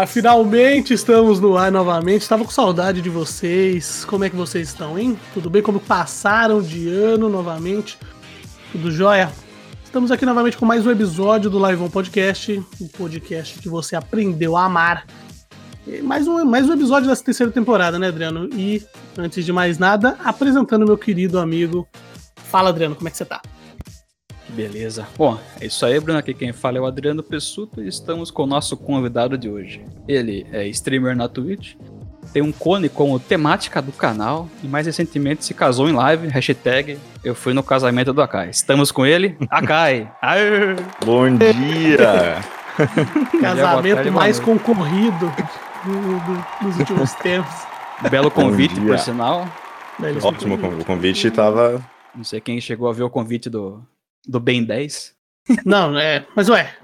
[0.00, 2.22] Ar, finalmente estamos no ar novamente.
[2.22, 4.02] Estava com saudade de vocês.
[4.06, 5.18] Como é que vocês estão, hein?
[5.34, 5.60] Tudo bem?
[5.60, 7.98] Como passaram de ano novamente?
[8.72, 9.30] Tudo jóia?
[9.84, 13.94] Estamos aqui novamente com mais um episódio do Live On Podcast, o podcast que você
[13.94, 15.04] aprendeu a amar.
[16.02, 18.48] Mais um, mais um episódio dessa terceira temporada, né, Adriano?
[18.54, 18.82] E,
[19.18, 21.86] antes de mais nada, apresentando meu querido amigo.
[22.36, 23.42] Fala, Adriano, como é que você tá?
[24.54, 25.06] Beleza.
[25.16, 26.18] Bom, é isso aí, Bruno.
[26.18, 29.82] Aqui quem fala é o Adriano Pessuto e estamos com o nosso convidado de hoje.
[30.08, 31.74] Ele é streamer na Twitch,
[32.32, 36.98] tem um cone como temática do canal e mais recentemente se casou em live, hashtag
[37.24, 38.50] eu fui no casamento do Akai.
[38.50, 40.10] Estamos com ele, Akai.
[40.20, 40.76] Aê!
[41.04, 42.38] Bom dia!
[43.40, 45.32] Casamento tarde, mais concorrido
[45.84, 47.54] do- do- dos últimos tempos.
[48.10, 49.46] Belo convite, por sinal.
[50.22, 50.80] Ótimo, concluíram.
[50.80, 51.82] o convite tava.
[52.14, 53.82] Não sei quem chegou a ver o convite do,
[54.26, 55.14] do Ben 10.
[55.64, 56.26] Não, é.
[56.36, 56.76] Mas ué,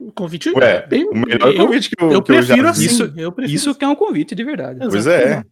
[0.00, 1.08] o convite Ué, é bem.
[1.08, 2.86] O melhor eu, convite que eu, eu que eu já prefiro vi.
[2.86, 2.94] assim.
[2.94, 4.78] Isso- eu prefiro Isso que é um convite de verdade.
[4.88, 5.42] Pois é.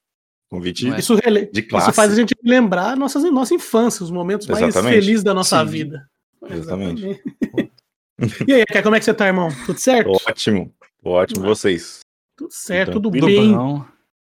[0.51, 0.99] Convite é?
[0.99, 1.47] Isso, rele...
[1.53, 1.93] de isso classe.
[1.93, 5.01] faz a gente lembrar nossas, nossa infância, os momentos mais Exatamente.
[5.01, 5.71] felizes da nossa Sim.
[5.71, 6.09] vida.
[6.49, 7.23] Exatamente.
[8.47, 9.48] e aí, como é que você tá, irmão?
[9.67, 10.11] Tudo certo?
[10.29, 10.73] Ótimo.
[11.03, 12.01] Ótimo, vocês.
[12.37, 13.53] Tudo certo, tudo Tranquilo, bem.
[13.53, 13.87] Não.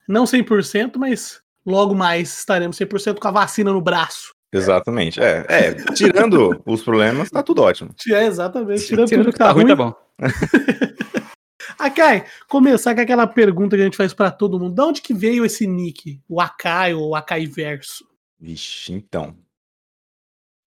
[0.08, 4.34] Não 100%, mas logo mais estaremos 100% com a vacina no braço.
[4.52, 5.22] Exatamente.
[5.22, 7.94] É, é, tirando os problemas, tá tudo ótimo.
[8.10, 8.86] É, exatamente.
[8.88, 9.94] Tirando Tirando tudo que tá ruim, tá bom.
[11.78, 14.76] Akai, começar com aquela pergunta que a gente faz pra todo mundo.
[14.76, 16.20] De onde que veio esse nick?
[16.28, 18.06] O Akai ou o Akai Verso?
[18.40, 19.36] Vixe, então.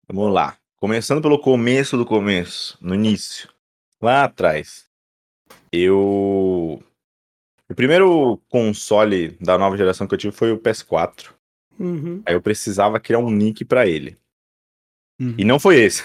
[0.07, 0.57] Vamos lá.
[0.77, 3.49] Começando pelo começo do começo, no início.
[4.01, 4.89] Lá atrás.
[5.73, 6.83] Eu.
[7.69, 11.33] O primeiro console da nova geração que eu tive foi o PS4.
[11.81, 12.23] Uhum.
[12.27, 14.17] Aí eu precisava criar um nick pra ele.
[15.21, 15.35] Uhum.
[15.39, 16.05] E não foi esse.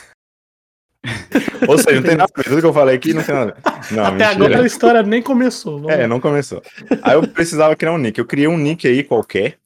[1.68, 2.48] Ou seja, não tem nada a ver.
[2.50, 3.94] Tudo que eu falei aqui não tem nada a ver.
[3.96, 4.46] Não, Até mentira.
[4.46, 5.80] agora a história nem começou.
[5.82, 6.62] Vamos É, não começou.
[7.04, 8.18] Aí eu precisava criar um nick.
[8.18, 9.58] Eu criei um nick aí qualquer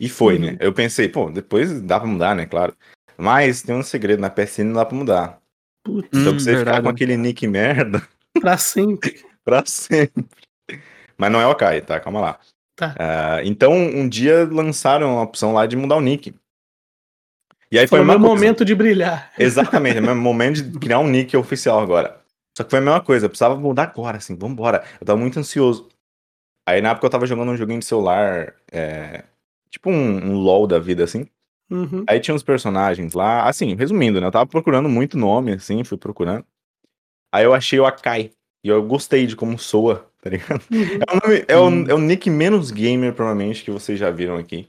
[0.00, 0.40] e foi, Uhum.
[0.52, 0.56] né?
[0.60, 2.46] Eu pensei, pô, depois dá pra mudar, né?
[2.46, 2.74] Claro.
[3.18, 5.38] Mas tem um segredo, na PSN não dá pra mudar.
[5.84, 6.82] Putz, Então Hum, você ficar verdade.
[6.84, 8.06] com aquele nick merda
[8.40, 9.22] pra sempre.
[9.44, 10.26] pra sempre.
[11.18, 11.98] Mas não é o Akai, tá?
[12.00, 12.40] Calma lá.
[12.76, 12.94] Tá.
[12.98, 16.34] Ah, então, um dia lançaram a opção lá de mudar o nick.
[17.72, 18.34] E aí foi Foi o meu coisa.
[18.34, 19.32] momento de brilhar.
[19.38, 22.20] Exatamente, é o meu momento de criar um nick oficial agora.
[22.56, 24.84] Só que foi a mesma coisa, eu precisava mudar agora, assim, vambora.
[25.00, 25.88] Eu tava muito ansioso.
[26.68, 29.24] Aí na época eu tava jogando um joguinho de celular, é,
[29.70, 31.26] tipo um, um LOL da vida, assim.
[31.70, 32.04] Uhum.
[32.06, 34.26] Aí tinha uns personagens lá, assim, resumindo, né?
[34.26, 36.44] Eu tava procurando muito nome, assim, fui procurando.
[37.32, 38.30] Aí eu achei o Akai.
[38.64, 40.62] E eu gostei de como soa, tá ligado?
[40.70, 40.98] Uhum.
[41.06, 41.84] É o, nome- é o- Hum.
[41.88, 44.68] é o nick menos gamer, provavelmente, que vocês já viram aqui.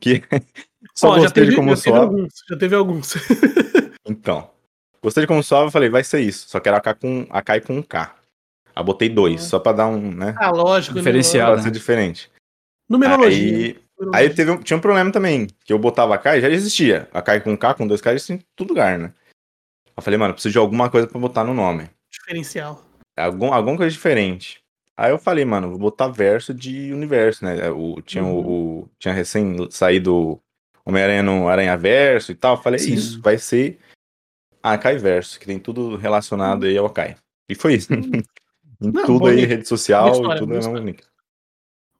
[0.00, 0.22] Que
[0.94, 1.98] só Ó, gostei teve, de como já teve soa.
[2.04, 2.32] alguns.
[2.48, 3.14] Já teve alguns.
[4.06, 4.50] Então,
[5.02, 6.46] gostei de como soava, falei, vai ser isso.
[6.50, 8.14] Só que era AK com, AK com um K.
[8.76, 9.48] Aí botei dois, Ah.
[9.48, 10.34] só pra dar um, né?
[10.38, 10.94] ah, lógico.
[10.98, 11.48] Diferencial.
[11.52, 11.62] Pra né?
[11.62, 12.30] ser diferente.
[12.86, 13.38] Numerologia.
[13.38, 14.28] Aí, Numerologia.
[14.28, 17.08] aí teve um- tinha um problema também, que eu botava AK e já existia.
[17.14, 19.10] AK com K, com dois K, existia em todo lugar, né?
[19.96, 21.88] Eu falei, mano, preciso de alguma coisa pra botar no nome.
[22.12, 22.84] Diferencial.
[23.16, 24.60] Algum, alguma coisa diferente.
[24.96, 27.68] Aí eu falei, mano, vou botar verso de universo, né?
[27.70, 28.32] O, tinha, Uhum.
[28.34, 30.40] o, o- tinha recém saído
[30.86, 32.56] Homem-Aranha no Aranha Verso e tal.
[32.56, 32.94] Eu falei, é Sim.
[32.94, 33.78] isso, vai ser
[34.62, 37.16] Akai Verso, que tem tudo relacionado aí ao Akai.
[37.48, 37.92] E foi isso.
[37.92, 38.22] em
[38.80, 39.48] Não, tudo boa aí, nick.
[39.48, 41.04] rede social, Boa história, tudo boa é meu nick.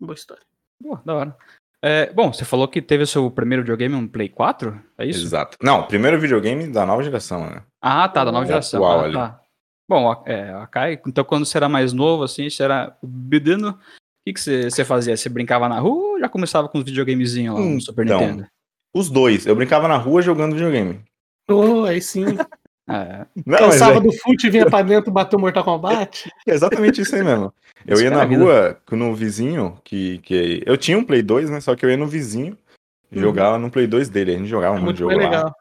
[0.00, 0.43] Boa história.
[0.82, 1.37] Pô, da hora.
[1.82, 4.81] É, bom, você falou que teve o seu primeiro videogame um Play 4?
[4.97, 5.22] É isso?
[5.25, 5.59] Exato.
[5.62, 7.62] Não, primeiro videogame da nova geração, né?
[7.81, 8.82] Ah, tá, da nova É geração.
[8.82, 9.12] atual ah, ali.
[9.15, 9.41] tá.
[9.88, 13.70] Bom, a- é, a Kai, então quando você era mais novo, assim, você era bedino,
[13.70, 13.78] o
[14.26, 15.16] que, que você, você fazia?
[15.16, 18.46] Você brincava na rua ou já começava com os videogamezinhos lá no Super Então, Nintendo?
[18.94, 19.46] Os dois.
[19.46, 21.00] Eu brincava na rua jogando videogame.
[21.48, 22.24] Oh, aí sim.
[22.86, 26.30] É, Não, Cansava é, do fute e vinha pra dentro bater o Mortal Kombat.
[26.46, 27.50] é exatamente isso aí mesmo.
[27.87, 30.62] Eu ia na é rua com no vizinho, que, que.
[30.66, 31.62] Eu tinha um Play 2, né?
[31.62, 32.58] Só que eu ia no vizinho
[33.10, 33.22] e Uhum.
[33.22, 34.34] jogava no Play 2 dele.
[34.34, 35.54] A gente jogava muito Muito jogo mais lá.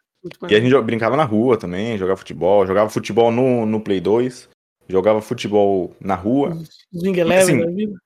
[0.49, 4.49] E a gente brincava na rua também, jogava futebol, jogava futebol no, no Play 2,
[4.87, 6.49] jogava futebol na rua.
[6.93, 7.97] Os Wing Eleven Assim, da vida.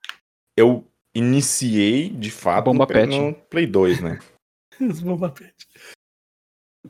[0.57, 0.83] Eu
[1.15, 3.19] iniciei, de fato, Bomba no, Play- Pet.
[3.19, 4.19] no Play 2, né?
[4.81, 5.53] Os Bomba Pet.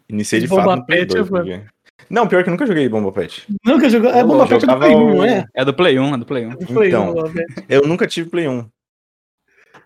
[0.10, 1.30] Iniciei de Bomba fato no Play Pet é 2.
[1.30, 1.66] porque-
[2.10, 3.46] Não, pior que eu nunca joguei Bomba Pet.
[3.66, 4.10] Nunca jogou.
[4.12, 5.46] É Eu Bomba Pet é do Play 1, o- não é?
[5.54, 6.50] é do Play 1, é do Play 1.
[6.52, 7.14] Do Play 1, Então.
[7.14, 7.66] Bomba Pet.
[7.68, 8.70] Eu nunca tive Play 1.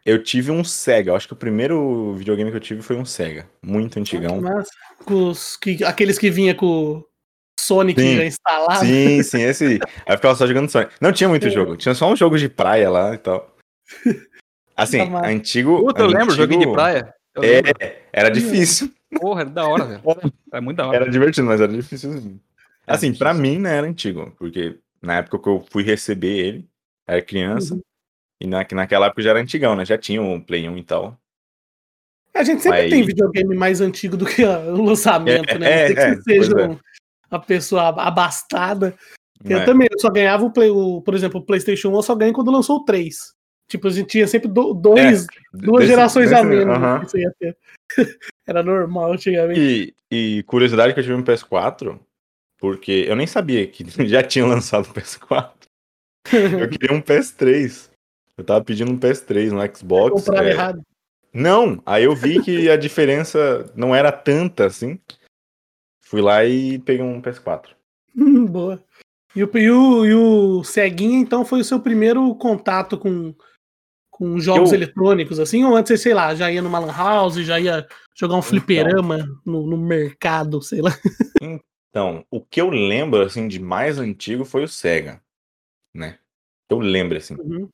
[0.06, 1.12] Eu tive um Sega.
[1.12, 3.48] Eu acho que o primeiro videogame que eu tive foi um Sega.
[3.62, 4.42] Muito antigão.
[4.42, 4.68] Mas,
[5.06, 6.66] com os, que, aqueles que vinha com
[6.98, 7.08] o
[7.60, 8.16] Sonic Sim.
[8.18, 8.86] já instalado.
[8.86, 9.66] Sim, sim, esse.
[9.66, 9.80] Aí
[10.14, 10.92] eu ficava só jogando Sonic.
[11.00, 11.50] Não tinha muito É.
[11.52, 11.78] jogo.
[11.78, 13.56] Tinha só uns jogos de praia lá e tal.
[14.76, 15.86] Assim, Tá antigo.
[15.86, 17.14] Puta, eu lembro, antigo- joguinho de praia.
[17.38, 17.72] Lembro.
[17.80, 18.92] É, era difícil.
[19.20, 20.02] Porra, era da hora, velho.
[20.52, 20.96] Era muito da hora.
[20.98, 22.12] Era divertido, mas era difícil.
[22.12, 22.32] Era
[22.88, 23.54] Assim, pra difícil.
[23.54, 24.34] mim, né, era antigo.
[24.40, 26.66] Porque na época que eu fui receber ele,
[27.08, 27.76] era criança.
[27.76, 27.82] Uhum.
[28.42, 29.86] E na, naquela época já era antigão, né?
[29.86, 31.16] Já tinha o Play 1 e tal.
[32.34, 35.70] A gente sempre tem videogame mais antigo do que o lançamento, É, né?
[35.86, 36.68] é, que é, você seja é.
[36.70, 36.80] um-
[37.30, 38.96] a pessoa abastada.
[39.44, 39.66] Eu né?
[39.66, 42.34] também, eu só ganhava o, Play, o por exemplo, o PlayStation 1, eu só ganhei
[42.34, 43.16] quando lançou o 3.
[43.70, 47.00] Tipo, a gente tinha sempre do- dois, duas É, Desse- gerações a desse- menos.
[47.00, 47.58] que você ia ter.
[48.48, 49.94] Era normal antigamente.
[50.12, 52.00] E, e curiosidade que eu tive no PS4,
[52.60, 55.52] porque eu nem sabia que já tinham lançado o PS4.
[56.34, 57.91] Eu queria um PS3.
[58.42, 60.28] Eu tava pedindo um PS3 no Xbox.
[60.30, 60.82] É, errado.
[61.34, 65.00] Não, aí eu vi que a diferença não era tanta assim.
[66.04, 67.70] Fui lá e peguei um PS4.
[68.18, 68.84] Hum, Boa.
[69.36, 73.34] E o, e, o, e o Ceguinha, então, foi o seu primeiro contato com,
[74.10, 75.64] com jogos Eu- eletrônicos, assim?
[75.64, 78.50] Ou antes, sei lá, já ia numa lan house, já ia jogar um Então.
[78.50, 80.92] fliperama no, no mercado, sei lá.
[81.94, 85.22] Então, o que eu lembro assim de mais antigo foi o Sega,
[85.94, 86.20] né?
[86.70, 87.36] Eu lembro assim.
[87.36, 87.68] Uhum.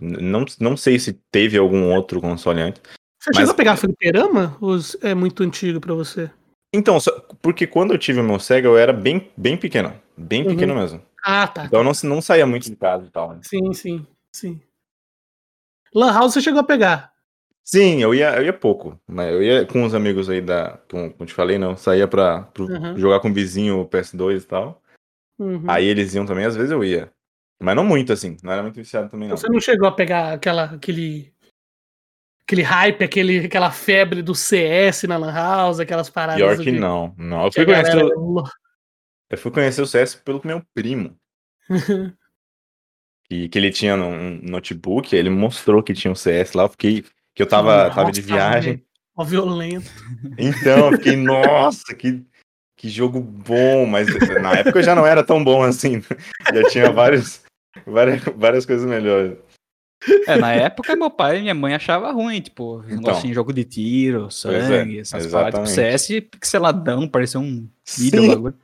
[0.00, 2.82] Não, não sei se teve algum outro console antes.
[3.20, 4.56] Você Mas- chegou a pegar fliperama?
[4.60, 6.30] Ou é muito antigo pra você?
[6.74, 9.94] Então, só- porque quando eu tive o meu Sega, eu era bem, bem pequeno.
[10.16, 10.48] Bem Uhum.
[10.48, 11.00] pequeno mesmo.
[11.24, 11.64] Ah, tá.
[11.64, 13.34] Então eu não, não saía muito de casa e tal.
[13.34, 13.40] né?
[13.44, 14.60] Sim, sim, sim.
[15.94, 17.12] Lan House você chegou a pegar.
[17.64, 18.98] Sim, eu ia, eu ia pouco.
[19.06, 20.78] Mas eu ia com os amigos aí da.
[20.90, 21.76] Como, como te falei, não.
[21.76, 22.98] Saía pra pro- Uhum.
[22.98, 24.82] jogar com o vizinho o PS2 e tal.
[25.38, 25.64] Uhum.
[25.68, 27.10] Aí eles iam também, às vezes eu ia.
[27.62, 28.36] Mas não muito, assim.
[28.42, 29.36] Não era muito viciado também, não.
[29.36, 31.32] Você não chegou a pegar aquela, aquele.
[32.44, 36.42] Aquele hype, aquele, aquela febre do CS na Lan House, aquelas paradas.
[36.42, 37.14] Pior que de- não.
[37.16, 37.44] Não.
[37.46, 38.44] Eu fui, conhecer, galera- o-
[39.30, 41.16] eu fui conhecer o CS pelo meu primo.
[43.24, 46.64] Que, que ele tinha um notebook, ele mostrou que tinha um CS lá.
[46.64, 47.02] Eu fiquei.
[47.34, 48.84] Que eu tava, tava de Nossa, viagem.
[49.16, 49.90] Ó, violento.
[50.36, 52.22] Então, eu fiquei, nossa, que,
[52.76, 54.06] que jogo bom, mas
[54.42, 56.02] na época já não era tão bom assim.
[56.52, 57.42] Já tinha vários,
[57.86, 59.36] várias, várias coisas melhores.
[60.26, 62.96] É, na época meu pai e minha mãe achavam ruim, tipo, Então.
[62.96, 65.60] negócio de jogo de tiro, sangue, essas paradas.
[65.60, 65.66] Tipo.
[65.68, 68.54] CS pixeladão, parecia um vídeo, bagulho.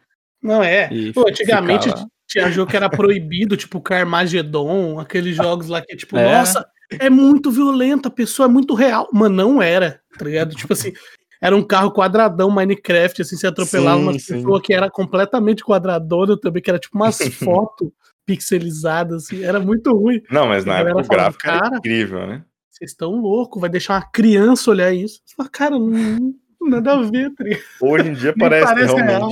[0.42, 0.90] Não é.
[1.14, 6.16] Pô, antigamente ficava- tinha jogo que era proibido, tipo Carmageddon, aqueles jogos lá que, tipo,
[6.16, 6.38] É.
[6.38, 6.66] nossa,
[6.98, 9.08] é muito violento, a pessoa é muito real.
[9.12, 10.54] Mas não era, tá ligado?
[10.54, 10.92] Tipo assim,
[11.40, 14.34] era um carro quadradão Minecraft, assim, você atropelava Sim, uma sim.
[14.34, 17.16] pessoa que era completamente quadradona também, que era tipo umas
[17.62, 17.90] fotos
[18.28, 20.20] pixelizadas, assim, era muito ruim.
[20.30, 22.44] Não, mas na época o gráfico falava, era "Cara, incrível, né?
[22.70, 25.20] Vocês estão loucos, vai deixar uma criança olhar isso.
[25.24, 27.62] Você fala, cara, não, nada a ver, ligado?
[27.80, 29.08] Hoje em dia parece, parece realmente.
[29.08, 29.30] real.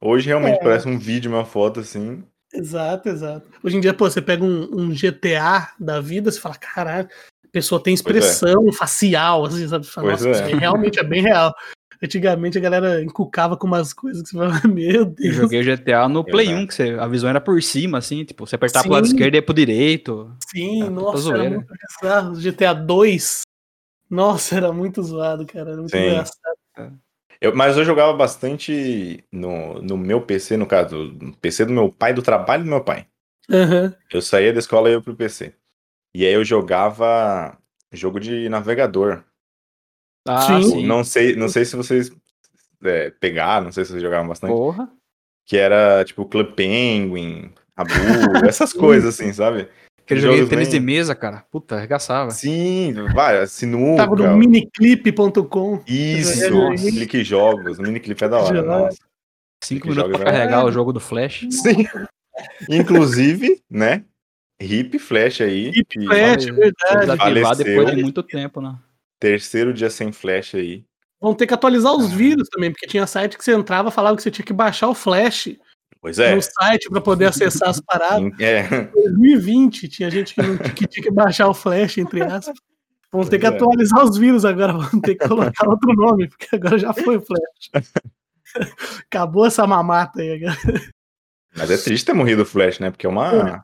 [0.00, 0.62] Hoje realmente É.
[0.62, 2.24] parece um vídeo, uma foto assim.
[2.52, 3.46] Exato, exato.
[3.62, 7.08] Hoje em dia, pô, você pega um, um GTA da vida, você fala, caralho,
[7.44, 9.86] a pessoa tem expressão facial, assim, sabe?
[9.86, 10.54] Fala, Nossa, é.
[10.56, 11.54] realmente é bem real.
[12.04, 15.36] Antigamente a galera encucava com umas coisas que você fala, meu Eu Deus.
[15.36, 16.62] joguei o GTA no Play Exato.
[16.62, 19.12] 1, que você, a visão era por cima, assim, tipo, você apertava pro lado Sim.
[19.14, 20.36] esquerdo e ia pro direito.
[20.50, 22.34] Sim, É, puta nossa, era muito bizarro.
[22.40, 23.42] GTA 2,
[24.10, 25.70] nossa, era muito zoado, cara.
[25.70, 25.98] Era muito Sim.
[26.08, 26.98] engraçado.
[27.40, 31.90] Eu- mas eu jogava bastante no, no meu PC, no caso, no PC do meu
[31.92, 33.06] pai, do trabalho do meu pai.
[33.50, 33.94] Aham.
[34.12, 35.54] Eu saía da escola e ia pro PC.
[36.14, 37.58] E aí eu jogava
[37.92, 39.24] jogo de navegador.
[40.26, 40.62] Ah, Sim.
[40.62, 40.86] sim.
[40.86, 42.10] Não sei, não sei se vocês
[42.82, 44.50] é, pegaram, não sei se vocês jogavam bastante.
[44.52, 44.90] Porra.
[45.46, 47.90] Que era tipo Club Penguin, Abu,
[48.48, 49.68] essas coisas assim, sabe?
[50.02, 51.44] Aquele joguinho de tênis de bem- mesa, cara.
[51.50, 52.30] Puta, arregaçava.
[52.30, 53.96] Sim, vai, sinuca.
[54.04, 55.82] Tava no miniclip.com.
[55.86, 58.98] Isso, clique jogos, miniclip é da hora, nossa.
[59.62, 61.46] Cinco Que minutos pra era- carregar o jogo do Flash.
[61.50, 61.86] Sim.
[62.68, 64.04] Inclusive, né?
[64.60, 65.68] Hip Flash aí.
[65.68, 67.00] Hip que- Flash, verdade.
[67.00, 67.64] Desativar Faleceu.
[67.64, 68.76] depois de muito tempo, né?
[69.20, 70.84] Terceiro dia sem Flash aí.
[71.20, 72.16] Vão ter que atualizar os Ah.
[72.16, 74.88] vírus também, porque tinha site que você entrava e falava que você tinha que baixar
[74.88, 75.56] o Flash
[76.00, 76.34] Pois é.
[76.34, 78.30] no site para poder acessar as paradas.
[78.40, 82.54] É, 2020 tinha gente que, não, que tinha que baixar o Flash, entre aspas.
[83.10, 83.56] Vão ter que Pois é.
[83.56, 87.22] atualizar os vírus agora, vão ter que colocar outro nome, porque agora já foi o
[87.22, 87.70] Flash.
[89.06, 90.58] Acabou essa mamata aí agora.
[91.56, 92.90] mas é triste ter morrido o Flash, né?
[92.90, 93.62] Porque é uma,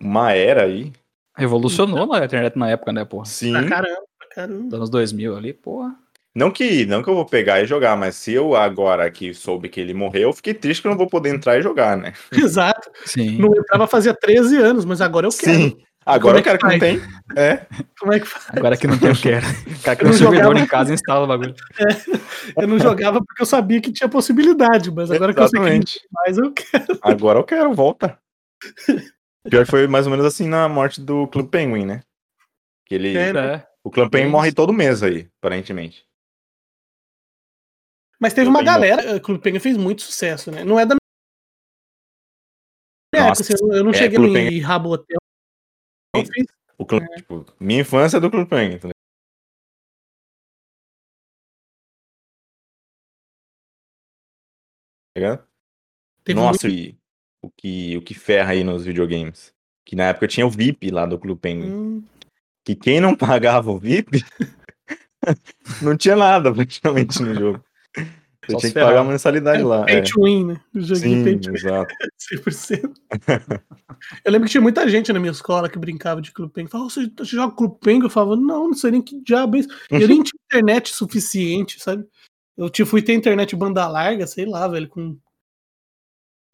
[0.00, 0.92] uma era aí.
[1.36, 3.24] Revolucionou na internet na época, né, porra?
[3.24, 3.52] Sim.
[3.52, 4.02] Pra caramba,
[4.34, 4.64] caramba.
[4.64, 5.94] Dos anos 2000 ali, porra.
[6.34, 9.68] Não que, não que eu vou pegar e jogar, mas se eu agora aqui soube
[9.68, 12.14] que ele morreu, eu fiquei triste que eu não vou poder entrar e jogar, né?
[12.32, 12.90] Exato.
[13.04, 13.36] Sim.
[13.38, 15.52] Não entrava fazia 13 anos, mas agora eu quero.
[15.54, 15.78] Sim.
[16.04, 17.00] Agora eu é quero que que não tem.
[17.36, 17.64] É.
[18.00, 18.46] Como é que faz?
[18.48, 19.46] Agora que não tem, eu quero.
[19.46, 21.54] O cara que Eu não servidor jogava- em casa instala o bagulho.
[22.56, 25.66] Eu não jogava porque eu sabia que tinha possibilidade, mas agora que eu sei que
[25.66, 26.00] não Exatamente.
[26.00, 26.98] tem mais, eu quero.
[27.02, 28.18] Agora eu quero, volta.
[29.48, 32.00] Pior que foi mais ou menos assim na morte do Club Penguin, né?
[32.86, 33.66] Que ele, É, É.
[33.84, 34.28] o Club Isso.
[34.30, 36.06] morre todo mês aí, aparentemente.
[38.20, 40.62] Mas teve uma galera, o Clube Penguin fez muito sucesso, né?
[40.64, 40.94] Não é da
[43.14, 45.18] minha Nossa, época, assim, eu não- é, cheguei Clube no Penguin- Rabotel.
[46.16, 46.46] Fiz.
[46.78, 48.78] O Clube, tipo, minha infância é do Clube Penguin.
[48.78, 48.88] Tá
[55.16, 55.46] ligado?
[56.24, 56.98] Teve Nossa, muito- e
[57.42, 59.54] o que, o que ferra aí nos videogames.
[59.84, 61.70] Que na época tinha o VIP lá do Clube Penguin.
[61.70, 62.04] Hum,
[62.64, 64.24] Que quem não pagava o VIP
[65.82, 67.64] não tinha nada praticamente no jogo.
[68.44, 69.84] Você Só tinha que pagar a mensalidade lá.
[69.84, 70.02] pay é.
[70.02, 70.60] to win, né?
[70.74, 71.94] O joguinho pay Sim, to win, exato.
[72.34, 72.92] 100%.
[74.24, 76.68] Eu lembro que tinha muita gente na minha escola que brincava de Clube Penguin.
[76.68, 78.06] Falava, você, você joga Clube Penguin?
[78.06, 79.68] Eu falava, não, não sei nem que diabo é isso.
[79.90, 82.04] Eu nem tinha internet suficiente, sabe?
[82.56, 85.16] Eu tipo, fui ter internet banda larga, sei lá, velho, com...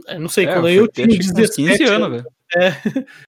[0.07, 2.38] É, não sei, É, quando eu tinha acho que uns 17 anos, velho.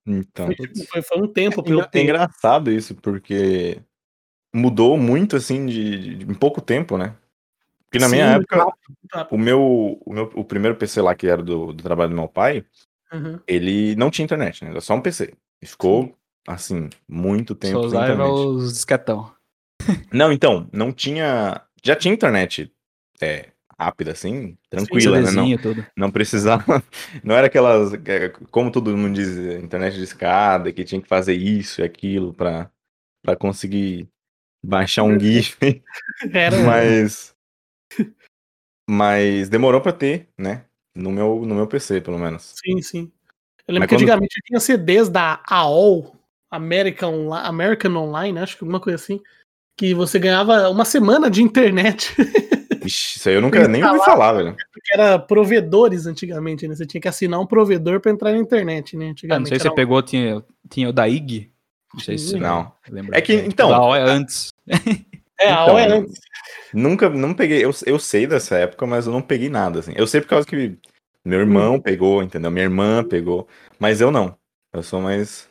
[0.07, 0.47] Então.
[0.47, 1.63] Foi, tipo, foi, foi um tempo
[1.93, 3.81] É, é engraçado isso, porque
[4.55, 7.17] mudou muito assim de, de- em pouco tempo, né?
[7.85, 9.35] Porque na minha Sim, época, rápido, muito rápido.
[9.35, 12.29] o meu, o meu o primeiro PC lá, que era do, do trabalho do meu
[12.29, 12.65] pai,
[13.13, 13.41] Uhum.
[13.47, 14.71] ele não tinha internet, né?
[14.71, 15.35] Era só um PC.
[15.61, 18.39] E ficou, assim, muito tempo Só sem internet.
[18.39, 19.35] os disquetão.
[20.13, 21.61] Não, então, não tinha.
[21.85, 22.73] Já tinha internet
[23.21, 23.49] é,
[23.85, 25.31] rápida, assim, tranquila, né?
[25.31, 25.87] Não, tudo.
[25.97, 26.83] não precisava.
[27.25, 27.93] Não era aquelas.
[27.95, 29.29] é, Como todo mundo diz,
[29.63, 32.71] internet de escada, que tinha que fazer isso e aquilo pra,
[33.25, 34.09] pra conseguir
[34.63, 35.57] baixar um GIF.
[36.33, 37.35] Era, Mas.
[38.89, 40.65] Mas demorou pra ter, né?
[40.95, 42.55] No meu, no meu PC, pelo menos.
[42.63, 43.13] sim, sim.
[43.67, 46.17] Eu lembro Mas que quando- antigamente tinha CDs da AOL,
[46.51, 49.21] American, American Online, acho que alguma coisa assim,
[49.79, 52.13] que você ganhava uma semana de internet,
[52.85, 54.57] Ixi, isso aí eu nunca nem ouvi falar, velho.
[54.73, 56.75] porque era provedores antigamente, né?
[56.75, 59.05] Você tinha que assinar um provedor pra entrar na internet, né?
[59.05, 59.49] Ah, não Antigamente.
[59.51, 61.51] sei se você um- pegou, tinha, tinha o da IG.
[61.93, 62.73] Não sei se Não.
[62.89, 63.19] lembra.
[63.19, 64.53] É que, então- O da AOL é antes.
[65.39, 66.21] É, a AOL era Então, antes.
[66.73, 67.65] Nunca, não peguei.
[67.65, 69.93] Eu, eu sei dessa época, mas eu não peguei nada, assim.
[69.97, 70.79] Eu sei por causa que
[71.25, 71.81] meu irmão Uhum.
[71.81, 72.51] pegou, entendeu?
[72.51, 73.49] Minha irmã pegou.
[73.79, 74.37] Mas eu não.
[74.73, 75.49] Eu sou mais.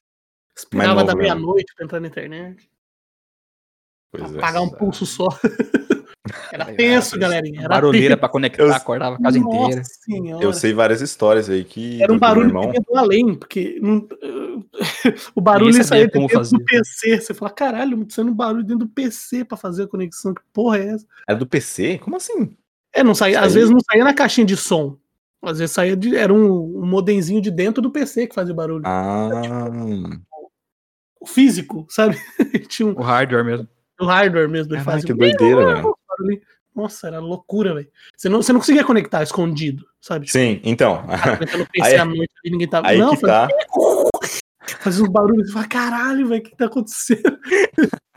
[0.55, 2.69] Esperava da meia-noite pra entrar na internet.
[4.12, 4.77] Coisa Pagar um essa.
[4.77, 5.27] pulso só.
[6.51, 7.59] Era tenso, galerinha.
[7.62, 8.19] Era Barulheira tenso.
[8.19, 9.83] pra conectar, Eu- acordava a casa Nossa inteira.
[9.86, 10.43] senhora.
[10.43, 12.01] Eu sei várias histórias aí que.
[12.01, 12.71] Era um barulho irmão.
[12.71, 14.07] do além, porque não-
[15.36, 15.83] o barulho como
[16.27, 16.57] dentro fazer.
[16.57, 17.21] do PC.
[17.21, 20.33] Você fala, caralho, tá saindo um barulho dentro do PC pra fazer a conexão.
[20.33, 21.05] Que porra é essa?
[21.27, 21.98] Era do PC?
[22.00, 22.55] Como assim?
[22.93, 24.98] É, não saía, Isso às aí- vezes não saía na caixinha de som.
[25.41, 26.15] Às vezes saía de.
[26.15, 28.83] Era um, um modemzinho de dentro do PC que fazia barulho.
[28.86, 29.29] Ah.
[31.21, 32.17] O físico, sabe?
[32.67, 33.67] Tinha um, O hardware mesmo.
[34.00, 34.74] o hardware mesmo.
[34.74, 35.95] Ele fazia que doideira, velho.
[36.19, 36.41] Barulho.
[36.75, 37.89] Nossa, era loucura, velho.
[38.15, 40.27] Você não, você não conseguia conectar escondido, sabe?
[40.27, 41.03] Tipo, Sim, então.
[41.05, 42.88] o PC Aí- à noite e ninguém tava.
[42.88, 43.47] Aí não, que tá.
[44.79, 45.47] fazia uns barulhos.
[45.47, 47.39] Você fala, caralho, velho, o que, tá acontecendo?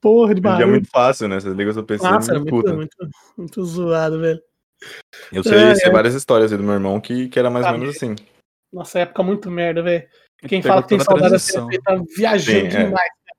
[0.00, 0.68] Porra de é barulho.
[0.68, 1.38] muito fácil, né?
[1.40, 2.96] Você liga o seu PC Nossa, era muito, muito,
[3.36, 4.40] muito zoado, velho.
[5.32, 5.92] Eu sei, É, sei é.
[5.92, 8.14] várias histórias aí do meu irmão que, que era mais ou Ah, menos assim.
[8.72, 10.08] Nossa época muito merda, velho.
[10.48, 12.84] Quem fala que tem saudade época tá viajando Sim, é.
[12.84, 12.92] demais.
[12.92, 13.32] né?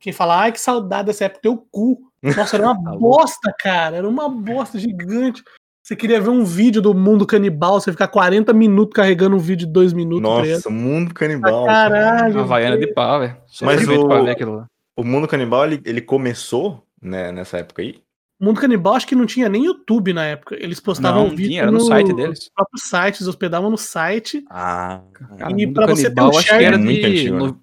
[0.00, 1.98] Quem fala, ai, que saudade dessa época, teu cu.
[2.22, 3.96] Nossa, era uma Tá bosta, cara.
[3.96, 5.42] Era uma bosta gigante.
[5.82, 9.66] Você queria ver um vídeo do mundo canibal, você ficar 40 minutos carregando um vídeo
[9.66, 10.22] de 2 minutos.
[10.22, 10.54] tá?
[10.54, 11.64] Nossa, mundo canibal.
[11.64, 12.38] Caralho.
[12.40, 13.36] A Havaiana de pau, velho.
[13.46, 14.66] Só Mas o- pra ver aquilo lá.
[14.96, 18.00] O mundo canibal, ele, ele começou né, nessa época aí?
[18.40, 20.54] O Mundo Canibal acho que não tinha nem YouTube na época.
[20.60, 22.38] Eles postavam Não, vídeo tinha, era no site deles.
[22.38, 24.44] Nos próprios sites, hospedavam no site.
[24.48, 27.06] Ah, Cara, E Mundo pra você ter Canibal, um acho share que era muito de...
[27.06, 27.38] antigo, né?
[27.46, 27.60] no-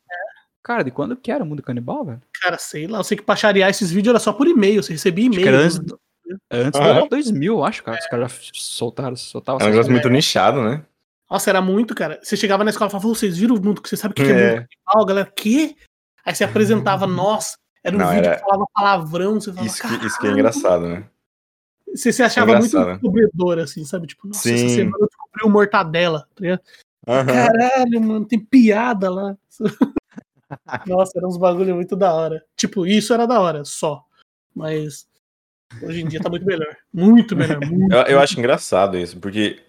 [0.65, 2.21] Cara, de quando que era o Mundo Canibal, velho?
[2.41, 2.97] Cara, sei lá.
[2.97, 4.81] Eu sei que pra charear esses vídeos era só por e-mail.
[4.81, 5.47] Você recebia e-mail.
[5.47, 5.99] era antes, do-
[6.51, 7.99] antes Ah, do 2000, acho, cara.
[7.99, 10.83] Os caras já soltaram, soltavam é um negócio muito nichado, né?
[11.29, 12.19] Nossa, era muito, cara.
[12.23, 14.25] Você chegava na escola e falava, vocês viram o mundo que você sabe o que
[14.25, 14.55] que é, É.
[14.55, 15.31] mundo canibal, galera?
[15.35, 15.75] Que?
[16.25, 19.81] Aí você apresentava, nossa, era um Não, vídeo era- que falava palavrão, você falava, Isso
[19.87, 21.05] que, isso que é engraçado, né?
[21.93, 22.93] Você se achava muito engraçado, né?
[22.95, 24.07] descobridor, assim, sabe?
[24.07, 24.69] Tipo, nossa, essa Sim.
[24.69, 26.21] semana eu descobri o mortadela.
[26.35, 26.61] tá ligado?
[27.07, 27.25] Aham.
[27.27, 29.37] Caralho, mano, tem piada lá.
[30.85, 32.43] Nossa, era uns bagulho muito da hora.
[32.55, 34.03] Tipo, isso era da hora, só.
[34.55, 35.07] Mas
[35.81, 36.75] hoje em dia tá muito melhor.
[36.93, 37.59] Muito melhor.
[37.65, 39.61] Muito, Eu, eu acho engraçado isso, porque.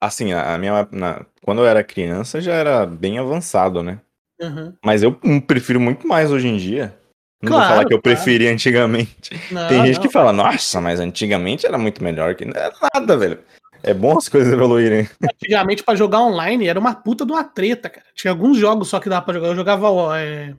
[0.00, 0.86] Assim, a, minha.
[0.90, 4.00] na- quando eu era criança já era bem avançado, né?
[4.40, 4.76] Aham.
[4.84, 6.98] Mas eu hum, prefiro muito mais hoje em dia.
[7.40, 8.16] Não vou Claro, falar que eu claro.
[8.16, 9.30] preferia antigamente.
[9.50, 10.02] Não, Tem gente não.
[10.02, 12.34] que fala, nossa, mas antigamente era muito melhor.
[12.34, 13.42] Que não é nada, velho.
[13.82, 15.08] É bom as coisas evoluírem.
[15.22, 18.06] Antigamente, pra jogar online, era uma puta de uma treta, cara.
[18.14, 19.48] Tinha alguns jogos só que dava pra jogar.
[19.48, 20.54] Eu jogava ó, é,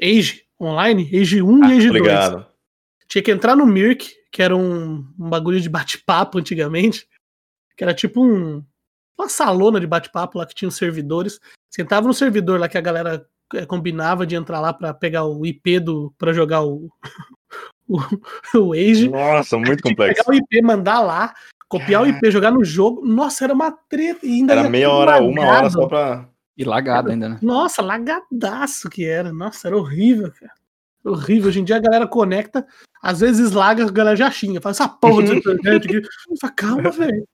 [0.00, 1.90] Age online, Age 1 e Age 2.
[1.90, 2.46] Obrigado.
[3.08, 7.06] Tinha que entrar no Mirk, que era um, um bagulho de bate-papo antigamente.
[7.76, 8.64] Que era tipo um,
[9.18, 11.40] uma salona de bate-papo lá que tinha os servidores.
[11.70, 15.24] Você entrava no servidor lá que a galera é, combinava de entrar lá pra pegar
[15.24, 16.14] o IP do.
[16.18, 16.90] para jogar o.
[17.88, 17.98] o,
[18.58, 19.08] o Age.
[19.08, 20.24] Nossa, muito complexo.
[20.24, 21.34] pegar o IP, mandar lá,
[21.68, 23.04] copiar o IP, jogar no jogo.
[23.06, 24.24] Nossa, era uma treta.
[24.26, 25.72] E ainda Era ia meia hora, uma hora lagado.
[25.72, 26.28] só pra.
[26.56, 27.38] E lagado ainda, né?
[27.42, 29.32] Nossa, lagadaço que era.
[29.32, 30.52] Nossa, era horrível, cara.
[31.04, 31.48] Horrível.
[31.48, 32.66] Hoje em dia a galera conecta,
[33.02, 34.60] às vezes laga, a galera já xinga.
[34.60, 36.02] Fala essa porra de internet aqui.
[36.40, 37.28] Fala, calma, velho.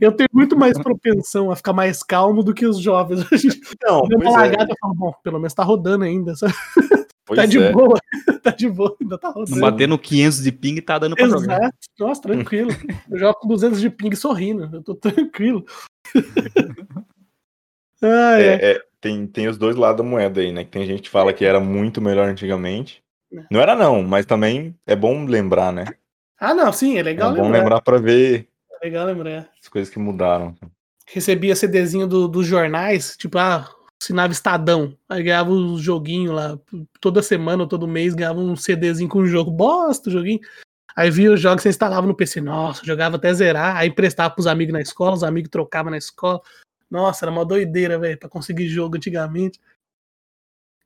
[0.00, 3.20] Eu tenho muito mais propensão a ficar mais calmo do que os jovens.
[3.82, 4.54] Não, pois uma é.
[4.54, 6.34] eu falo, bom, pelo menos tá rodando ainda.
[6.34, 6.54] sabe?
[7.28, 7.70] Pois tá de é.
[7.70, 8.00] boa.
[8.42, 9.60] tá de boa, ainda tá rodando.
[9.60, 11.58] Batendo 500 de ping tá dando pra jogar.
[11.60, 11.76] Exato.
[11.98, 12.70] Nossa, tranquilo.
[13.10, 14.70] Eu jogo com 200 de ping sorrindo.
[14.72, 15.62] Eu tô tranquilo.
[18.02, 18.46] ah, é.
[18.46, 20.64] É, é, tem, tem os dois lados da moeda aí, né?
[20.64, 23.02] Que tem gente que fala que era muito melhor antigamente.
[23.30, 23.44] É.
[23.50, 25.84] Não era não, mas também é bom lembrar, né?
[26.40, 27.58] Ah, não, sim, é É legal bom lembrar.
[27.58, 28.46] lembrar pra ver É
[28.82, 29.48] legal lembrar.
[29.60, 30.54] as coisas que mudaram.
[31.06, 33.68] Recebia CDzinho do, dos jornais, tipo, ah,
[34.00, 34.96] assinava Estadão.
[35.08, 36.58] Aí ganhava os joguinhos lá.
[37.00, 39.50] Toda semana ou todo mês ganhava um CDzinho com um jogo.
[39.50, 40.40] Bosta, o joguinho.
[40.94, 42.40] Aí via os jogos que você instalava no PC.
[42.40, 43.76] Nossa, jogava até zerar.
[43.76, 46.40] Aí emprestava pros amigos na escola, os amigos trocavam na escola.
[46.90, 49.60] Nossa, era uma doideira, velho, pra conseguir jogo antigamente.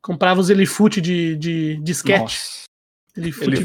[0.02, 2.20] Comprava os Elifute de, de disquete.
[2.20, 2.64] Nossa.
[3.16, 3.64] Elifute Ele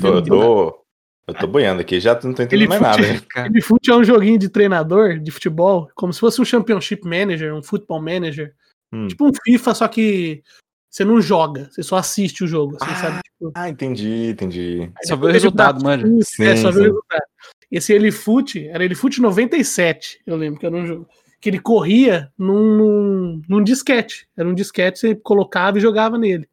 [1.27, 2.97] Eu tô, boiando aqui, já não tô entendendo Ele mais nada.
[3.03, 3.21] fute- né?
[3.29, 7.53] Cara, Elifute é um joguinho de treinador de futebol, como se fosse um Championship Manager,
[7.53, 8.53] um Football Manager.
[8.93, 9.07] Hum.
[9.07, 10.41] Tipo um FIFA, só que
[10.89, 13.19] você não joga, você só assiste o jogo, assim, Ah, sabe?
[13.23, 14.89] Tipo, Ah, entendi, entendi.
[14.97, 16.49] aí Só vê o resultado, Brasfoot, manja.
[16.49, 16.87] É, Sim, só vê o sim.
[16.87, 17.23] resultado.
[17.69, 21.09] Esse Elifute, era Elifute 97, eu lembro que era um jogo.
[21.41, 24.27] Que ele corria num, num, num disquete.
[24.35, 26.47] Era um disquete, você colocava e jogava nele.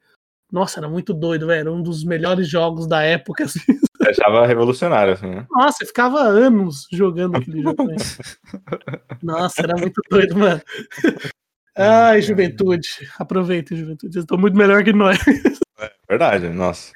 [0.54, 1.60] Nossa, era muito doido, velho.
[1.62, 3.42] Era um dos melhores jogos da época.
[3.42, 3.58] Assim.
[4.00, 5.46] Eu achava revolucionário, assim, né?
[5.50, 7.86] Nossa, eu ficava anos jogando aquele jogo.
[7.86, 7.98] velho.
[9.22, 10.60] Nossa, era muito doido, mano.
[11.76, 12.88] Ai, juventude.
[13.18, 14.14] Aproveita, juventude.
[14.16, 15.18] Eles estão muito melhor que nós.
[16.08, 16.92] Verdade, nossa.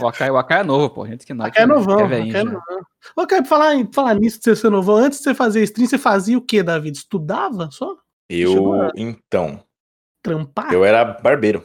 [0.00, 1.06] o Akai, o Akai é novo, pô.
[1.06, 1.44] Gente que não.
[1.44, 2.00] Aqui é novão.
[2.00, 2.44] É velhinho é já.
[2.44, 2.80] novão.
[3.16, 5.86] Ô, cara, pra falar, falar nisso de você ser novão, antes de você fazer stream,
[5.88, 6.96] você fazia o quê, David?
[6.96, 7.94] Estudava só?
[8.30, 9.60] Eu, a- então,
[10.22, 10.72] Trampar?
[10.72, 11.64] eu era barbeiro.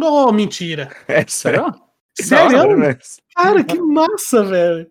[0.00, 0.94] Ô, mentira.
[1.08, 1.74] É sério.
[2.18, 2.76] Sério?
[2.76, 2.98] Né?
[3.34, 4.90] Cara, que massa, velho.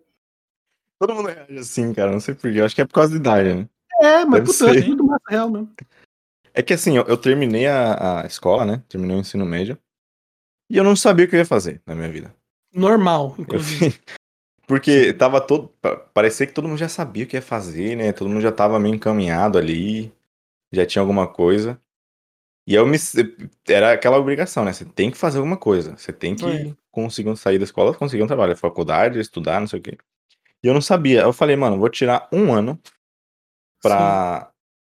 [1.00, 2.60] Todo mundo reage assim, cara, não sei porquê.
[2.60, 3.68] Eu acho que é por causa da idade, né?
[4.00, 4.86] É, mas Deve puta, ser.
[4.86, 5.72] muito massa real mesmo.
[6.52, 8.82] É que assim, eu, eu terminei a, a escola, né?
[8.88, 9.78] Terminei o ensino médio.
[10.70, 12.34] E eu não sabia o que eu ia fazer na minha vida.
[12.72, 13.98] Normal, inclusive.
[14.66, 15.68] Porque tava todo.
[15.80, 18.12] pa- Parecia que todo mundo já sabia o que ia fazer, né?
[18.12, 20.12] Todo mundo já tava meio encaminhado ali.
[20.72, 21.78] Já tinha alguma coisa.
[22.66, 22.96] E eu me.
[23.68, 24.72] Era aquela obrigação, né?
[24.72, 25.96] Você tem que fazer alguma coisa.
[25.96, 26.74] Você tem que É.
[26.90, 29.98] conseguir sair da escola, conseguir um trabalho, faculdade, estudar, não sei o quê.
[30.62, 31.20] E eu não sabia.
[31.22, 32.80] Eu falei, mano, vou tirar um ano
[33.82, 34.50] pra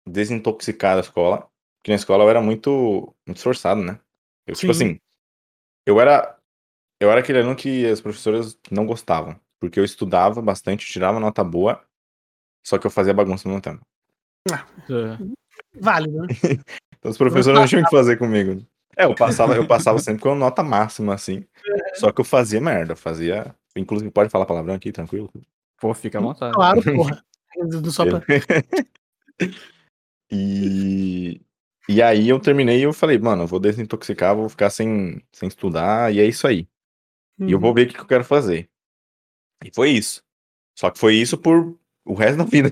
[0.07, 1.49] desintoxicar da escola.
[1.81, 3.99] Porque na escola eu era muito, muito esforçado, né?
[4.47, 4.85] Eu, tipo Sim.
[4.85, 4.99] assim,
[5.87, 6.39] eu era.
[7.01, 9.39] Eu era aquele aluno que as professoras não gostavam.
[9.61, 11.83] Porque eu estudava bastante, tirava nota boa,
[12.67, 13.81] só que eu fazia bagunça no meu tempo.
[14.51, 15.35] É.
[15.81, 16.27] Válido, né?
[17.05, 18.67] Então os professores não tinham o que fazer comigo.
[18.97, 21.45] É, eu passava, eu passava sempre com nota máxima, assim.
[21.97, 23.55] Só que eu fazia merda, eu fazia.
[23.77, 25.31] Inclusive, pode falar palavrão aqui, tranquilo?
[25.79, 26.55] Pô, fica à vontade.
[26.55, 27.23] Claro, porra.
[27.91, 28.23] Só pra...
[30.33, 31.43] E,
[31.87, 35.47] e aí eu terminei e eu falei, mano, eu vou desintoxicar, vou ficar sem, sem
[35.47, 36.67] estudar, e é isso aí.
[37.39, 37.75] E eu vou Uhum.
[37.75, 38.69] ver o que que eu quero fazer.
[39.63, 40.23] E foi isso.
[40.77, 42.71] Só que foi isso por o resto da vida.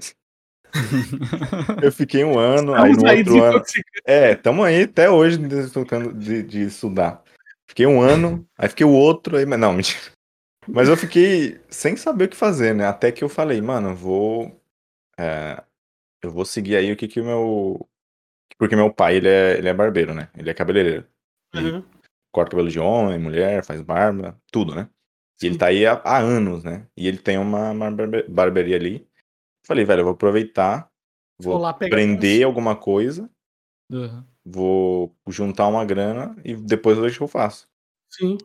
[1.83, 3.63] Eu fiquei um ano, aí Estamos no aí outro ano.
[4.05, 7.23] É, tamo aí até hoje desintoxicando de, de estudar.
[7.69, 10.01] Fiquei um ano, aí fiquei o outro, aí, mas não, mentira.
[10.69, 12.87] Mas eu fiquei sem saber o que fazer, né?
[12.87, 14.61] Até que eu falei, mano, vou.
[15.19, 15.63] é,
[16.23, 17.89] eu vou seguir aí o que que o meu.
[18.59, 20.29] Porque meu pai, ele é, ele é barbeiro, né?
[20.37, 21.07] Ele é cabeleireiro.
[21.55, 21.85] Ele Uhum.
[22.33, 24.89] corta cabelo de homem, mulher, faz barba, tudo, né?
[25.43, 26.87] E ele tá aí há, há anos, né?
[26.97, 29.07] E ele tem uma, uma barbe- barbearia ali.
[29.73, 30.93] Falei, velho, eu vou aproveitar,
[31.41, 33.31] Vou vou aprender alguma coisa,
[33.91, 34.23] Uhum.
[34.45, 37.67] vou juntar uma grana e depois eu vejo o que eu faço.
[38.11, 38.37] Sim.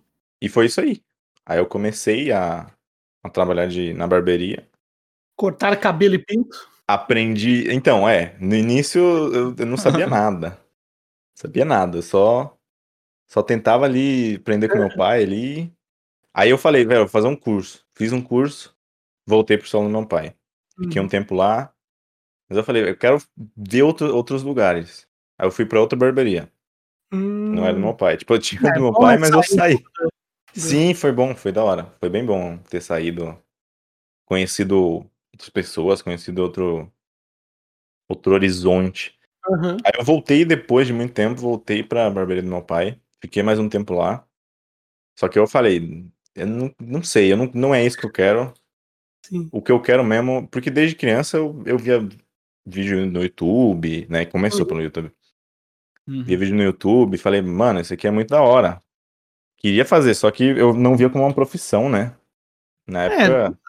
[0.41, 1.03] E foi isso aí.
[1.45, 2.71] Aí eu comecei a,
[3.21, 4.69] a trabalhar de, na barbearia.
[5.35, 6.57] Cortar cabelo e pinto.
[6.87, 7.69] Aprendi.
[7.73, 10.57] Então, é, no início eu, eu não sabia nada.
[11.35, 12.57] Sabia nada, só
[13.29, 15.73] só tentava ali aprender com meu pai ali.
[16.33, 17.85] Aí eu falei, velho, vou fazer um curso.
[17.93, 18.73] Fiz um curso,
[19.27, 20.33] voltei pro salão do meu pai.
[20.79, 21.09] Fiquei um Uhum.
[21.09, 21.73] tempo lá.
[22.49, 23.21] Mas eu falei, eu quero
[23.55, 25.07] ver outro, outros lugares.
[25.37, 26.51] Aí eu fui pra outra barbearia.
[27.11, 28.17] Não era do meu pai.
[28.17, 29.83] Tipo, eu tinha É do meu pai, mas eu saí.
[30.53, 31.93] Sim, foi bom, foi da hora.
[31.99, 33.37] Foi bem bom ter saído,
[34.25, 36.91] conhecido outras pessoas, conhecido outro
[38.09, 39.17] outro horizonte.
[39.49, 39.77] Uhum.
[39.83, 42.99] Aí eu voltei depois de muito tempo, voltei pra barbearia do meu pai.
[43.21, 44.25] Fiquei mais um tempo lá.
[45.19, 48.11] Só que eu falei, eu não, não sei, eu não, não é isso que eu
[48.11, 48.53] quero.
[49.27, 49.49] Sim.
[49.51, 52.07] O que eu quero mesmo, porque desde criança eu, eu via
[52.65, 54.25] vídeo no YouTube, né?
[54.25, 54.67] Começou Uhum.
[54.67, 55.11] pelo YouTube.
[56.07, 56.23] Uhum.
[56.23, 58.81] via vídeo no YouTube, e falei, mano, isso aqui é muito da hora.
[59.57, 62.15] Queria fazer, só que eu não via como uma profissão, né?
[62.87, 63.59] Na É, época.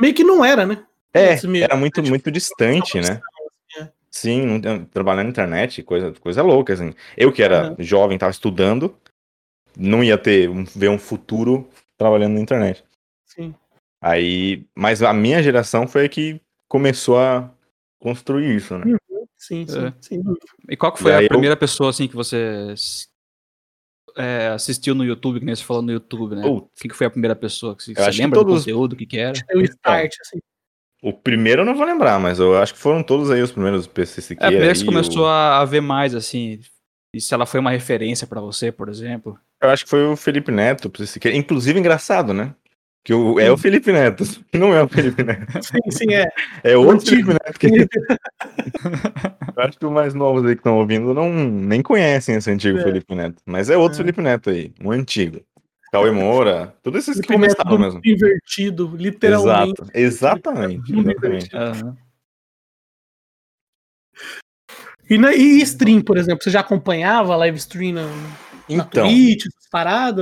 [0.00, 0.86] Meio que não era, né?
[1.12, 3.20] É, era muito, É, tipo, muito distante, né?
[3.78, 3.88] É.
[4.10, 6.94] Sim, não trabalhar na internet, coisa, coisa louca, assim.
[7.14, 8.96] Eu que era jovem, tava estudando,
[9.76, 12.82] não ia ter, um- ver um futuro trabalhando na internet.
[13.26, 13.54] Sim.
[14.02, 17.48] Aí, mas a minha geração foi a que começou a
[18.00, 18.96] construir isso, né?
[19.36, 19.64] Sim,
[20.00, 20.18] sim, É.
[20.22, 20.46] dúvida.
[20.68, 22.74] E qual que foi E a eu- primeira pessoa assim que você
[24.16, 26.42] é, assistiu no YouTube, que nem você falou no YouTube, né?
[26.42, 26.68] Putz.
[26.80, 29.06] Quem que foi a primeira pessoa que você que lembra do todos- conteúdo, o que
[29.06, 29.32] que era?
[29.48, 29.74] É o Então.
[29.74, 30.38] start, assim.
[31.02, 33.86] O primeiro eu não vou lembrar, mas eu acho que foram todos aí os primeiros
[33.86, 34.50] PC É, a Siqueira.
[34.52, 36.60] primeira que começou o- a, a ver mais, assim,
[37.14, 39.36] e se ela foi uma referência pra você, por exemplo.
[39.60, 41.36] Eu acho que foi o Felipe Neto, PC Siqueira.
[41.36, 42.54] Inclusive, engraçado, né?
[43.04, 44.22] Que o, é o Felipe Neto,
[44.54, 45.44] não é o Felipe Neto.
[45.62, 46.24] Sim, sim, é.
[46.62, 47.06] É outro.
[47.06, 47.58] Felipe Neto.
[47.58, 47.66] Que...
[49.56, 52.78] eu acho que os mais novos aí que estão ouvindo não, nem conhecem esse antigo
[52.78, 52.82] É.
[52.84, 53.42] Felipe Neto.
[53.44, 54.02] Mas é outro É.
[54.02, 55.40] Felipe Neto aí, um antigo.
[55.90, 58.00] Cauê Moura, todos esses que Felipe Neto começaram do mesmo.
[58.04, 59.82] invertido, literalmente.
[59.82, 61.56] Exato, exatamente, exatamente.
[61.56, 61.96] Aham.
[65.10, 67.96] E, na, e stream, por exemplo, você já acompanhava a live stream
[68.68, 69.44] Então, Twitch?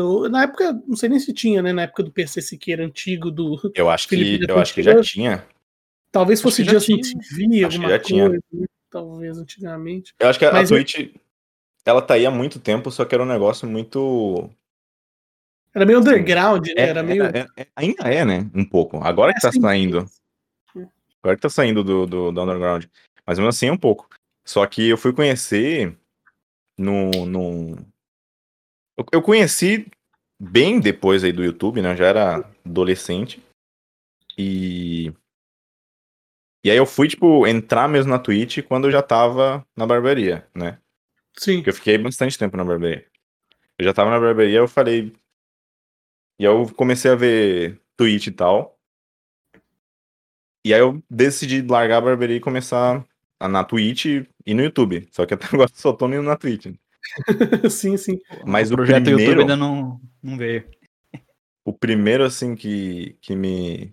[0.03, 1.73] Ou- Na época, não sei nem se tinha, né?
[1.73, 3.59] Na época do PC Siqueira antigo, do.
[3.75, 5.47] eu acho Felipe que eu acho que já tinha.
[6.13, 7.19] Talvez fosse Justin tinha.
[7.23, 8.27] TV, Acho que alguma já tinha.
[8.29, 8.43] coisa.
[8.53, 8.67] né?
[8.91, 10.13] Talvez antigamente.
[10.19, 11.15] Eu acho que a, a Mas eu- Twitch,
[11.85, 14.51] ela tá aí há muito tempo, só que era um negócio muito.
[15.75, 16.73] Era meio underground, né?
[16.77, 17.25] É, Era meio.
[17.25, 18.51] é- é- ainda é, né?
[18.55, 18.97] Um pouco.
[18.99, 20.05] Agora que tá Assim, saindo.
[21.23, 22.87] Agora que tá saindo do, do, do underground.
[23.27, 24.09] Mas mesmo assim é um pouco.
[24.45, 25.97] Só que eu fui conhecer
[26.79, 27.11] no.
[27.27, 27.77] no...
[29.13, 29.87] Eu, conheci
[30.41, 31.93] bem depois aí do YouTube, né?
[31.93, 33.43] Eu já era adolescente.
[34.37, 35.13] E.
[36.65, 40.47] E aí eu fui, tipo, entrar mesmo na Twitch quando eu já tava na barbearia,
[40.55, 40.79] né?
[41.39, 41.57] Sim.
[41.57, 43.07] Porque eu fiquei bastante tempo na barbearia.
[43.79, 45.13] Eu já tava na barbearia, eu falei.
[46.39, 48.79] E aí eu comecei a ver Twitch e tal.
[50.65, 53.07] E aí eu decidi largar a barbearia e começar
[53.41, 55.09] na Twitch e no YouTube.
[55.11, 56.75] Só que até agora só tô indo na Twitch.
[57.71, 58.19] sim, sim.
[58.45, 60.65] Mas o o projeto primeiro- YouTube ainda não, não veio.
[61.65, 63.93] O primeiro, assim, que, que me,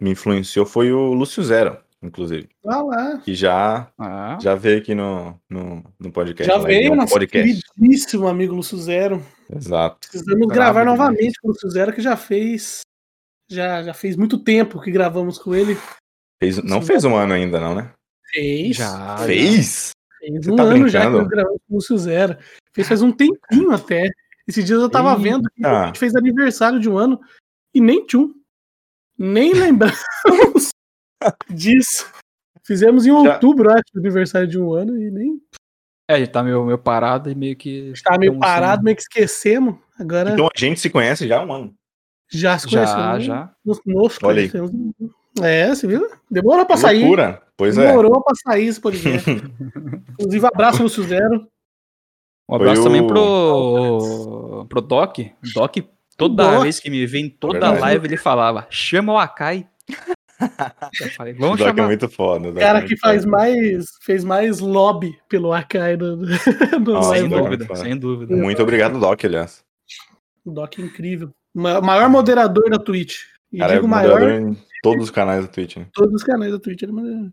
[0.00, 2.48] me influenciou foi o Lúcio Zero, inclusive.
[2.64, 3.18] Vai lá.
[3.18, 6.52] Que já, Ah, já veio aqui no, no, no podcast.
[6.52, 6.64] Já né?
[6.66, 7.62] veio no nosso podcast.
[7.76, 9.24] queridíssimo amigo Lúcio Zero.
[9.54, 9.98] Exato.
[10.00, 10.98] Precisamos Brabo gravar demais.
[10.98, 12.80] novamente com o Lúcio Zero, que já fez.
[13.48, 15.78] Já, já fez muito tempo que gravamos com ele.
[16.42, 16.86] Fez, não Sim.
[16.88, 17.92] fez um ano ainda, não, né?
[18.32, 18.76] Fez.
[18.76, 19.16] já.
[19.18, 19.90] Fez?
[20.32, 21.18] Fez Você um tá ano já que brincando?
[21.18, 22.36] nós gravamos com o Lúcio Zero.
[22.72, 24.08] Fez faz um tempinho até.
[24.48, 25.82] Esses dias eu tava vendo que Eita.
[25.82, 27.20] a gente fez aniversário de um ano
[27.74, 28.32] e nem tchum.
[29.18, 30.68] Nem lembramos
[31.50, 32.10] disso.
[32.64, 35.40] Fizemos em Já- outubro, acho, o aniversário de um ano e nem
[36.08, 37.90] É, a gente tá meio, meio parado e meio que.
[37.92, 39.76] estava meio parado, meio que esquecemos.
[39.98, 41.74] Agora Então a gente se conhece já há um ano.
[42.30, 43.24] já se Já, conhecemos.
[43.24, 43.54] já.
[43.64, 44.50] Nos, nos Olha aí.
[45.42, 46.08] É, você viu?
[46.30, 47.00] Demorou pra Que sair.
[47.00, 47.42] loucura.
[47.56, 47.86] Pois é.
[47.86, 49.28] Demorou pra sair esse podcast.
[50.20, 51.48] Inclusive, abraço no Zero.
[52.48, 55.18] Um abraço Foi também o- pro, pro Doc.
[55.54, 55.76] Doc,
[56.16, 56.62] toda Doc.
[56.62, 57.80] vez que me vê em toda Verdade.
[57.80, 59.66] live, ele falava: chama o Akai.
[61.16, 61.86] Falei, O vamos Doc é chamar.
[61.86, 62.48] muito foda.
[62.50, 63.36] o é cara que faz foda.
[63.36, 66.26] mais, fez mais lobby pelo Akai do, do,
[66.84, 68.36] do Nossa, Sem dúvida, sem dúvida.
[68.36, 69.64] Muito obrigado, Doc, aliás.
[70.44, 71.30] O Doc é incrível.
[71.54, 73.22] Ma- maior moderador da Twitch.
[73.50, 75.86] E cara é digo maior moderador em todos os canais da Twitch, né?
[75.94, 76.82] todos os canais da Twitch.
[76.82, 77.32] Ele é moderador.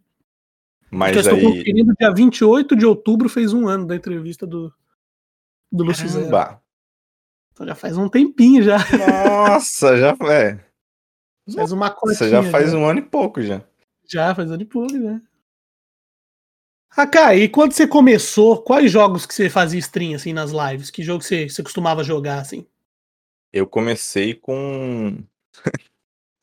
[0.93, 1.41] Eu Mas estou aí.
[1.41, 4.71] conferindo, dia 28 de outubro fez um ano da entrevista do,
[5.71, 6.07] do Lúcio.
[6.07, 6.61] Caramba.
[7.51, 8.77] Então já faz um tempinho já.
[9.27, 10.59] Nossa, já é.
[11.55, 12.15] Faz uma cotinha.
[12.15, 13.63] Você já faz um ano e pouco já.
[14.07, 15.19] Já, faz ano e pouco, né?
[16.95, 20.91] Akai, e quando você começou, quais jogos que você fazia stream, assim, nas lives?
[20.91, 22.67] Que jogo você, você costumava jogar, assim?
[23.51, 25.17] Eu comecei com.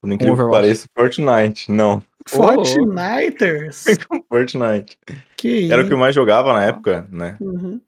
[0.03, 1.71] Por incrível que pareça, Fortnite.
[1.71, 3.85] Não, Fortniters?
[4.29, 4.99] Fortnite.
[5.37, 7.37] que Era o que eu mais jogava na época, né?
[7.41, 7.81] Uhum.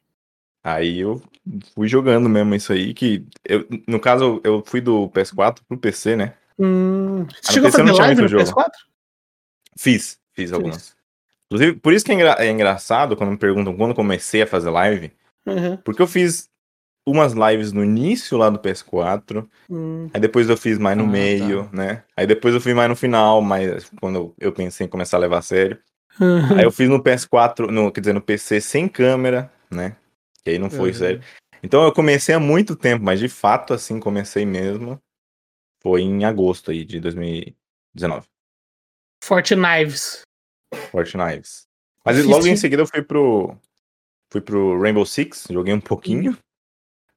[0.64, 1.21] Aí eu
[1.75, 6.16] fui jogando mesmo isso aí, que eu, no caso eu fui do PS4 pro PC,
[6.16, 6.35] né?
[6.59, 8.45] Hum, Você Ah, chegou a fazer live no jogo.
[8.45, 8.71] PS4?
[9.77, 10.95] Fiz, fiz algumas.
[11.47, 14.71] Inclusive, por isso que é, engra- é engraçado quando me perguntam quando comecei a fazer
[14.71, 15.12] live,
[15.45, 15.77] Uhum.
[15.79, 16.49] porque eu fiz
[17.07, 21.09] umas lives no início lá do PS4, Hum, aí depois eu fiz mais no Ah,
[21.09, 22.05] meio, né?
[22.17, 25.38] Aí depois eu fui mais no final, mas quando eu- pensei em começar a levar
[25.38, 25.79] a sério.
[26.21, 26.59] uhum.
[26.59, 29.97] Aí eu fiz no PS4, no, quer dizer, no PC sem câmera, né?
[30.45, 30.95] Que aí não foi Uhum.
[30.95, 31.23] sério.
[31.62, 35.01] Então eu comecei há muito tempo, mas de fato, assim, comecei mesmo.
[35.83, 38.27] Foi em agosto aí de 2019.
[39.25, 40.23] Fortnite.
[40.91, 41.49] Fortnite.
[42.05, 43.57] Mas Fiz logo em seguida eu fui pro,
[44.31, 46.37] fui pro Rainbow Six, joguei um pouquinho.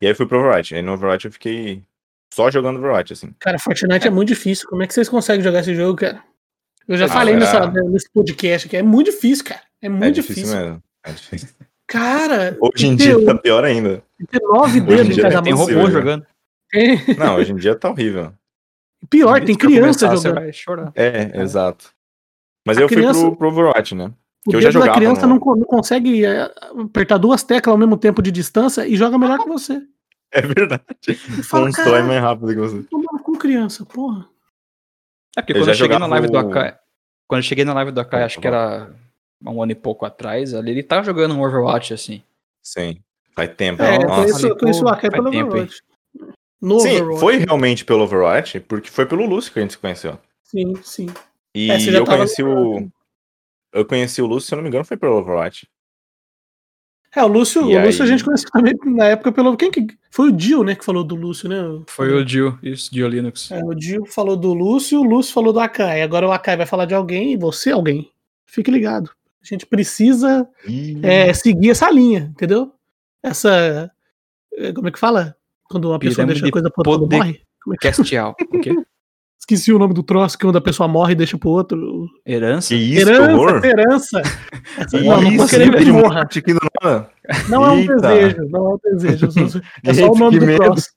[0.01, 0.75] E aí fui pro Overwatch.
[0.75, 1.83] Aí no Overwatch eu fiquei
[2.33, 3.33] só jogando Overwatch, assim.
[3.39, 4.67] Cara, Fortnite é muito difícil.
[4.69, 6.21] Como é que vocês conseguem jogar esse jogo, cara?
[6.87, 9.61] Eu já Ah, falei era- nessa, nesse podcast que é muito difícil, cara.
[9.81, 10.43] É muito é difícil.
[10.43, 10.83] difícil, mesmo.
[11.05, 11.49] É difícil.
[11.87, 14.03] Cara, Hoje em tem dia tá pior ainda.
[14.29, 15.61] tem nove dedos em cada Tem mão.
[15.61, 15.99] possível, robô né?
[15.99, 16.27] jogando.
[16.71, 18.33] Tem- Não, hoje em dia tá horrível.
[19.09, 20.43] Pior, tem criança começar, Você jogando.
[20.43, 20.91] vai chorar.
[20.95, 21.93] É, exato.
[22.67, 24.11] Mas A eu criança- fui pro, pro Overwatch, né?
[24.47, 27.77] O que eu já jogava criança no- não, não consegue é, apertar duas teclas ao
[27.77, 29.81] mesmo tempo de distância e joga melhor que você.
[30.31, 30.83] É verdade.
[31.43, 32.83] Fala, Constrói mais rápido que você.
[32.83, 34.27] tomando com criança, porra.
[35.37, 36.77] É porque Eu quando eu cheguei na live do o- Akai.
[37.27, 38.91] Quando eu cheguei na live do Akai, acho que era
[39.43, 42.21] um ano e pouco atrás, ali ele tava jogando um Overwatch, assim.
[42.61, 42.97] Sim.
[43.35, 43.81] Faz tempo.
[43.81, 45.47] É, eu Nossa, conheço, eu conheço o Akai faz pelo tempo?
[45.51, 45.81] Overwatch.
[46.61, 47.19] No Sim, Overwatch.
[47.19, 50.17] foi realmente pelo Overwatch, porque foi pelo Lúcio que a gente se conheceu.
[50.43, 51.07] Sim, sim.
[51.53, 52.91] E É, eu conheci no- o.
[53.75, 55.67] Eu conheci o Lúcio, se eu não me engano, foi pelo Overwatch.
[57.15, 58.09] É, o Lúcio, E o Lúcio a aí?
[58.11, 59.55] gente conheceu também na época pelo.
[59.55, 59.85] Quem que.
[60.11, 61.57] Foi o Dio, né, que falou do Lúcio, né?
[61.87, 63.51] Foi o Dio, isso, Dio Linux.
[63.51, 66.01] É, o Dio falou do Lúcio, o Lúcio falou do Akai.
[66.01, 68.11] Agora o Akai vai falar de alguém e você é alguém.
[68.45, 69.11] Fique ligado.
[69.41, 70.47] A gente precisa
[71.03, 72.73] é, seguir essa linha, entendeu?
[73.23, 73.91] Essa.
[74.53, 75.35] é, Como é que fala?
[75.65, 77.41] Quando uma pessoa Pirâmide deixa a coisa pro outro poder- morre?
[77.63, 77.87] Como é que...
[77.87, 78.35] Castial.
[78.51, 78.71] O quê?
[79.39, 82.07] Esqueci o nome do troço, que quando a pessoa morre e deixa pro outro.
[82.25, 82.69] Herança?
[82.69, 83.61] Que isso, que herança, horror!
[83.65, 84.21] herança.
[84.77, 86.27] Essa, Que não, não isso, querendo que morra.
[86.81, 87.09] nada.
[87.49, 87.95] Não é um Eita.
[87.95, 89.29] desejo, não é um desejo.
[89.83, 90.63] É só o nome que do medo.
[90.63, 90.89] troço.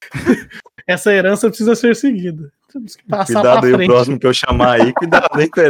[0.86, 2.50] Essa herança precisa ser seguida.
[2.72, 3.88] Temos que passar Cuidado aí, o frente.
[3.88, 4.92] próximo que eu chamar aí.
[4.92, 5.60] Cuidado, hein, com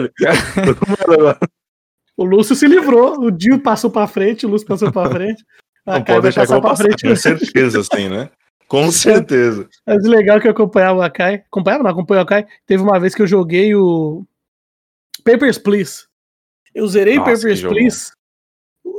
[1.14, 1.38] agora.
[2.16, 5.42] O Lúcio se livrou, o Dio passou pra frente, o Lúcio passou pra frente.
[5.86, 7.08] A Não pode deixar que eu vou pra passar, frente.
[7.08, 8.28] com certeza, assim, né?
[8.70, 9.68] Com certeza.
[9.84, 11.42] Mas o legal é que eu acompanhava o Akai.
[11.50, 12.46] Acompanhava, não, acompanhava o Akai.
[12.64, 14.24] Teve uma vez que eu joguei o
[15.24, 16.04] Papers, Please.
[16.72, 17.62] Eu zerei Nossa, Papers.
[17.62, 18.12] Please.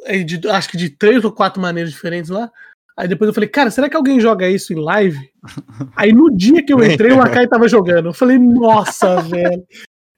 [0.03, 2.51] é, de- acho que de três ou quatro maneiras diferentes lá.
[2.97, 5.31] Aí depois eu falei, cara, será que alguém joga isso em live?
[5.95, 8.09] Aí no dia que eu entrei, o Akai tava jogando.
[8.09, 9.65] Eu falei, nossa, velho.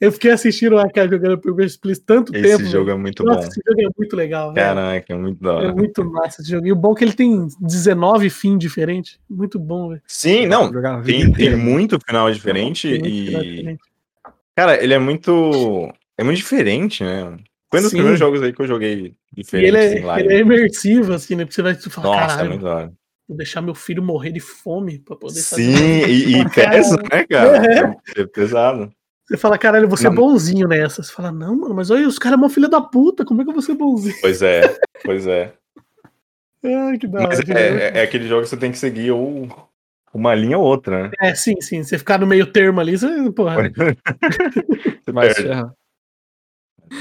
[0.02, 2.70] Eu fiquei assistindo o Akai jogando Papers, Please tanto Esse tempo.
[2.70, 2.98] jogo velho.
[2.98, 3.48] é muito Nossa, bom.
[3.48, 4.66] esse jogo é muito legal, velho.
[4.68, 5.74] Caraca, é muito da É hora.
[5.76, 6.68] muito massa esse jogo.
[6.68, 9.18] E o bom é que ele tem 19 fins diferentes.
[9.30, 10.02] Muito bom, velho.
[10.06, 10.70] Sim, não.
[11.04, 13.50] Tem, tem muito final diferente Tem muito final e.
[13.56, 13.82] diferente.
[14.56, 15.90] Cara, ele é muito.
[16.18, 17.38] É muito diferente, né?
[17.72, 17.98] Foi um dos Sim.
[17.98, 21.44] primeiros jogos aí que eu joguei E diferente ele é, ele é imersivo, assim, né?
[21.46, 22.94] Porque você vai falar, Nossa, é caralho, muito da hora.
[23.28, 26.10] vou deixar meu filho morrer de fome pra poder Sim, fazer.
[26.10, 27.96] e, e pesa, né, cara?
[28.16, 28.92] É pesado.
[29.34, 30.16] Você fala, caralho, eu vou ser Não.
[30.16, 31.02] bonzinho nessa.
[31.02, 33.44] Você fala, não, mano, mas olha, os caras é uma filha da puta, como é
[33.44, 34.14] que eu vou ser bonzinho?
[34.22, 34.62] Pois é,
[35.04, 35.52] pois é.
[36.64, 37.60] Ai, que da Mas hora.
[37.60, 39.50] é, é, é aquele jogo que você tem que seguir ou
[40.14, 41.12] uma linha ou outra, né?
[41.20, 41.82] É, sim, sim.
[41.82, 43.56] Você ficar no meio termo ali, você, porra.
[45.04, 45.50] Você Vai se perde.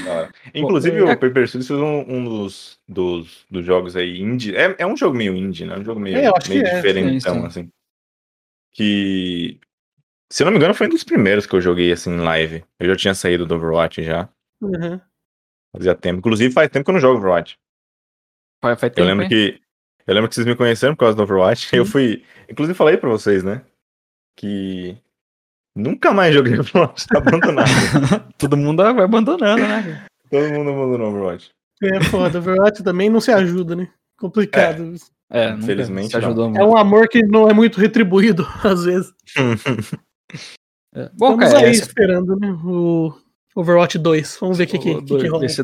[0.03, 0.29] Da.
[0.55, 4.55] Inclusive, é- o Paper Studios fez um, um dos, dos, dos jogos aí indie.
[4.55, 5.77] É, é um jogo meio indie, né?
[5.77, 7.45] Um jogo meio, É, meio é, diferentão, sim, sim.
[7.45, 7.69] assim.
[8.73, 9.59] Que,
[10.33, 12.63] se eu não me engano, foi um dos primeiros que eu joguei, assim, em live.
[12.79, 14.27] Eu já tinha saído do Overwatch já,
[14.61, 14.99] Uhum.
[15.75, 16.19] fazia tempo.
[16.19, 17.57] Inclusive, faz tempo que eu não jogo Overwatch.
[18.63, 19.29] Faz, faz Eu tempo, lembro hein?
[19.29, 19.61] que
[20.07, 21.75] eu lembro que vocês me conheceram por causa do Overwatch.
[21.75, 23.61] Eu fui, inclusive falei pra vocês, né,
[24.37, 24.97] que
[25.75, 27.67] nunca mais joguei Overwatch, tá abandonado.
[28.37, 30.05] Todo mundo vai abandonando, né?
[30.31, 31.51] Todo mundo abandonou Overwatch.
[31.83, 33.87] É foda, Overwatch também não se ajuda, né?
[34.17, 34.93] Complicado.
[35.29, 36.63] É, nunca Infelizmente, se ajudou É, muito.
[36.65, 39.11] um amor que não é muito retribuído, às vezes.
[40.95, 41.09] É.
[41.13, 42.51] Bom, Estamos cara, aí essa- esperando, né?
[42.63, 43.13] O
[43.55, 44.37] Overwatch 2.
[44.39, 45.41] Vamos ver o que, que, que, que rola.
[45.41, 45.63] ver, se,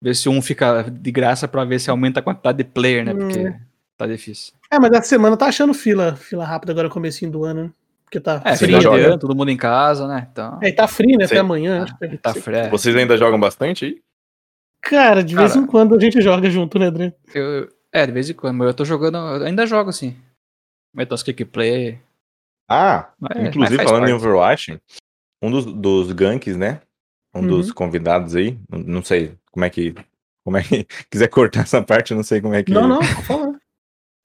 [0.00, 3.12] ver se um fica de graça pra ver se aumenta a quantidade de player, né?
[3.12, 3.18] Hum.
[3.18, 3.54] Porque
[3.96, 4.54] tá difícil.
[4.70, 7.70] É, mas essa semana tá achando fila, fila rápida agora, comecinho do ano, né?
[8.04, 8.80] Porque tá É, frio.
[8.80, 9.10] joga.
[9.10, 9.18] né?
[9.18, 10.26] todo mundo em casa, né?
[10.32, 11.26] Então, É, e tá frio, né?
[11.26, 11.34] Sim.
[11.34, 11.82] Até amanhã.
[11.82, 12.70] acho que tá frio.
[12.70, 14.00] Vocês ainda jogam bastante aí?
[14.80, 15.64] Cara, de vez Cara.
[15.64, 17.12] em quando a gente joga junto, né, André?
[17.34, 20.16] Eu, é, de vez em quando, mas eu tô jogando, eu ainda jogo assim.
[20.94, 21.98] Metos Kick Play.
[22.68, 24.24] Ah, mas- mas inclusive faz falando em parte.
[24.26, 24.82] Overwatch,
[25.42, 26.80] um dos, dos ganks, né?
[27.34, 27.46] Um Uhum.
[27.48, 29.94] dos convidados aí, não- sei como é que.
[30.44, 30.86] Como é que.
[31.10, 32.72] Quiser cortar essa parte, não sei como é que.
[32.72, 33.52] Não, não, pode falar.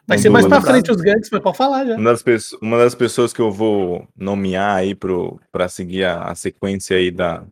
[0.05, 1.95] Vai Um ser mais pra frente os ganks, mas pode falar já.
[1.95, 6.23] Uma das, pesso- uma das pessoas que eu vou nomear aí pro, pra seguir a,
[6.25, 7.45] a sequência aí da.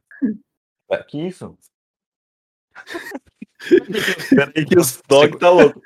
[0.89, 1.57] da- Que isso?
[4.29, 5.81] Peraí que os dog tá louco.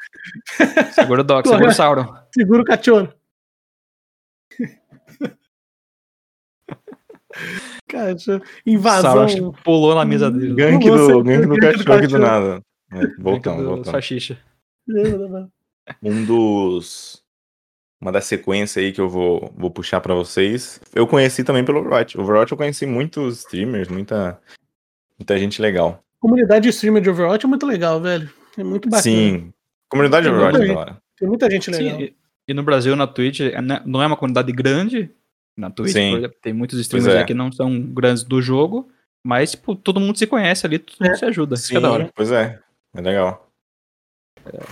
[0.93, 2.15] Segura o Doc, segura o Sauron.
[2.33, 3.13] Segura o cachorro.
[7.87, 9.21] Cara, deixa eu- Sauron invasão.
[9.23, 10.53] acho que pulou na mesa dele.
[10.55, 12.61] Gank do, gank do cachorro aqui do nada.
[12.91, 13.87] É, voltamos, do voltamos.
[13.89, 14.37] Salsicha.
[16.01, 17.23] Um dos.
[18.01, 20.79] Uma das sequências aí que eu vou, vou puxar pra vocês.
[20.93, 22.19] Eu conheci também pelo Overwatch.
[22.19, 24.39] Overwatch eu conheci muitos streamers, muita,
[25.17, 26.03] muita gente legal.
[26.19, 28.29] Comunidade de streamer de Overwatch é muito legal, velho.
[28.57, 29.01] É muito bacana.
[29.03, 29.53] Sim.
[29.89, 30.97] Comunidade de Overwatch é muita hora.
[31.17, 32.01] Tem muita gente Sim, legal.
[32.01, 32.15] e,
[32.47, 35.09] e no Brasil, na Twitch, é, né, não é uma comunidade grande.
[35.57, 36.11] Na Twitch, Sim.
[36.11, 37.19] por exemplo, tem muitos streamers é.
[37.19, 38.89] aí que não são grandes do jogo,
[39.25, 41.17] mas tipo, todo mundo se conhece ali, todo mundo É.
[41.17, 41.55] se ajuda.
[41.55, 42.09] Isso Sim, que é da hora.
[42.13, 42.59] pois é.
[42.93, 43.49] É legal.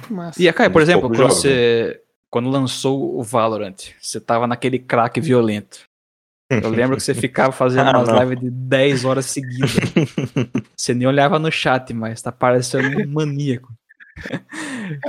[0.09, 0.41] Massa.
[0.41, 1.99] E, Kai, por exemplo, quando você.
[2.29, 5.81] Quando lançou o Valorant, você tava naquele crack violento.
[6.49, 8.19] Eu lembro que você ficava fazendo Ah, umas não.
[8.19, 9.71] lives de 10 horas seguidas.
[10.77, 13.71] Você nem olhava no chat, mas tá parecendo um maníaco.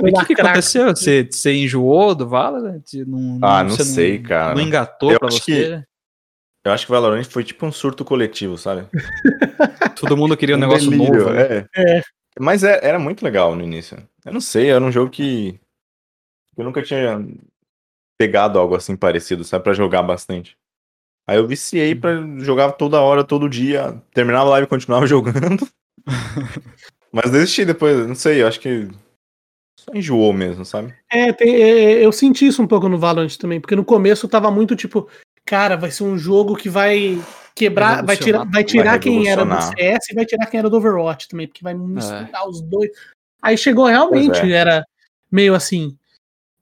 [0.03, 0.87] E o que, que aconteceu?
[0.87, 2.81] Você, você enjoou do Valorant?
[3.07, 4.55] Não, Ah, não você sei, cara.
[4.55, 5.83] Não engatou Eu pra você?
[6.65, 8.87] Eu acho que Valorant foi tipo um surto coletivo, sabe?
[9.99, 11.29] Todo mundo queria um, Um negócio delírio, novo.
[11.31, 11.67] né?
[11.75, 11.97] é.
[11.97, 12.01] É.
[12.39, 13.97] Mas é- era muito legal no início.
[14.25, 15.59] Eu não sei, era um jogo que
[16.57, 17.23] eu nunca tinha
[18.17, 20.57] pegado algo assim parecido, sabe, Pra jogar bastante.
[21.27, 25.67] Aí eu viciei pra jogar toda hora, todo dia, terminava a live e continuava jogando.
[27.15, 28.89] Mas desisti depois, não sei, eu acho que
[29.79, 30.93] só enjoou mesmo, sabe?
[31.09, 34.51] É, tem- é, eu senti isso um pouco no Valorant também, porque no começo tava
[34.51, 35.07] muito tipo,
[35.45, 37.17] cara, vai ser um jogo que vai
[37.55, 39.61] quebrar, vai tirar, vai tirar Vai quem era do.
[39.61, 42.91] CS e vai tirar quem era do Overwatch também, porque vai misturar os dois.
[43.41, 44.51] Aí chegou realmente, é.
[44.51, 44.85] era
[45.31, 45.97] meio assim.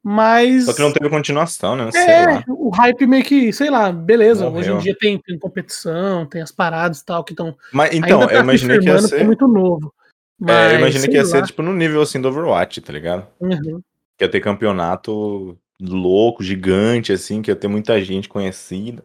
[0.03, 1.89] Mas Só que não teve continuação, né?
[1.89, 2.43] Sei é, lá.
[2.47, 4.47] o hype meio que, sei lá, beleza.
[4.47, 4.83] Hoje em Morreu.
[4.83, 7.57] dia tem, tem competição, tem as paradas e tal que estão.
[7.71, 9.23] Mas então, ainda tá eu imaginei que ia é ser.
[9.23, 9.91] muito novo.
[10.41, 11.45] É, Mas, eu imaginei que ia ser lá.
[11.47, 13.27] tipo no nível assim do Overwatch, tá ligado?
[13.39, 13.81] Uhum.
[14.17, 19.03] Que ia ter campeonato louco, gigante, assim, que ia ter muita gente conhecida.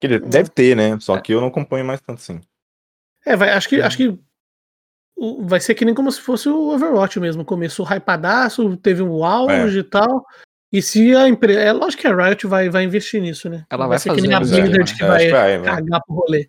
[0.00, 0.98] Que ele- deve ter, né?
[1.00, 2.40] Só que eu não acompanho mais tanto assim.
[3.26, 4.18] É, vai, acho que, acho que
[5.40, 7.44] vai ser que nem como se fosse o Overwatch mesmo.
[7.44, 9.80] Começou hypadaço, teve um auge É.
[9.80, 10.24] e tal.
[10.72, 11.60] E se a empresa.
[11.60, 13.66] É lógico que a Riot vai, vai investir nisso, né?
[13.68, 14.98] Ela vai ser que nem a fazer, Blizzard né?
[14.98, 15.74] que vai que vai, vai.
[15.76, 16.48] cagar pro rolê.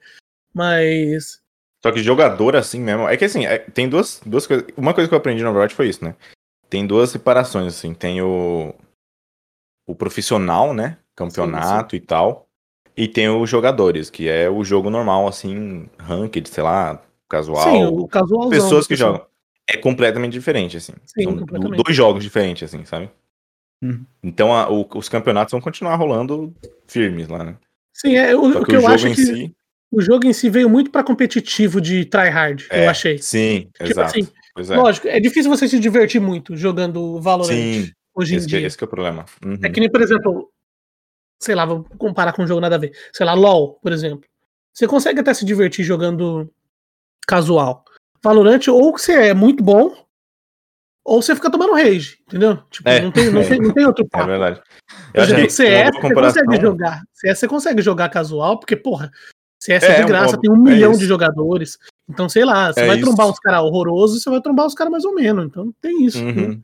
[0.53, 1.41] Mas.
[1.83, 3.07] Só que jogador assim mesmo.
[3.07, 4.67] É que assim, é- tem duas, duas coisas.
[4.77, 6.15] Uma coisa que eu aprendi no Overwatch foi isso, né?
[6.69, 7.93] Tem duas separações, assim.
[7.93, 8.73] Tem o.
[9.87, 10.97] O profissional, né?
[11.15, 12.47] Campeonato e tal.
[12.95, 17.63] E tem os jogadores, que é o jogo normal, assim, ranked, sei lá, casual.
[17.71, 18.49] sim, o casualzão.
[18.49, 19.01] pessoas que assim.
[19.03, 19.25] jogam.
[19.67, 20.93] É completamente diferente, assim.
[21.05, 21.83] Sim, São completamente.
[21.83, 23.09] dois jogos diferentes, assim, sabe?
[23.81, 24.05] Uhum.
[24.21, 26.53] Então a- o- os campeonatos vão continuar rolando
[26.87, 27.55] firmes lá, né?
[27.93, 29.55] Sim, é, o, Só o que o eu acho que si.
[29.91, 33.17] O jogo em si veio muito pra competitivo de tryhard, É, eu achei.
[33.17, 34.09] Sim, Tipo exato.
[34.09, 34.27] assim,
[34.73, 34.75] é.
[34.77, 38.67] Lógico, é difícil você se divertir muito jogando Valorant Sim, hoje em esse, que, dia.
[38.67, 39.25] esse que é o problema.
[39.45, 39.57] Uhum.
[39.63, 40.51] É que nem, por exemplo,
[41.41, 42.91] sei lá, vou comparar com um jogo nada a ver.
[43.13, 44.29] Sei lá, LoL, por exemplo.
[44.73, 46.49] Você consegue até se divertir jogando
[47.27, 47.83] casual.
[48.23, 49.93] Valorant, ou você é muito bom,
[51.03, 52.57] ou você fica tomando rage, entendeu?
[52.69, 53.47] Tipo, É, não, tem, não, é.
[53.47, 54.27] tem, não tem outro É papo.
[54.27, 54.61] verdade.
[54.61, 57.01] Por Eu acho que CS, você consegue jogar.
[57.13, 59.11] CS você consegue jogar casual, porque, porra,
[59.61, 61.77] CS É, é de um graça, modo- tem um é milhão de jogadores.
[62.09, 63.05] Então, sei lá, você É vai isso.
[63.05, 65.45] trombar uns caras horrorosos, você vai trombar os caras mais ou menos.
[65.45, 66.23] Então tem isso.
[66.23, 66.31] né?
[66.31, 66.61] Uhum.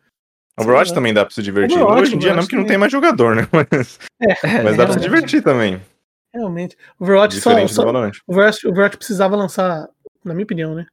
[0.59, 0.95] Overwatch lá.
[0.95, 1.77] também dá pra se divertir.
[1.77, 3.47] Overwatch, Hoje em dia não, Overwatch porque não tem mais jogador, né?
[3.53, 3.99] Mas,
[4.43, 5.79] É, mas dá pra se divertir também.
[6.33, 6.75] Realmente.
[6.99, 7.85] Overwatch só, Diferente só.
[7.85, 7.89] O
[8.27, 9.87] Overwatch, Overwatch precisava lançar,
[10.25, 10.85] na minha opinião, né?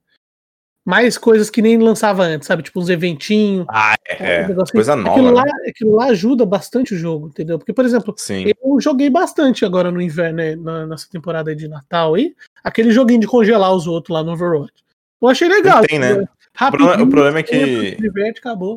[0.87, 2.62] Mais coisas que nem lançava antes, sabe?
[2.62, 3.64] Tipo uns eventinhos.
[3.70, 4.44] Ah, é.
[4.44, 4.75] um negocinho.
[4.75, 5.11] Coisa nova.
[5.12, 5.35] Aquilo, né?
[5.35, 7.59] lá, aquilo lá ajuda bastante o jogo, entendeu?
[7.59, 8.44] Porque, por exemplo, Sim.
[8.62, 12.35] eu joguei bastante agora no inverno, né, na- nessa temporada aí de Natal aí.
[12.62, 14.75] Aquele joguinho de congelar os outros lá no Overwatch.
[15.23, 15.79] Eu achei legal.
[15.79, 16.11] Não tem, né?
[16.11, 16.25] entendeu?
[16.25, 17.97] O problema, Rapidinho, o problema é que.
[17.97, 18.77] diverte, acabou.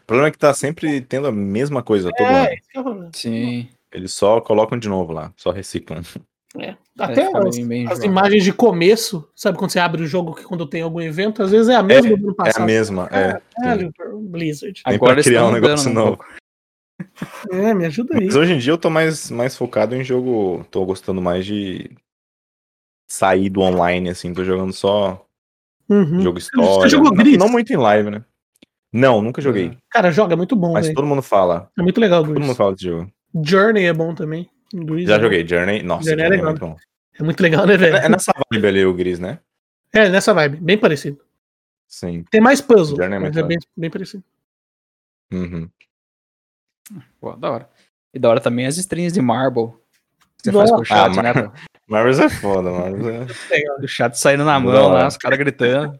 [0.00, 2.46] O problema é que tá sempre tendo a mesma coisa todo ano.
[2.46, 3.10] É, esse que é o problema.
[3.12, 3.68] Sim.
[3.92, 6.00] Eles só colocam de novo lá, só reciclam.
[6.58, 6.76] É.
[6.98, 7.38] Até fica
[7.92, 11.00] as, as imagens de começo, sabe quando você abre o jogo que quando tem algum
[11.00, 12.62] evento, às vezes é a mesma do ano É passado.
[12.62, 13.40] a mesma, é.
[13.56, 14.82] Caralho, Blizzard.
[14.86, 16.18] Nem Agora pra criar um negócio um novo.
[17.52, 18.26] É, me ajuda aí.
[18.26, 20.64] Mas hoje em dia eu tô mais, mais focado em jogo.
[20.68, 21.90] Tô gostando mais de
[23.08, 24.34] sair do online, assim.
[24.34, 25.24] Tô jogando só
[25.88, 26.20] Uhum.
[26.20, 26.88] jogo história.
[26.90, 27.38] jogou não, Gris?
[27.38, 28.24] não muito em live, né?
[28.92, 29.76] Não, nunca joguei.
[29.90, 30.96] Cara, joga, é muito bom, Mas velho.
[30.96, 31.70] todo mundo fala.
[31.78, 32.56] É muito legal, Todo mundo Gris.
[32.56, 33.10] fala desse jogo.
[33.44, 34.48] Journey é bom também.
[34.74, 35.46] Gris Já é joguei.
[35.46, 35.82] Journey.
[35.82, 36.50] Nossa, Journey é Journey é legal.
[36.50, 36.76] muito bom.
[37.18, 37.96] É muito legal, né, velho?
[37.96, 39.40] É é nessa vibe ali o Gris, né?
[39.92, 41.20] É, nessa vibe, bem parecido.
[41.86, 42.22] Sim.
[42.30, 44.22] Tem mais puzzle, é mas é bem, bem parecido.
[45.32, 45.68] Uhum.
[47.20, 47.70] Pô, da hora.
[48.14, 49.72] E da hora também as strings de Marble.
[50.42, 51.32] Você faz com o chat, Ah, né?
[51.88, 53.26] Mar- é foda, Marvels é.
[53.82, 55.02] O chat saindo na mão hora.
[55.02, 55.98] lá, os caras gritando.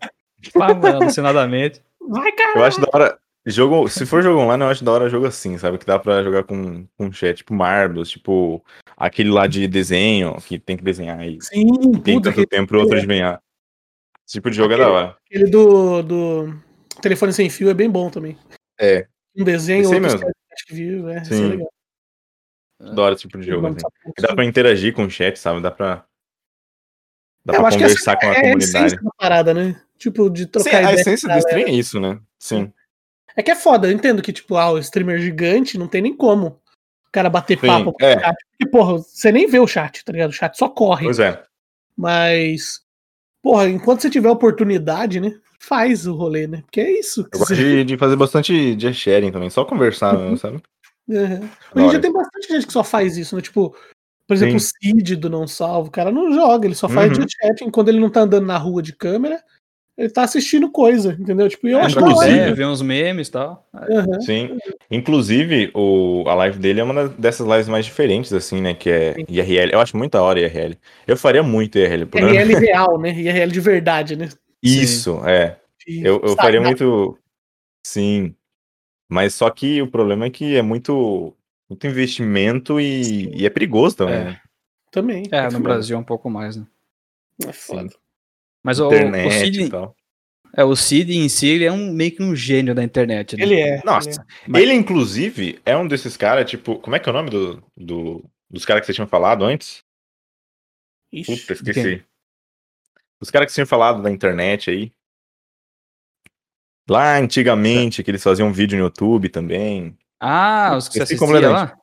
[0.53, 1.83] Falando alucinadamente.
[2.01, 2.59] Vai, cara!
[2.59, 3.19] Eu acho da hora.
[3.51, 5.79] Jogo, se for jogo online, eu acho da hora jogo assim, sabe?
[5.79, 8.63] Que dá pra jogar com, com chat, tipo Marbles, tipo
[8.97, 11.39] aquele lá de desenho, que tem que desenhar aí.
[11.41, 11.67] Sim,
[12.03, 13.41] Tem puta, tanto aquele, tempo pro outro adivinhar.
[14.27, 15.17] Esse tipo de jogo é da hora.
[15.25, 16.55] aquele do, do
[17.01, 18.37] telefone sem fio é bem bom também.
[18.79, 20.21] É, Um desenho, outro mesmo.
[20.71, 21.45] view, é, isso Sim.
[21.45, 21.73] é legal.
[22.95, 23.79] da hora esse tipo de jogo, assim.
[24.15, 25.63] Que dá pra interagir com o chat, sabe?
[25.63, 26.05] Dá pra.
[27.45, 28.77] Dá É, eu pra que conversar com a é a comunidade.
[28.87, 29.81] essência da parada, né?
[29.97, 30.95] Tipo, de Sim, trocar a ideia.
[31.01, 32.21] essência com do a stream é isso, né?
[32.39, 32.73] Sim.
[33.39, 36.13] É que é foda, eu entendo que, tipo, ah, o streamer gigante não tem nem
[36.13, 38.17] como o cara bater Sim, papo com é.
[38.17, 38.37] o chat.
[38.51, 40.31] Porque, porra, você nem vê o chat, tá ligado?
[40.31, 41.05] O chat só corre.
[41.05, 41.41] Pois é.
[41.97, 42.81] Mas,
[43.41, 45.37] porra, enquanto você tiver oportunidade, né?
[45.61, 46.63] Faz o rolê, né?
[46.63, 47.23] Porque é isso.
[47.31, 50.61] que Eu gosto de, de fazer bastante de sharing também, só conversar, mesmo, sabe?
[51.07, 51.49] Uhum.
[51.77, 53.41] Hoje em dia tem bastante gente que só faz isso, né?
[53.41, 53.73] Tipo,
[54.27, 57.25] por exemplo, o Cid do Não Salvo, o cara não joga, ele só faz Uhum.
[57.25, 59.41] de chat enquanto ele não tá andando na rua de câmera,
[59.99, 61.49] ele tá assistindo coisa, entendeu?
[61.49, 62.51] Tipo, eu É, acho inclusive- hora.
[62.51, 63.69] é, ver uns memes e tal.
[63.75, 64.21] Uhum.
[64.23, 64.57] Sim.
[64.91, 68.75] Inclusive, o, a live dele é uma dessas lives mais diferentes, assim, né?
[68.75, 69.25] Que é Sim.
[69.29, 69.73] IRL.
[69.73, 70.79] Eu acho muito da hora IRL.
[71.07, 72.07] Eu faria muito IRL.
[72.07, 73.11] Por IRL real, né?
[73.11, 74.29] IRL de verdade, né?
[74.63, 75.59] Isso, é.
[75.87, 76.37] De Eu, eu Instagram.
[76.37, 77.19] faria muito.
[77.85, 78.35] Sim.
[79.11, 81.35] Mas só que o problema é que é muito,
[81.69, 84.15] muito investimento e, e é perigoso também.
[84.15, 84.25] É.
[84.25, 84.41] né?
[84.91, 85.23] Também.
[85.33, 85.63] É, no foda.
[85.65, 86.65] Brasil é um pouco mais, né?
[87.47, 87.89] É foda.
[88.65, 89.97] Mas o, o Internet e Cid, tal.
[90.57, 93.43] é, o Cid em si, ele é um, meio que um gênio da internet, né?
[93.43, 93.83] Ele é.
[93.85, 94.25] Nossa, ele é.
[94.49, 97.63] Mas- ele, inclusive, é um desses caras, tipo, como é que é o nome do,
[97.77, 99.83] do- dos caras que você tinha falado antes?
[101.13, 101.37] Ixi.
[101.41, 102.05] Puta, esqueci.
[103.21, 104.93] Os caras que você tinha falado da internet aí.
[106.89, 109.97] Lá antigamente, que eles faziam vídeo no YouTube também.
[110.21, 111.77] Ah, os que você assistia lá?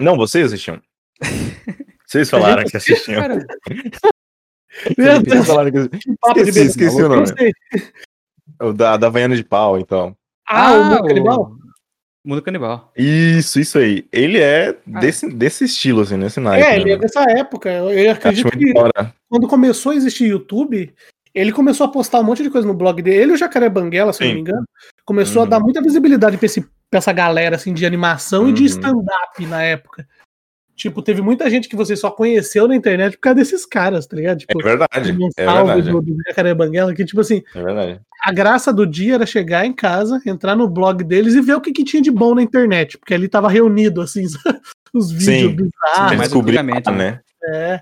[0.00, 0.82] Não, vocês assistiam.
[2.06, 3.20] Vocês falaram que assistiam.
[3.20, 3.44] Cara,
[4.98, 5.46] Meu Deus,
[5.92, 6.34] que...
[6.34, 7.24] que de Esqueci, o nome.
[8.60, 10.16] O da, da Vaiana de Pau, então.
[10.48, 11.52] Ah, o Mundo Canibal?
[12.26, 12.92] Mundo Canibal.
[12.96, 14.06] Isso, isso aí.
[14.12, 16.66] Ele é desse, desse estilo, assim, nesse naipe.
[16.66, 17.02] É, né, ele é mano?
[17.02, 17.70] dessa época.
[17.70, 19.14] Eu Acho acredito que hora.
[19.28, 20.92] quando começou a existir YouTube,
[21.34, 23.16] ele começou a postar um monte de coisa no blog dele.
[23.22, 24.34] Ele e o Jacaré Banguela, se eu não Sim.
[24.36, 24.64] me engano,
[25.04, 25.46] começou Uhum.
[25.46, 28.66] a dar muita visibilidade pra, esse, pra essa galera assim, de animação e de Uhum.
[28.68, 30.08] stand-up na época.
[30.76, 34.16] Tipo, teve muita gente que você só conheceu na internet por causa desses caras, tá
[34.16, 34.36] ligado?
[34.36, 37.62] É Tipo, verdade, do é Gonçalves, verdade, do, do Jacaré Banguela, que tipo assim, é
[37.62, 38.00] verdade.
[38.24, 41.60] a graça do dia era chegar em casa, entrar no blog deles e ver o
[41.60, 44.24] que, que tinha de bom na internet, porque ali tava reunido, assim,
[44.92, 45.56] os vídeos Sim.
[45.56, 46.16] bizarros.
[46.16, 47.20] mais Descobri, antigamente, né?
[47.46, 47.80] É.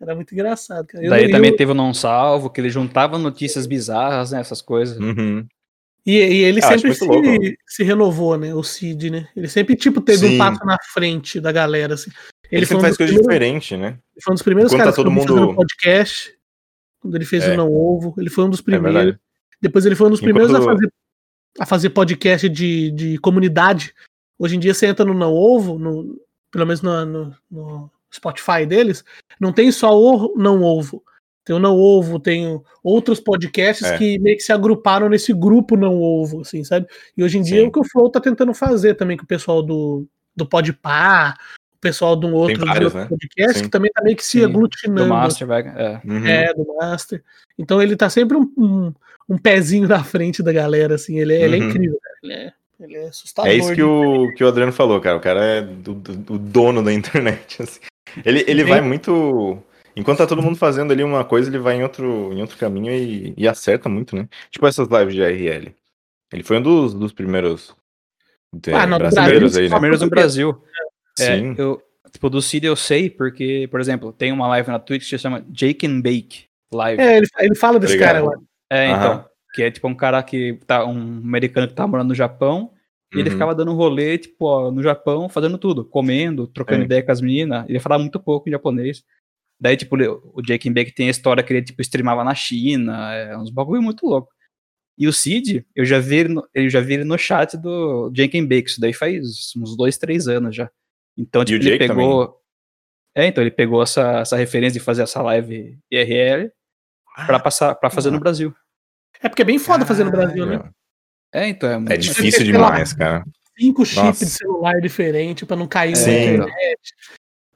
[0.00, 1.04] Era muito engraçado, cara.
[1.04, 4.40] Eu Daí também eu- teve o Não Salvo, que ele juntava notícias bizarras, né?
[4.40, 4.98] Essas coisas.
[4.98, 5.46] Uhum.
[6.06, 7.26] E, e ele Eu sempre se, louco.
[7.66, 8.54] se renovou, né?
[8.54, 9.28] O Cid, né?
[9.34, 10.34] Ele sempre, tipo, teve Sim.
[10.34, 12.10] um passo na frente da galera, assim.
[12.50, 13.98] Ele, Ele, sempre um faz coisa primeiros, diferente, né?
[14.14, 16.36] ele foi um dos primeiros Enquanto caras tá todo que mundo- podcast.
[17.00, 17.54] Quando ele fez É.
[17.54, 18.14] o Não Ovo.
[18.18, 18.92] Ele foi um dos É primeiros.
[18.94, 19.18] verdade.
[19.60, 20.92] Depois ele foi um dos primeiros a Enquanto- fazer,
[21.60, 23.94] a fazer podcast de, de comunidade.
[24.38, 26.18] Hoje em dia você entra no Não Ovo, no,
[26.50, 29.04] pelo menos no, no- no Spotify deles,
[29.40, 31.02] não tem só o Não Ovo.
[31.44, 33.98] Tem o Não Ovo, tem outros podcasts É.
[33.98, 36.86] que meio que se agruparam nesse grupo Não Ovo, assim, sabe?
[37.16, 37.68] E hoje em dia é Sim.
[37.68, 41.34] o que o Flow tá tentando fazer também com o pessoal do, do Podpah,
[41.76, 43.06] o pessoal de um outro, de vários, outro né?
[43.08, 43.64] podcast, Sim.
[43.64, 45.02] que também tá meio que se Sim, aglutinando.
[45.04, 45.60] Do Master, vai.
[45.62, 46.00] É.
[46.04, 46.26] Uhum.
[46.26, 47.22] É, do Master.
[47.58, 48.92] Então ele tá sempre um, um,
[49.28, 51.18] um pezinho na frente da galera, assim.
[51.18, 51.68] Ele, é- ele é Uhum.
[51.68, 52.16] incrível, cara.
[52.22, 53.50] Ele é, ele é assustador.
[53.50, 55.18] É isso que o, que o Adriano falou, cara.
[55.18, 57.60] O cara é do- do- o dono da internet.
[57.62, 57.80] assim.
[58.24, 59.58] Ele, ele vai muito.
[59.96, 62.92] Enquanto tá todo mundo fazendo ali uma coisa, ele vai em outro, em outro caminho
[62.92, 64.28] e, e acerta muito, né?
[64.50, 65.72] Tipo essas lives de ARL.
[66.32, 67.74] Ele foi um dos, dos primeiros
[68.66, 69.74] é, Ah, não, brasileiros Brasil, aí, né?
[69.74, 70.62] Primeiros no Brasil.
[71.18, 71.54] É, Sim.
[71.56, 71.80] eu,
[72.10, 75.18] tipo, do Cid eu sei, porque, por exemplo, tem uma live na Twitch que se
[75.18, 77.00] chama Jake and Bake Live.
[77.00, 78.14] É, ele, ele fala desse Obrigado.
[78.14, 78.40] cara lá.
[78.70, 78.96] É, Aham.
[78.96, 79.34] então.
[79.54, 80.84] Que é tipo um cara que tá.
[80.84, 82.72] Um americano que tá morando no Japão.
[83.14, 83.34] E ele Uhum.
[83.34, 86.86] ficava dando rolê, tipo, ó, no Japão, fazendo tudo, comendo, trocando Sim.
[86.86, 87.64] ideia com as meninas.
[87.68, 89.04] Ele falava muito pouco em japonês.
[89.64, 92.34] Daí, tipo, ele- o Jake and Bake tem a história que ele, tipo, streamava na
[92.34, 94.28] China, é uns bagulho muito louco.
[94.98, 98.10] E o Cid, eu já vi ele no, eu já vi ele no chat do
[98.10, 100.70] Jake and Bake, isso daí faz uns dois, três anos já.
[101.16, 102.40] Então, tipo, o ele pegou...
[103.16, 106.50] É, então, ele pegou essa, essa referência de fazer essa live IRL
[107.26, 108.20] pra, passar, pra fazer no Ah.
[108.20, 108.54] Brasil.
[109.22, 110.68] É porque é bem foda fazer no Brasil, né?
[111.32, 112.70] É, então, é, É muito- difícil Sei lá.
[112.70, 113.24] demais, cara.
[113.58, 114.24] Cinco chips Nossa.
[114.26, 116.92] de celular diferente pra não cair na internet.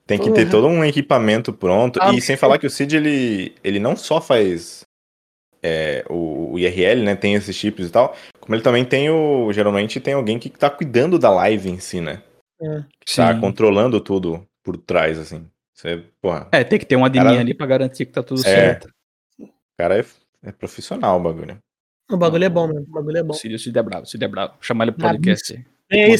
[0.09, 0.51] Tem que ter Uhum.
[0.51, 2.01] todo um equipamento pronto.
[2.03, 4.81] Ah, e sem falar que o Cid, ele, ele não só faz
[5.63, 7.15] é, o, o IRL, né?
[7.15, 8.17] Tem esses chips e tal.
[8.41, 9.53] Como ele também tem o.
[9.53, 12.23] Geralmente tem alguém que tá cuidando da live em si, né?
[12.59, 13.41] Que tá Sim.
[13.41, 15.47] controlando tudo por trás, assim.
[15.75, 18.41] Você, porra, É, tem que ter um admin Cara- ali pra garantir que tá tudo
[18.41, 18.45] É.
[18.45, 18.89] certo.
[19.39, 19.47] o
[19.79, 20.05] cara é,
[20.43, 21.59] é profissional o bagulho.
[22.11, 22.81] O bagulho é bom, mano.
[22.89, 23.35] O bagulho é bom.
[23.35, 24.55] Cid, o Cid é bravo, o Cid é bravo.
[24.61, 25.53] Chamar ele pro podcast.
[25.53, 25.65] aí.
[25.91, 26.17] É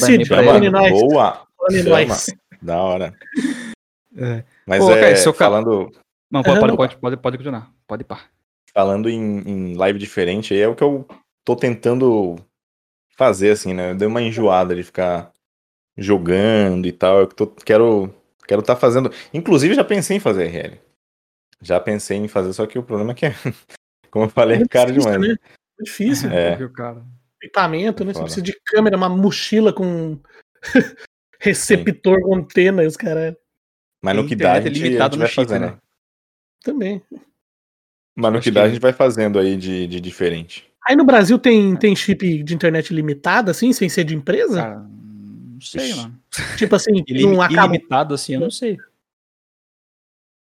[0.69, 0.91] Nós.
[0.91, 1.89] boa, chama.
[1.89, 2.27] Nós.
[2.61, 3.13] da hora.
[4.15, 4.43] É.
[4.65, 5.91] Mas Pô, é, cara, seu ca- falando,
[6.31, 7.71] Não, pode, pode, pode, pode, pode continuar.
[7.87, 8.25] Pode ir pá.
[8.73, 11.07] falando em, em live diferente, aí é o que eu
[11.43, 12.35] tô tentando
[13.15, 13.91] fazer, assim, né?
[13.91, 15.31] Eu dei uma enjoada de ficar
[15.97, 17.19] jogando e tal.
[17.19, 18.13] Eu tô, quero
[18.47, 19.11] quero tá fazendo.
[19.33, 20.79] Inclusive, já pensei em fazer RL.
[21.61, 23.25] Já pensei em fazer, só que o problema é que,
[24.09, 25.29] como eu falei, é caro difícil, demais.
[25.29, 25.37] né?
[25.79, 26.29] É difícil.
[26.31, 26.55] É.
[26.55, 27.03] Viu, cara?
[27.41, 28.11] equipamento, né?
[28.11, 28.25] Você Foda.
[28.25, 30.19] precisa de câmera, uma mochila com
[31.39, 33.35] receptor com antena e os caras
[34.01, 35.61] Mas no que dá, a internet gente, a limitado gente no vai fazendo.
[35.65, 35.77] né?
[36.61, 37.01] também.
[38.15, 40.69] Mas no que dá, que- a gente vai fazendo aí de, de diferente.
[40.87, 44.61] Aí no Brasil tem, tem chip de internet limitada, assim, sem ser de empresa?
[44.61, 46.19] Cara, não sei, mano.
[46.57, 47.73] Tipo assim, Ilim- não acaba.
[47.75, 48.77] Ilimitado assim, eu não sei.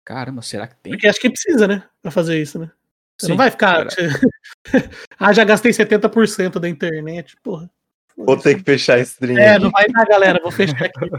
[0.04, 0.94] Caramba, será que tem?
[0.94, 1.84] Porque acho que precisa, né?
[2.02, 2.70] Pra fazer isso, né?
[3.18, 3.88] Você não Sim, vai ficar.
[5.18, 7.70] ah, já gastei 70% da internet, porra.
[8.18, 9.38] Vou ter que fechar esse stream.
[9.40, 9.64] É, aqui.
[9.64, 10.40] não vai dar, galera.
[10.42, 11.10] Vou fechar aqui.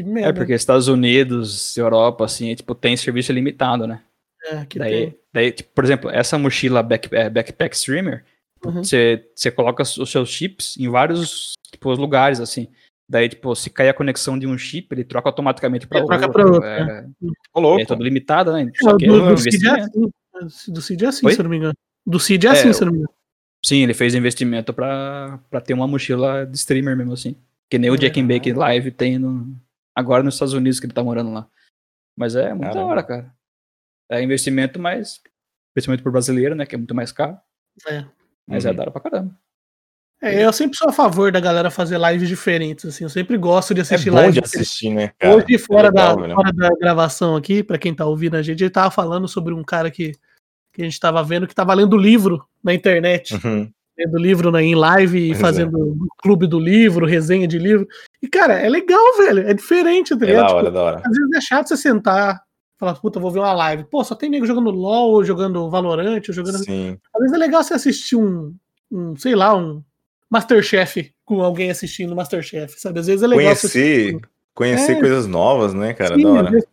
[0.00, 0.28] É, que merda.
[0.28, 4.00] É porque Estados Unidos, Europa, assim, é, tipo, tem serviço limitado, né?
[4.46, 5.18] É, que daí, tem.
[5.32, 8.24] daí tipo, por exemplo, essa mochila back, é, Backpack Streamer,
[8.64, 8.82] Uhum.
[8.82, 12.66] você, você coloca os seus chips em vários tipo, lugares, assim.
[13.06, 16.16] Daí, tipo, se cair a conexão de um chip, ele troca automaticamente para outro.
[16.18, 17.06] troca pra outro, é,
[17.52, 17.82] Ô, louco.
[17.82, 18.62] é tudo limitado, né?
[18.62, 20.72] É, Só que do, é um do Cid é assim.
[20.72, 21.32] Do Cid é assim, Oi?
[21.34, 21.74] se eu não me engano.
[22.06, 23.12] Do Cid é É, assim, se eu não me engano.
[23.62, 27.36] Sim, ele fez investimento pra, pra ter uma mochila de streamer mesmo assim.
[27.68, 27.98] Que nem o É.
[27.98, 29.54] Jack and Bake Live tem no,
[29.94, 31.48] agora nos Estados Unidos que ele tá morando lá.
[32.16, 33.34] Mas é muito da hora, cara.
[34.10, 35.20] É investimento mais.
[35.76, 36.64] Investimento por brasileiro, né?
[36.66, 37.36] Que é muito mais caro.
[37.88, 38.04] É.
[38.46, 38.76] Mas é Uhum.
[38.76, 39.36] da hora pra caramba.
[40.22, 43.04] É, eu sempre sou a favor da galera fazer lives diferentes, assim.
[43.04, 45.36] Eu sempre gosto de É assistir bom lives de assistir, né, cara?
[45.36, 48.62] Hoje, fora, É legal, da, fora da gravação aqui, pra quem tá ouvindo a gente,
[48.62, 50.12] ele tava falando sobre um cara que,
[50.72, 53.34] que a gente tava vendo que tava lendo livro na internet.
[53.34, 53.70] Uhum.
[53.98, 55.34] Lendo livro na, em live e é.
[55.34, 57.86] fazendo clube do livro, resenha de livro.
[58.22, 59.48] E, cara, é legal, velho.
[59.48, 60.42] É diferente, tá É ligado?
[60.42, 60.96] da Tipo, hora, é da hora.
[61.04, 62.40] às vezes é chato você sentar
[62.76, 63.84] falar, puta, vou ver uma live.
[63.84, 66.58] Pô, só tem nego jogando LOL, ou jogando Valorant, ou jogando.
[66.58, 66.98] Sim.
[67.14, 68.54] Às vezes é legal você assistir um,
[68.90, 69.82] um sei lá, um
[70.28, 72.98] Masterchef com alguém assistindo Masterchef, sabe?
[72.98, 74.18] Às vezes é legal Conhecer,
[74.54, 75.00] conhecer É.
[75.00, 76.16] coisas novas, né, cara?
[76.16, 76.50] Sim, da hora.
[76.50, 76.66] vezes,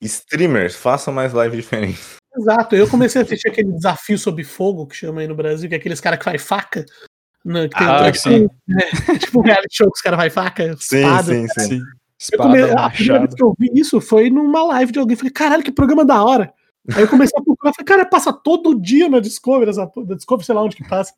[0.00, 2.00] Streamers, façam mais live diferente.
[2.36, 5.74] Exato, eu comecei a assistir aquele desafio sob fogo que chama aí no Brasil, que
[5.74, 6.84] é aqueles caras que faz faca.
[7.44, 8.48] Né, que tem, Ah, é tipo, sim.
[8.78, 11.24] é, tipo um reality show que os caras fazem faca, Sim, espada.
[11.34, 11.78] sim, sim.
[11.78, 11.84] Eu
[12.18, 12.62] Espada, come...
[12.78, 15.16] A primeira vez que eu vi isso foi numa live de alguém.
[15.16, 16.52] Falei, caralho, que programa da hora.
[16.94, 19.90] Aí eu comecei a procurar, falei, cara, passa todo dia na Discovery, essa...
[20.06, 21.12] da Discovery, sei lá onde que passa.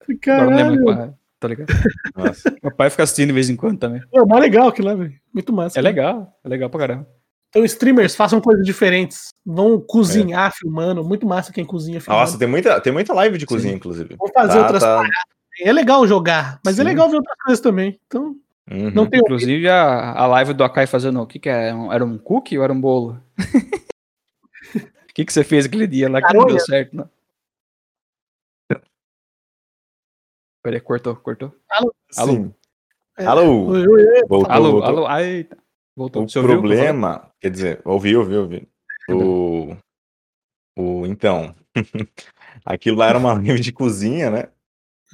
[0.00, 1.68] Falei, eu não lembro caralho, é, tá ligado?
[2.16, 2.56] Nossa.
[2.62, 4.00] Meu pai fica assistindo de vez em quando também.
[4.14, 5.12] é mó legal aquilo lá, velho.
[5.34, 5.78] Muito massa.
[5.78, 7.08] É legal, é legal pra caramba.
[7.48, 9.28] Então, streamers, façam coisas diferentes.
[9.44, 11.02] Vão cozinhar filmando.
[11.04, 12.20] Muito massa quem cozinha filmando.
[12.24, 14.16] Nossa, tem muita, tem muita live de cozinha, inclusive.
[14.16, 14.96] Vão fazer Tá, outras tá.
[14.96, 15.16] paradas.
[15.60, 16.88] É legal jogar, mas é Sim.
[16.88, 17.98] legal ver outras coisas também.
[18.06, 18.36] Então,
[18.70, 18.90] Uhum.
[18.90, 21.72] não tem Inclusive a, a live do Akai fazendo o que que é?
[21.72, 23.22] Um- Era um cookie ou era um bolo?
[25.08, 27.08] O que que você fez aquele dia lá que não deu certo, não?
[30.62, 31.54] Peraí, cortou, cortou.
[31.70, 31.94] Alô?
[32.10, 32.54] Sim.
[33.16, 33.24] É.
[33.24, 33.66] Alô?
[34.28, 34.88] Voltou, Alô, voltou.
[34.88, 35.56] alô, ai, tá.
[35.96, 36.24] Voltou.
[36.24, 36.54] O Você ouviu?
[36.60, 38.68] problema, quer dizer, ouvi, ouvi, ouvi.
[39.08, 39.76] O,
[40.76, 41.54] o, então,
[42.64, 44.48] aquilo lá era uma live de cozinha, né?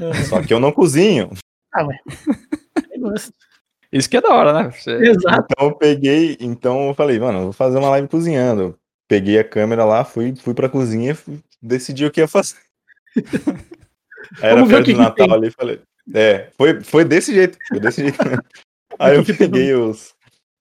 [0.01, 0.15] É.
[0.25, 1.31] Só que eu não cozinho.
[1.73, 2.01] Ah, ué.
[3.93, 4.71] Isso que é da hora, né?
[4.71, 5.47] Você- Exato.
[5.51, 8.79] Então eu peguei, então eu falei, mano, eu vou fazer uma live cozinhando.
[9.07, 12.57] Peguei a câmera lá, fui, fui pra cozinha, fui- decidi o que ia fazer.
[14.41, 15.33] Era perto do Natal tem.
[15.35, 15.83] ali, falei.
[16.15, 18.19] É, foi, foi desse jeito, foi desse jeito.
[18.99, 20.15] Aí eu peguei os,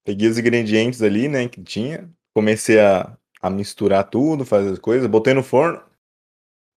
[0.04, 5.08] peguei os ingredientes ali, né, que tinha, comecei a, a misturar tudo, fazer as coisas,
[5.08, 5.82] botei no forno.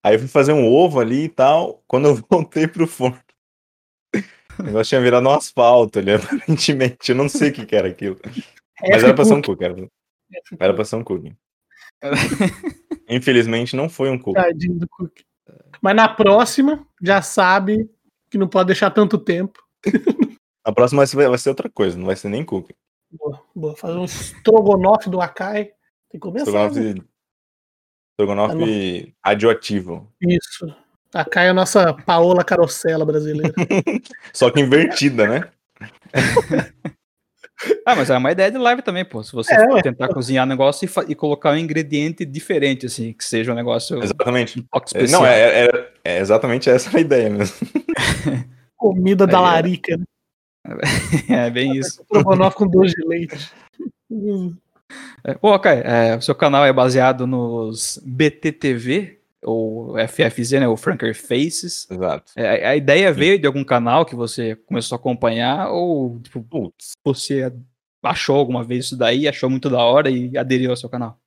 [0.04, 1.82] Aí eu fui fazer um ovo ali e tal.
[1.88, 3.20] Quando eu voltei pro forno,
[4.60, 7.12] o negócio tinha virado um asfalto ali, aparentemente.
[7.12, 8.20] Eu não sei o que, que era aquilo.
[8.82, 9.88] Mas era pra ser um cookie, era,
[10.60, 11.36] era pra ser um cookie.
[13.10, 14.42] Infelizmente não foi um cookie.
[14.42, 15.22] Tadinho do Cook.
[15.82, 17.90] Mas na próxima, já sabe
[18.30, 19.62] que não pode deixar tanto tempo.
[20.64, 22.74] A próxima vai ser, vai ser outra coisa, não vai ser nem cookie.
[23.18, 23.76] Boa, boa.
[23.76, 25.66] Fazer um estrogonofe do Akai.
[25.66, 25.74] Tem
[26.14, 26.52] que começar.
[26.52, 26.58] né?
[26.68, 27.06] Estrogonofe,
[28.20, 30.12] estrogonofe radioativo.
[30.22, 30.76] Isso.
[31.14, 33.54] Akai é a nossa Paola Carosella brasileira.
[34.34, 35.50] Só que invertida, né?
[37.86, 39.24] Ah, mas é uma ideia de live também, pô.
[39.24, 43.54] Se você É, tentar cozinhar negócio e, e colocar um ingrediente diferente, assim, que seja
[43.54, 44.60] um negócio Exatamente.
[44.60, 45.22] um toque É, especial.
[45.22, 47.56] Não, é, é- é exatamente essa a ideia mesmo.
[48.76, 49.42] Comida da é.
[49.42, 50.04] larica, né?
[51.30, 52.02] É bem isso.
[52.02, 53.52] Estrogonofe com doce de leite.
[55.24, 60.68] É, Pô, Kai, é, o seu canal é baseado nos BTTV, ou FFZ, né?
[60.68, 61.90] O Franker Faces.
[61.90, 62.32] Exato.
[62.36, 66.92] É, a ideia veio de algum canal que você começou a acompanhar, ou tipo, Putz,
[67.04, 67.52] você
[68.02, 71.20] achou alguma vez isso daí, achou muito da hora e aderiu ao seu canal?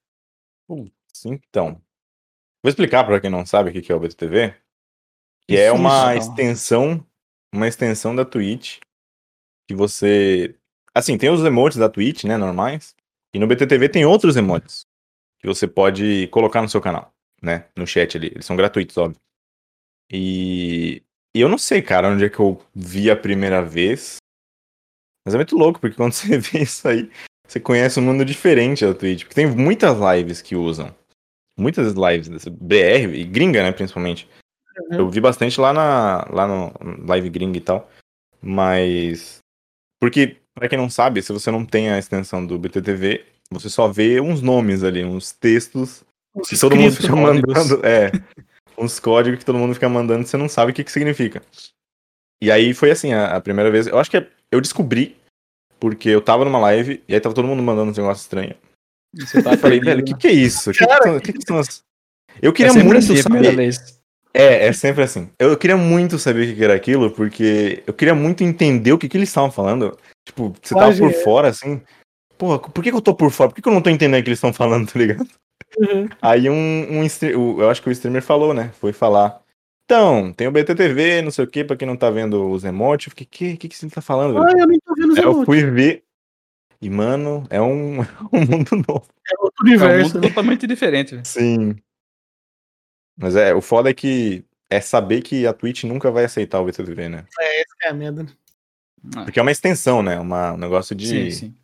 [1.25, 1.81] então.
[2.63, 4.55] Vou explicar para quem não sabe o que é o BTTV.
[5.49, 6.29] Que é uma Isso.
[6.29, 7.07] extensão,
[7.55, 8.79] uma extensão da Twitch
[9.69, 10.55] que você,
[10.95, 12.95] assim, tem os emotes da Twitch, né, normais,
[13.35, 14.87] e no BTTV tem outros emotes
[15.39, 17.13] que você pode colocar no seu canal,
[17.43, 18.29] né, no chat ali.
[18.29, 19.21] Eles são gratuitos, óbvio.
[20.11, 21.03] E
[21.35, 24.17] E eu não sei, cara, onde é que eu vi a primeira vez.
[25.27, 27.11] Mas é muito louco, porque quando você vê isso aí,
[27.47, 29.25] você conhece um mundo diferente da Twitch.
[29.25, 30.95] Porque tem muitas lives que usam.
[31.59, 34.29] Muitas lives dessa BR, e gringa, né, principalmente.
[34.91, 34.99] Uhum.
[34.99, 36.73] Eu vi bastante lá na lá no
[37.07, 37.91] live gringa e tal.
[38.41, 39.39] Mas.
[40.01, 43.89] Porque, pra quem não sabe, se você não tem a extensão do BTTV, você só
[43.89, 47.55] vê uns nomes ali, uns textos Os que todo mundo fica códigos.
[47.55, 47.81] mandando.
[47.87, 48.11] É.
[48.79, 51.41] Uns códigos que todo mundo fica mandando e você não sabe o que, que significa.
[52.43, 53.87] E aí foi assim, a, a primeira vez.
[53.87, 55.17] Eu acho que é- eu descobri,
[55.81, 58.57] porque eu tava numa live e aí tava todo mundo mandando uns negócios estranhos.
[59.43, 60.69] Tá Eu falei, velho, o que, que é isso?
[60.71, 61.83] O que, que, Cara, são- que que são as.
[62.43, 63.96] Eu É queria muito assim, primeira saber.
[64.37, 65.31] É, é sempre assim.
[65.39, 69.09] Eu queria muito saber o que era aquilo, porque eu queria muito entender o que,
[69.09, 69.97] que eles estavam falando.
[70.25, 71.15] Tipo, você tava Pode por é.
[71.25, 71.81] fora, assim.
[72.37, 73.49] Porra, por que, que eu tô por fora?
[73.51, 75.27] Por que, que eu não tô entendendo o que eles estão falando, tá ligado?
[75.79, 76.09] Uhum.
[76.21, 78.71] Aí um, um eu acho que o streamer falou, né?
[78.81, 79.41] Foi falar.
[79.85, 83.07] Então, tem o BTTV, não sei o que, pra quem não tá vendo os emotes.
[83.07, 84.47] Eu fiquei, que, que, que você tá falando, velho?
[84.47, 85.47] Ah, eu nem tô vendo os Aí eu emotes.
[85.47, 86.03] fui ver.
[86.83, 88.01] E, mano, é um,
[88.33, 89.07] um mundo novo.
[89.31, 91.13] É outro É um universo, mundo totalmente diferente.
[91.13, 91.25] velho.
[91.25, 91.77] Sim.
[93.17, 96.65] Mas é, o foda é que é saber que a Twitch nunca vai aceitar o
[96.67, 97.25] BTTV, né?
[97.41, 98.23] Essa que é a merda.
[98.25, 98.29] né?
[99.17, 100.19] Ah, Porque é uma extensão, né?
[100.19, 101.07] Uma, um negócio de.
[101.07, 101.55] Sim, sim.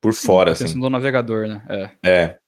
[0.00, 0.78] Por fora, assim.
[0.78, 1.62] do navegador, né?
[1.68, 1.90] É.
[2.10, 2.38] É.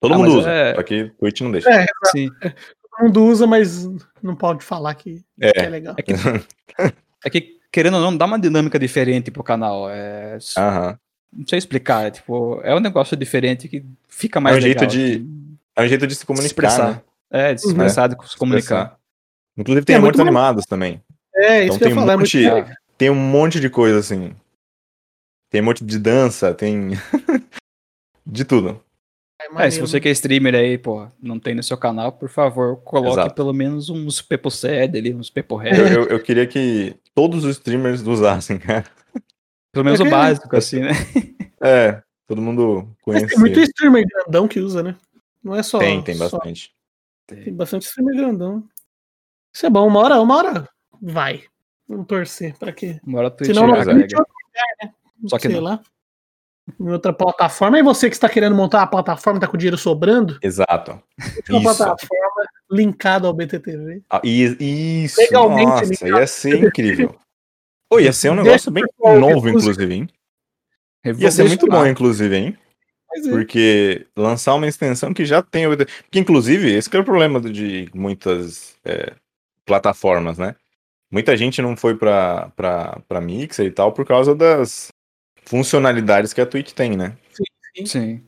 [0.00, 1.70] Todo Ah, mundo mas usa, é- só que Twitch não deixa.
[1.70, 2.28] É, Sim.
[2.40, 3.86] todo mundo usa, mas
[4.22, 5.68] não pode falar que, que é É.
[5.68, 5.94] legal.
[5.98, 6.12] É que,
[7.24, 9.88] é que, querendo ou não, dá uma dinâmica diferente pro canal.
[9.90, 10.98] É, Aham.
[11.32, 12.06] Não sei explicar.
[12.06, 15.45] É, tipo, é um negócio diferente que fica É mais um jeito legal, de assim,
[15.76, 16.90] É um jeito de se se comunicar, expressar.
[16.92, 17.02] né?
[17.30, 18.58] É, de se expressar, de se comunicar.
[18.84, 19.00] Expressar.
[19.58, 21.02] Inclusive tem É, emotes muito animados também.
[21.34, 22.12] É, isso Então que eu tem ia um falar.
[22.12, 22.70] É monte- muito...
[22.70, 24.34] Ah, Tem um monte de coisa assim.
[25.50, 26.90] Tem emote de dança, tem.
[28.26, 28.82] de tudo.
[29.40, 32.28] É, É, se você que é streamer aí, pô, não tem no seu canal, por
[32.30, 33.34] favor, coloque Exato.
[33.34, 35.94] pelo menos uns Pepo Sed ali, uns Pepo Eu, Red.
[35.94, 38.84] eu, eu queria que todos os streamers usassem, cara.
[39.72, 40.92] Pelo menos É o básico, assim, né?
[41.60, 43.26] É, todo mundo Mas conhece.
[43.26, 44.96] tem muito streamer grandão que usa, né?
[45.46, 45.78] Não é só.
[45.78, 46.74] Tem, tem só- bastante.
[47.24, 48.64] Tem bastante streamer grandão.
[49.54, 50.68] Isso é bom, uma hora, uma hora
[51.00, 51.44] vai.
[51.88, 53.00] Vamos torcer pra quê?
[53.06, 53.90] Uma hora a Twitch Senão não mas é.
[53.92, 54.26] agrega.
[55.28, 55.62] Só que sei não.
[55.62, 55.80] lá.
[56.80, 57.78] Em outra plataforma.
[57.78, 61.00] E você que está querendo montar uma plataforma, tá com o dinheiro sobrando, Exato.
[61.48, 61.62] uma Isso.
[61.62, 64.02] plataforma linkada ao BTTV.
[64.10, 67.16] Ah, e- isso, Legalmente nossa, ia ser incrível.
[67.88, 70.08] Ô, ia ser um negócio bem novo, inclusive, hein?
[71.04, 72.58] Ia ser muito bom, inclusive, hein?
[73.24, 73.30] É.
[73.30, 75.86] Porque lançar uma extensão que já tem o BT.
[76.02, 79.14] Porque, inclusive, esse que é o problema de muitas é,
[79.64, 80.54] plataformas, né?
[81.10, 84.88] Muita gente não foi pra, pra, pra Mixer e tal por causa das
[85.44, 87.16] funcionalidades que a Twitch tem, né?
[87.84, 88.22] Sim,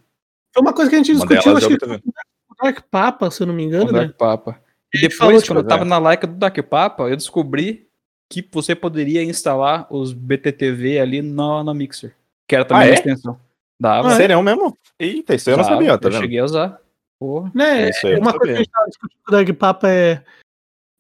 [0.53, 3.31] Foi uma coisa que a gente Uma discutiu, é acho o que o Dark Papa,
[3.31, 4.01] se eu não me o engano, né?
[4.01, 4.61] Dark Papa.
[4.95, 5.87] E depois, quando tipo, eu tava é.
[5.87, 7.89] na like do Dark Papa, eu descobri
[8.29, 12.15] que você poderia instalar os BTTV ali no, no Mixer.
[12.47, 12.95] Que era também Ah, uma é?
[12.95, 13.41] extensão.
[13.81, 14.13] Dava.
[14.13, 14.17] É?
[14.17, 14.77] Sério mesmo?
[14.99, 16.21] Eita, isso eu não sabia, tá eu vendo?
[16.21, 16.81] cheguei a usar.
[17.19, 17.51] Porra.
[17.55, 19.53] Né, É isso aí, eu uma coisa que a gente tava discutindo com o Dark
[19.59, 20.23] Papa é.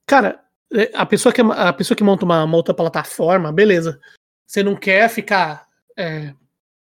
[0.07, 0.41] Cara,
[0.72, 4.01] é, a pessoa que, a pessoa que monta uma, uma outra plataforma, beleza.
[4.47, 5.66] Você não quer ficar.
[5.97, 6.33] é,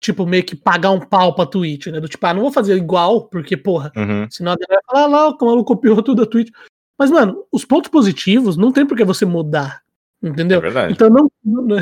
[0.01, 2.01] tipo, meio que pagar um pau pra Twitch, né?
[2.01, 4.27] Do tipo, ah, não vou fazer igual, porque, porra, Uhum.
[4.31, 6.51] senão a galera vai falar, ah, lá, o maluco copiou tudo da Twitch.
[6.99, 9.83] Mas, mano, os pontos positivos não tem por que você mudar.
[10.23, 10.61] É Entendeu?
[10.61, 10.93] verdade.
[10.93, 11.77] Então não, não,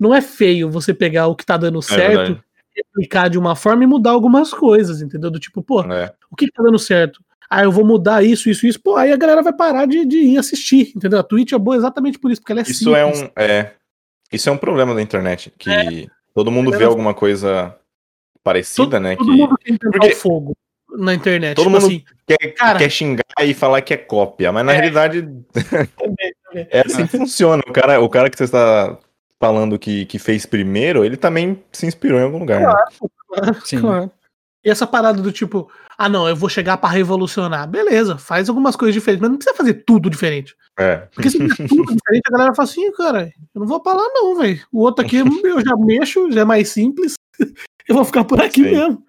[0.00, 2.51] não é feio você pegar o que tá dando certo, É.
[2.74, 5.30] replicar de uma forma e mudar algumas coisas, entendeu?
[5.30, 6.12] Do tipo, pô, É.
[6.30, 7.20] o que, que tá dando certo?
[7.50, 8.80] Ah, eu vou mudar isso, isso, isso.
[8.80, 11.18] Pô, aí a galera vai parar de, de ir assistir, entendeu?
[11.18, 13.22] A Twitch é boa exatamente por isso, porque ela é Isso é simples.
[13.22, 13.40] um.
[13.40, 13.72] É,
[14.32, 15.52] isso é um problema da internet.
[15.58, 16.78] Que todo mundo É.
[16.78, 17.76] vê alguma coisa
[18.42, 19.16] parecida, né?
[19.16, 20.56] Todo que mundo quer inventar Porque- o fogo
[20.96, 21.56] na internet.
[21.56, 24.72] Todo tipo mundo- assim, quer, Cara- quer xingar e falar que é cópia, mas na
[24.72, 24.76] É.
[24.76, 25.28] realidade
[26.54, 27.62] é assim que funciona.
[27.68, 28.96] O cara, o cara que você está
[29.42, 32.60] falando que, que fez primeiro, ele também se inspirou em algum lugar.
[32.60, 33.52] né?
[33.64, 33.80] Sim.
[33.80, 34.08] Claro.
[34.64, 35.68] E essa parada do tipo,
[35.98, 37.68] ah, não, eu vou chegar pra revolucionar.
[37.68, 40.54] Beleza, faz algumas coisas diferentes, mas não precisa fazer tudo diferente.
[40.78, 41.08] É.
[41.12, 44.08] Porque se fizer tudo diferente, a galera fala assim, cara, eu não vou pra lá
[44.14, 44.64] não, velho.
[44.70, 47.14] O outro aqui eu já mexo, já é mais simples.
[47.88, 48.70] Eu vou ficar por aqui Sim.
[48.70, 49.04] mesmo.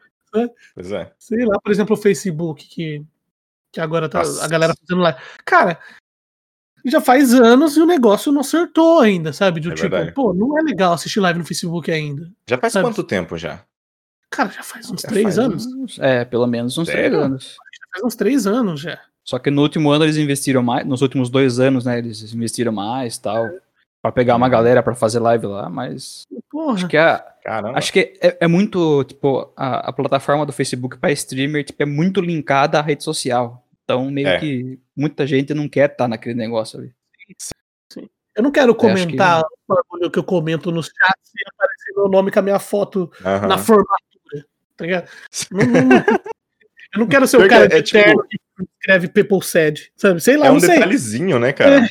[0.74, 1.14] Pois é.
[1.20, 3.06] Sei lá, por exemplo, o Facebook, que,
[3.72, 4.44] que agora tá Nossa.
[4.44, 5.16] a galera fazendo lá.
[5.46, 5.78] Cara,
[6.90, 9.60] já faz anos e o negócio não acertou ainda, sabe?
[9.60, 10.12] Do É tipo, verdade.
[10.14, 12.30] pô, não é legal assistir live no Facebook ainda.
[12.48, 12.86] Já faz Sabe?
[12.88, 13.62] quanto tempo já?
[14.30, 15.66] Cara, já faz uns Já três faz anos.
[15.68, 17.10] Uns- É, pelo menos uns Sério?
[17.12, 17.44] três anos.
[17.46, 19.00] Já faz uns três anos já.
[19.24, 22.00] Só que no último ano eles investiram mais, nos últimos dois anos, né?
[22.00, 23.48] Eles investiram mais tal.
[24.02, 24.52] Pra pegar uma Uhum.
[24.52, 26.74] galera pra fazer live lá, mas Porra.
[26.74, 27.78] acho que a, Caramba.
[27.78, 31.86] Acho que é, é muito, tipo, a, a plataforma do Facebook para streamer tipo, é
[31.86, 33.63] muito linkada à rede social.
[33.84, 34.40] Então, meio É.
[34.40, 36.94] que muita gente não quer estar naquele negócio ali.
[38.36, 41.94] Eu não quero acho que- comentar o bagulho que eu comento nos chats e aparecer
[41.96, 44.46] meu nome com a minha foto na formatura.
[44.76, 45.10] Tá ligado?
[45.52, 45.98] Não- não-
[46.94, 48.38] eu não quero ser o cara é- é de terno que
[48.80, 50.20] escreve People Said, sabe?
[50.22, 50.70] Sei lá, É um não sei.
[50.70, 51.88] detalhezinho, né, cara?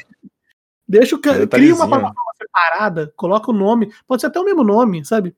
[0.88, 1.34] Deixa o Um cara.
[1.36, 1.76] Cria detalhezinho.
[1.76, 3.92] uma plataforma separada, coloca o nome.
[4.06, 5.36] Pode ser até o mesmo nome, sabe?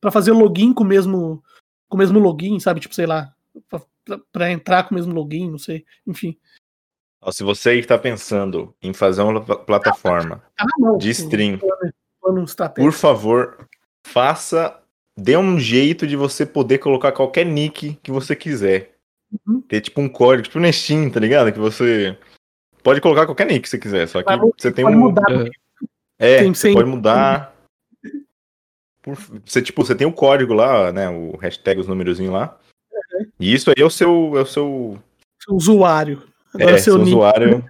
[0.00, 1.42] Pra fazer login com o mesmo,
[1.88, 2.78] com o mesmo login, sabe?
[2.80, 3.34] Tipo, sei lá.
[4.32, 5.84] Pra entrar com o mesmo login, não sei.
[6.06, 6.36] Enfim.
[7.32, 10.98] Se você aí que tá pensando em fazer uma pla- plataforma, na mão.
[10.98, 11.58] De stream.
[12.74, 13.68] Por favor,
[14.06, 14.80] faça,
[15.18, 18.94] dê um jeito de você poder colocar qualquer nick que você quiser.
[19.46, 19.60] Uhum.
[19.62, 21.52] Ter tipo um código, tipo no Steam, tá ligado?
[21.52, 22.16] Que você
[22.82, 25.24] pode colocar qualquer nick que você quiser, só que mu- você tem Pode um mudar.
[26.18, 27.54] É, Tem você pode mudar.
[29.02, 31.08] Por- Você, tipo, você tem o código lá, né?
[31.08, 32.58] O hashtag, os numerozinhos lá.
[33.12, 33.26] Uhum.
[33.38, 34.32] E isso aí é o seu.
[34.36, 34.98] É o seu,
[35.48, 36.22] Usuário.
[36.52, 37.64] Agora é, seu seu usuário.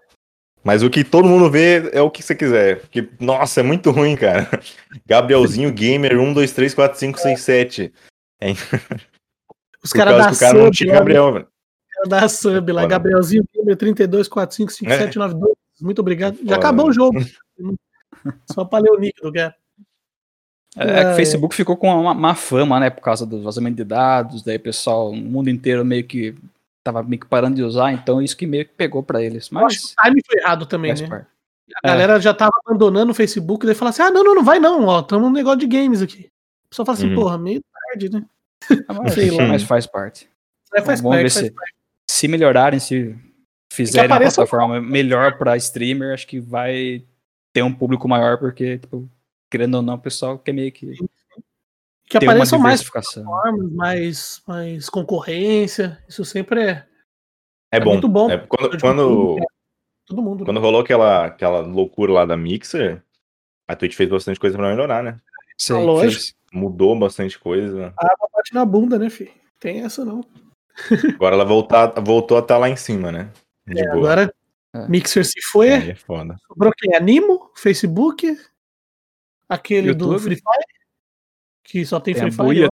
[0.64, 2.80] Mas o que todo mundo vê é o que você quiser.
[2.80, 4.48] Porque, nossa, é muito ruim, cara.
[5.06, 7.92] Gabrielzinho Gamer 1, 2, 3, 4, 5, 6, 7.
[9.82, 10.98] Os Por caras da que o cara não sub, tinha lá, né?
[10.98, 11.48] Gabriel, velho.
[11.92, 12.82] cara da sub lá.
[12.82, 12.94] Foda.
[12.94, 15.56] Gabrielzinho, Gamer 32, 45, 57, 92.
[15.80, 16.36] Muito obrigado.
[16.38, 17.18] Já Foda, acabou o jogo.
[18.50, 19.54] Só pra ler o nick do cara.
[20.76, 22.90] É, que É, o Facebook ficou com uma má fama, né?
[22.90, 26.34] Por causa do vazamento de dados, daí o pessoal, o mundo inteiro meio que
[26.84, 29.50] tava meio que parando de usar, então isso que meio que pegou pra eles.
[29.50, 31.26] Eu acho que Mas o timing foi errado também, né?
[31.82, 34.60] A galera já tava abandonando o Facebook, daí fala assim: ah, não, não, não vai
[34.60, 36.30] não, ó, estamos num negócio de games aqui.
[36.66, 37.14] A pessoa fala assim, Uhum.
[37.16, 37.60] porra, meio
[37.90, 38.24] tarde, né?
[38.88, 39.46] Ah, mas, Sei lá.
[39.48, 40.28] mas faz parte.
[40.72, 41.74] Aí faz Vamos ver parte, faz se- parte.
[42.08, 43.16] Se melhorarem, se
[43.72, 47.02] fizerem uma plataforma melhor pra streamer, acho que vai
[47.52, 49.08] ter um público maior, porque, tipo,
[49.50, 50.92] querendo ou não, o pessoal quer meio que
[52.08, 56.02] Que apareçam mais plataformas, mais, mais concorrência.
[56.08, 56.86] Isso sempre é.
[57.72, 57.92] É, É bom.
[57.92, 58.30] muito bom.
[58.30, 59.36] É, quando, quando,
[60.06, 60.40] Todo mundo.
[60.40, 60.44] né?
[60.46, 63.02] quando rolou aquela, aquela loucura lá da Mixer,
[63.66, 65.20] a Twitch fez bastante coisa pra melhorar, né?
[65.58, 66.12] Sim, lógico.
[66.12, 66.34] fez.
[66.52, 67.92] Mudou bastante coisa.
[67.98, 69.32] A água bate na bunda, né, filho?
[69.58, 70.20] Tem essa não.
[71.16, 73.30] Agora ela voltar, voltou a estar lá em cima, né?
[73.66, 73.96] De É, boa.
[73.96, 74.34] agora,
[74.74, 74.86] É.
[74.88, 75.72] Mixer se foi.
[75.72, 76.36] Aí é foda.
[76.46, 76.94] Sobrou quem?
[76.94, 78.38] Animo, Facebook,
[79.48, 80.22] aquele do YouTube.
[80.22, 80.64] Free Fire,
[81.64, 82.46] que só tem, Tem a Free Fire.
[82.46, 82.68] Buia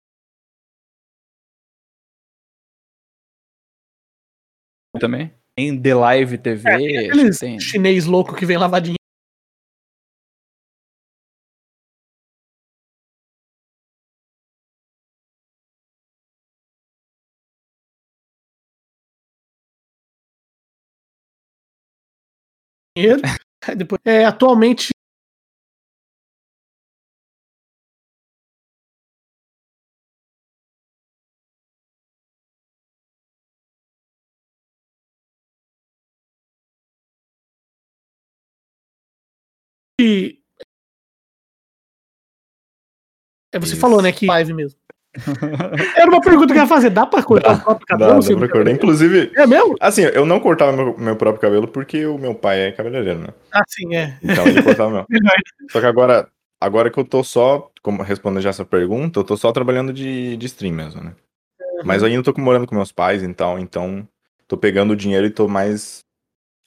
[4.99, 5.33] também.
[5.55, 7.59] Tem The Live TV, É, tem.
[7.59, 8.97] chinês louco que vem lavar dinheiro.
[23.77, 24.92] Depois, é, atualmente
[43.53, 43.79] É, você Isso.
[43.81, 44.77] falou, né, que live mesmo.
[45.95, 46.89] Era uma pergunta que eu ia fazer.
[46.89, 48.19] Dá pra cortar Dá, o próprio Dá, cabelo?
[48.19, 48.45] dá cabelo?
[48.45, 48.71] acordar.
[48.71, 49.75] Inclusive, É mesmo?
[49.79, 53.27] assim, eu não cortava meu, meu próprio cabelo porque o meu pai é cabeleireiro, né?
[53.53, 54.17] Ah, sim, é.
[54.23, 55.05] Então ele cortava meu.
[55.71, 56.27] Só que agora,
[56.59, 60.35] agora que eu tô só, como respondendo já essa pergunta, eu tô só trabalhando de,
[60.35, 61.13] de stream mesmo, né?
[61.85, 64.07] Mas eu ainda tô morando com meus pais, então, então
[64.47, 65.99] tô pegando o dinheiro e tô mais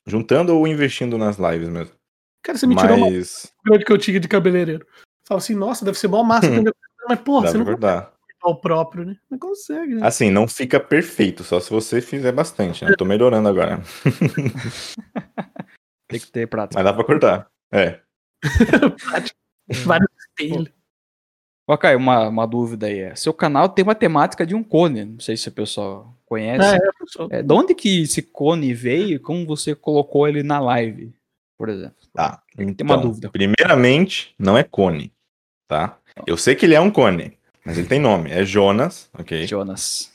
[0.07, 1.95] juntando ou investindo nas lives mesmo.
[2.43, 4.87] Cara, você me tirou uma Mas grande que eu tinha de cabeleireiro.
[5.27, 6.47] Fala assim, nossa, deve ser mó massa.
[6.47, 6.75] entendeu?
[7.09, 8.03] Mas, porra, dá você não cortar.
[8.03, 9.17] consegue cortar o próprio, né?
[9.31, 10.07] Não consegue, né?
[10.07, 12.91] Assim, não fica perfeito, só se você fizer bastante, né?
[12.93, 13.81] Eu tô melhorando agora.
[16.09, 16.81] Tem que ter prática.
[16.81, 17.49] Mas dá pra cortar.
[17.73, 18.01] É.
[19.85, 20.09] Vários
[20.39, 20.69] espelhos.
[21.69, 23.01] Ó, Caio, uma, uma dúvida aí.
[23.01, 25.05] é, Seu canal tem uma temática de um cone.
[25.05, 26.65] Não sei se o pessoal conhece.
[26.65, 27.29] É, é, pessoal.
[27.33, 31.13] É, de onde que esse cone veio e como você colocou ele na live,
[31.59, 31.97] por exemplo?
[32.15, 32.41] Tá.
[32.57, 33.31] Tem uma Então, dúvida.
[33.31, 35.13] primeiramente, não é cone,
[35.69, 35.99] tá?
[36.27, 38.31] Eu sei que ele é um cone, mas ele tem nome.
[38.31, 39.47] É Jonas, ok?
[39.47, 40.13] Jonas.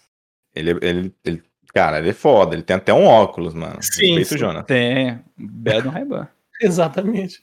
[0.55, 1.43] Ele, ele, ele-
[1.73, 2.55] cara, ele é foda.
[2.55, 3.81] Ele tem até um óculos, mano.
[3.81, 4.37] Sim, sim.
[4.37, 4.65] Jonas.
[4.65, 5.19] Tem.
[5.37, 6.27] Belo no Ray-Ban.
[6.61, 7.41] Exatamente.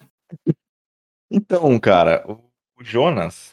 [1.30, 2.40] Então, cara, o
[2.82, 3.50] Jonas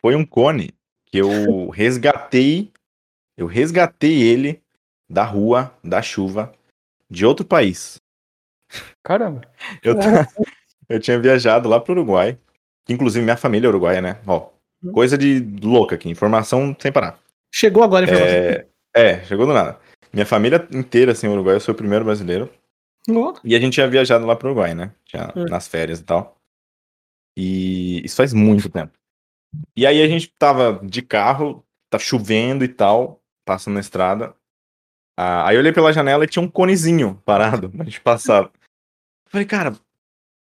[0.00, 0.70] foi um cone
[1.06, 2.72] que eu resgatei.
[3.36, 4.62] Eu resgatei ele
[5.08, 6.52] da rua, da chuva,
[7.10, 8.00] de outro país.
[9.04, 9.42] Caramba.
[9.82, 9.94] Eu,
[10.88, 12.38] eu tinha viajado lá pro Uruguai.
[12.88, 14.20] Inclusive, minha família é uruguaia, né?
[14.26, 14.50] Ó,
[14.82, 14.92] Uhum.
[14.92, 17.18] coisa de louca aqui, informação sem parar.
[17.52, 18.36] Chegou agora a informação.
[18.36, 19.78] É, é, chegou do nada.
[20.12, 22.50] Minha família inteira, assim, Uruguai, eu sou o primeiro brasileiro.
[23.10, 24.92] Ó, E a gente tinha viajado lá pro Uruguai, né?
[25.04, 25.44] Tinha, Hum.
[25.48, 26.36] nas férias e tal.
[27.36, 28.92] E isso faz muito tempo.
[29.76, 34.34] E aí a gente tava de carro, tá chovendo e tal, passando na estrada.
[35.18, 38.50] Ah, aí eu olhei pela janela e tinha um conezinho parado pra gente passar.
[39.28, 39.74] Falei, cara,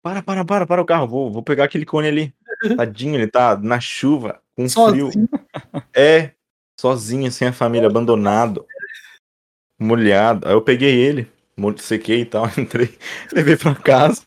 [0.05, 2.35] para, para, para, para o carro, vou, vou pegar aquele cone ali.
[2.77, 5.11] Tadinho, ele tá na chuva, com Sozinho.
[5.11, 5.29] frio.
[5.97, 6.33] É,
[6.79, 8.67] sozinho, sem a família, abandonado,
[9.81, 10.47] molhado.
[10.47, 11.31] Aí eu peguei ele,
[11.79, 12.99] sequei e tal, entrei,
[13.33, 14.27] levei pra casa,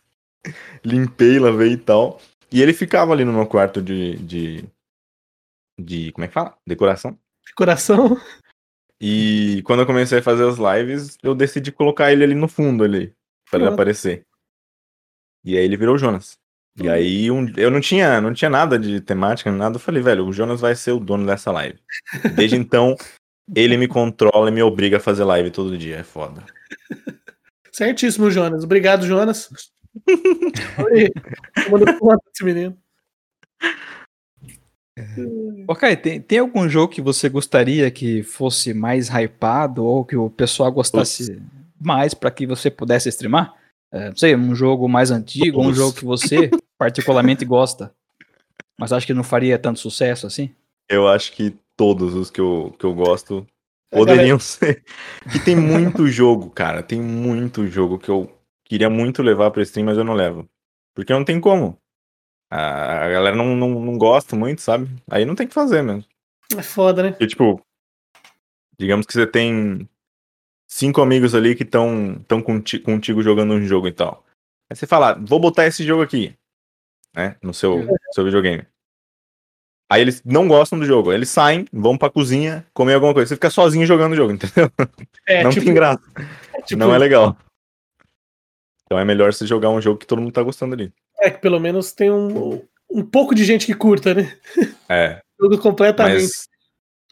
[0.84, 2.20] limpei, lavei e tal.
[2.52, 4.66] E ele ficava ali no meu quarto de, de,
[5.80, 6.58] de como é que fala?
[6.66, 7.20] Decoração.
[7.56, 8.20] Coração.
[9.00, 12.84] E quando eu comecei a fazer as lives, eu decidi colocar ele ali no fundo
[12.84, 13.14] ali,
[13.50, 14.27] pra ele aparecer.
[15.48, 16.38] E aí ele virou o Jonas.
[16.78, 19.78] E aí um- eu não tinha, não tinha nada de temática, nada.
[19.78, 21.80] Eu falei, velho, o Jonas vai ser o dono dessa live.
[22.36, 22.98] Desde então,
[23.56, 25.96] ele me controla e me obriga a fazer live todo dia.
[25.96, 26.44] É foda.
[27.72, 28.66] Certíssimo, Jonas.
[28.66, 29.50] Obrigado, Jonas.
[30.86, 31.10] Oi.
[32.26, 32.78] Desse menino.
[35.68, 40.30] Ok, tem, tem algum jogo que você gostaria que fosse mais hypado ou que o
[40.30, 41.42] pessoal gostasse
[41.80, 43.54] mais pra que você pudesse streamar?
[43.92, 47.94] É, não sei, um jogo mais antigo, um jogo que você particularmente gosta,
[48.78, 50.54] mas acho que não faria tanto sucesso assim?
[50.90, 53.46] Eu acho que todos os que eu, que eu gosto
[53.92, 54.84] A poderiam ser.
[55.36, 56.82] E tem muito jogo, cara.
[56.82, 58.32] Tem muito jogo que eu
[58.66, 60.48] queria muito levar pra stream, mas eu não levo.
[60.96, 61.78] Porque não tem como.
[62.50, 64.90] A a galera não, não, não gosta muito, sabe?
[65.10, 66.06] Aí não tem o que fazer mesmo.
[66.58, 67.10] É foda, né?
[67.12, 67.62] Porque, tipo,
[68.80, 69.88] digamos que você tem
[70.68, 74.26] cinco amigos ali que estão tão conti- contigo jogando um jogo e tal.
[74.70, 76.36] Aí você fala, vou botar esse jogo aqui,
[77.16, 77.38] né?
[77.42, 78.66] No seu, no seu videogame.
[79.90, 81.14] Aí eles não gostam do jogo.
[81.14, 83.30] Eles saem, vão pra cozinha, comer alguma coisa.
[83.30, 84.70] Você fica sozinho jogando o jogo, entendeu?
[85.26, 86.04] É, não tipo, tem graça.
[86.66, 87.38] tipo, Não é legal.
[88.84, 90.94] Então é melhor você jogar um jogo que todo mundo tá gostando ali.
[91.22, 94.38] é que pelo menos tem um, um pouco de gente que curta, né?
[94.90, 96.24] É, Jogo completamente.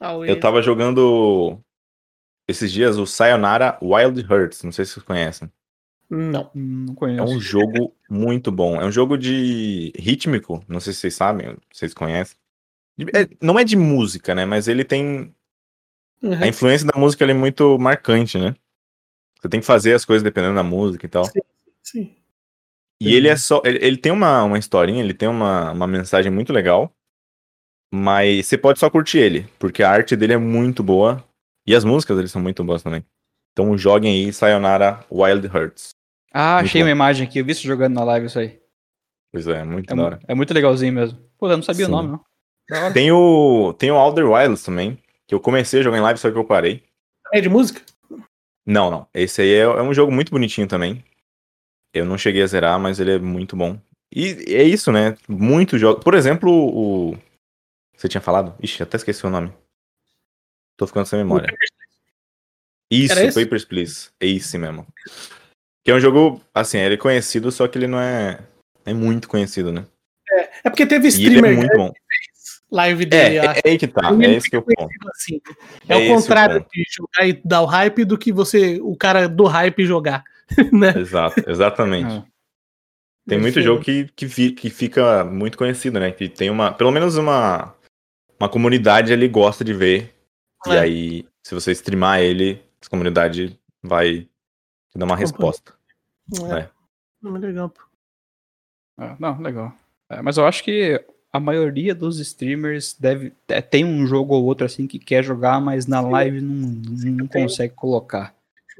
[0.01, 1.59] mas eu tava jogando
[2.47, 4.63] esses dias o Sayonara Wild Hearts.
[4.63, 5.51] Não sei se vocês conhecem.
[6.09, 6.49] Não.
[6.53, 7.33] Não É conheço.
[7.33, 8.79] um jogo muito bom.
[8.79, 10.63] É um jogo de rítmico.
[10.67, 12.37] Não sei se vocês sabem, vocês conhecem.
[13.13, 14.45] É- não é de música, né?
[14.45, 15.33] Mas ele tem.
[16.21, 16.33] Uhum.
[16.43, 18.55] A influência da música ele é muito marcante, né?
[19.41, 21.25] Você tem que fazer as coisas dependendo da música e tal.
[21.83, 22.15] Sim.
[23.01, 23.61] E ele é só.
[23.65, 26.91] Ele, ele tem uma, uma historinha, ele tem uma, uma mensagem muito legal.
[27.93, 31.23] Mas você pode só curtir ele, porque a arte dele é muito boa.
[31.67, 33.03] E as músicas dele são muito boas também.
[33.53, 35.89] Então joguem aí Sayonara Wild Hearts.
[36.33, 36.85] Ah, Muito achei bom.
[36.87, 38.59] uma imagem aqui, eu vi você jogando na live isso aí.
[39.31, 40.19] Pois é, muito É, da mu- hora.
[40.27, 41.17] é muito legalzinho mesmo.
[41.37, 41.91] Pô, eu não sabia Sim.
[41.91, 42.93] o nome, não.
[42.93, 44.97] Tem o, tem o Outer Wilds também,
[45.27, 46.83] que eu comecei a jogar em live, só que eu parei.
[47.33, 47.81] É de música?
[48.65, 49.07] Não, não.
[49.13, 51.03] Esse aí é, é um jogo muito bonitinho também.
[51.93, 53.79] Eu não cheguei a zerar, mas ele é muito bom.
[54.13, 55.15] E é isso, né?
[55.29, 56.03] Muitos jogos.
[56.03, 57.17] Por exemplo, o.
[57.95, 58.53] Você tinha falado?
[58.61, 59.53] Ixi, até esqueci o nome.
[60.77, 61.53] Tô ficando sem memória.
[62.91, 63.43] Isso, Era esse?
[63.43, 64.09] Papers, Please.
[64.19, 64.85] É esse mesmo.
[65.83, 68.39] Que é um jogo, assim, ele é conhecido, só que ele não é,
[68.85, 69.85] é muito conhecido, né?
[70.63, 71.93] É porque teve E ele streamer é muito né, bom.
[72.71, 73.59] live dele, É, acho.
[73.59, 74.11] é, é aí que tá.
[74.11, 75.09] Ele É esse que é o fica ponto.
[75.09, 75.41] assim.
[75.87, 76.71] É É, o o contrário ponto.
[76.73, 80.23] de jogar e dar o hype do que você, o cara do hype jogar.
[80.73, 80.93] né?
[80.97, 82.13] Exato, exatamente.
[82.15, 82.25] Ah.
[83.27, 86.11] Tem muito jogo que, que, fi- que fica muito conhecido, né?
[86.11, 87.73] Que tem uma, pelo menos uma,
[88.39, 90.13] uma comunidade ali gosta de ver.
[90.67, 90.79] E É.
[90.79, 94.21] aí, se você streamar ele, essa comunidade vai
[94.91, 95.73] te dar uma resposta.
[96.51, 96.59] É.
[96.59, 96.69] É.
[97.21, 97.69] Não, é legal.
[97.69, 97.81] pô.
[98.97, 99.73] Ah, não, legal.
[100.09, 101.03] É, mas eu acho que
[101.33, 105.59] a maioria dos streamers deve é, tem um jogo ou outro assim que quer jogar,
[105.59, 108.33] mas na live não, não consegue colocar.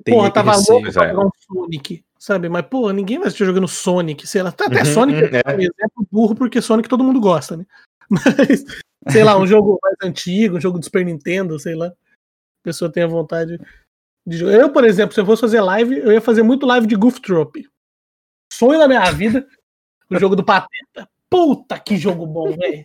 [0.04, 0.80] Tem Porra, tava receio.
[0.80, 1.10] louco pra é.
[1.10, 2.50] jogar um Sonic, sabe?
[2.50, 4.50] Mas, porra, ninguém vai assistir jogando Sonic, sei lá.
[4.50, 7.66] Até Uhum, Sonic uhum, é um exemplo burro, porque Sonic todo mundo gosta, né?
[8.10, 8.64] Mas,
[9.10, 11.88] sei lá, um jogo mais antigo, um jogo do Super Nintendo, sei lá.
[11.88, 13.60] A pessoa tem a vontade
[14.26, 14.54] de jogar.
[14.54, 17.20] Eu, por exemplo, se eu fosse fazer live, eu ia fazer muito live de Goof
[17.20, 17.68] Troop.
[18.52, 19.48] Sonho da minha vida,
[20.10, 21.10] o jogo do Pateta.
[21.30, 22.84] Puta que jogo bom, velho.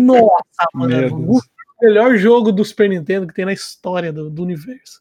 [0.00, 1.10] Nossa, mano.
[1.10, 5.00] Goof é o melhor jogo do Super Nintendo que tem na história do, do universo.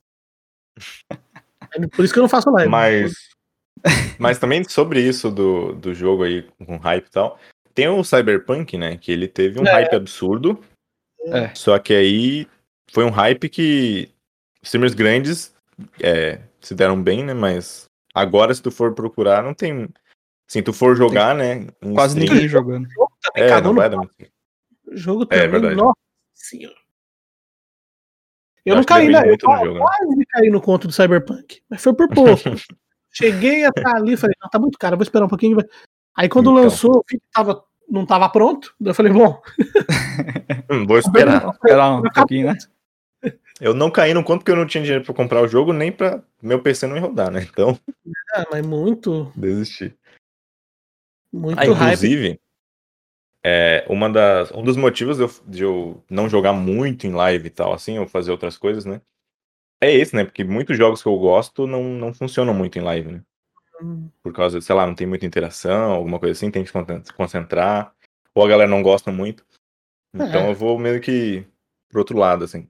[1.74, 2.70] É Por isso que eu não faço live.
[2.70, 3.14] Mas,
[4.18, 7.40] mas também sobre isso do, do jogo aí com hype e tal,
[7.80, 8.98] tem o Cyberpunk, né?
[8.98, 9.72] Que ele teve um É.
[9.72, 10.60] hype absurdo.
[11.28, 11.54] É.
[11.56, 12.48] Só que aí
[12.92, 14.10] foi um hype que
[14.62, 15.54] streamers grandes
[16.02, 17.34] é, se deram bem, né?
[17.34, 19.88] Mas agora, se tu for procurar, não tem.
[20.48, 21.68] Se tu for jogar, né?
[21.82, 22.88] em Quase stream, ninguém jogando.
[23.22, 24.32] também, É, cada não um vai no dar muito.
[24.92, 25.50] jogo É, também.
[25.52, 25.76] verdade.
[25.76, 25.96] Nossa
[26.34, 26.76] senhora.
[28.66, 29.22] Eu, Eu não caí, né?
[29.30, 29.80] Eu jogo, né?
[29.80, 31.62] quase caí no conto do Cyberpunk.
[31.70, 32.44] Mas foi por pouco.
[33.12, 35.58] Cheguei a estar ali, falei, não, tá muito caro, vou esperar um pouquinho.
[36.16, 36.64] Aí quando Então.
[36.64, 37.04] lançou,
[37.34, 38.74] tava, não tava pronto.
[38.80, 39.42] Eu falei, bom,
[40.70, 41.50] Hum, vou esperar.
[41.50, 42.58] Esperar um pouquinho, né?
[43.60, 45.92] Eu não caí no conto porque eu não tinha dinheiro pra comprar o jogo, nem
[45.92, 47.46] pra meu PC não ir rodar, né?
[47.50, 47.78] Então,
[48.34, 49.32] ah, mas muito.
[49.36, 49.94] desisti.
[51.32, 52.40] Muito Ah, inclusive,
[53.44, 57.48] é, uma das, um dos motivos de eu, de eu não jogar muito em live
[57.48, 59.02] e tal, assim, ou fazer outras coisas, né?
[59.82, 60.24] É esse, né?
[60.24, 63.24] Porque muitos jogos que eu gosto não, não funcionam muito em live, né?
[63.82, 66.68] Hum, Por causa, de, sei lá, não tem muita interação, alguma coisa assim, tem que
[66.70, 67.94] se concent- se concentrar.
[68.36, 69.46] Ou a galera não gosta muito.
[70.14, 70.50] Então É.
[70.50, 71.46] eu vou meio que
[71.90, 72.68] pro outro lado, assim.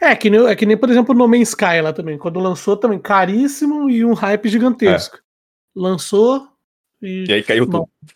[0.00, 2.18] É, que nem, é que nem, por exemplo, o No Man's Sky lá também.
[2.18, 5.18] Quando lançou também, caríssimo e um hype gigantesco.
[5.74, 6.48] Lançou
[7.00, 7.24] e.
[7.28, 8.14] E aí caiu Bom, tudo.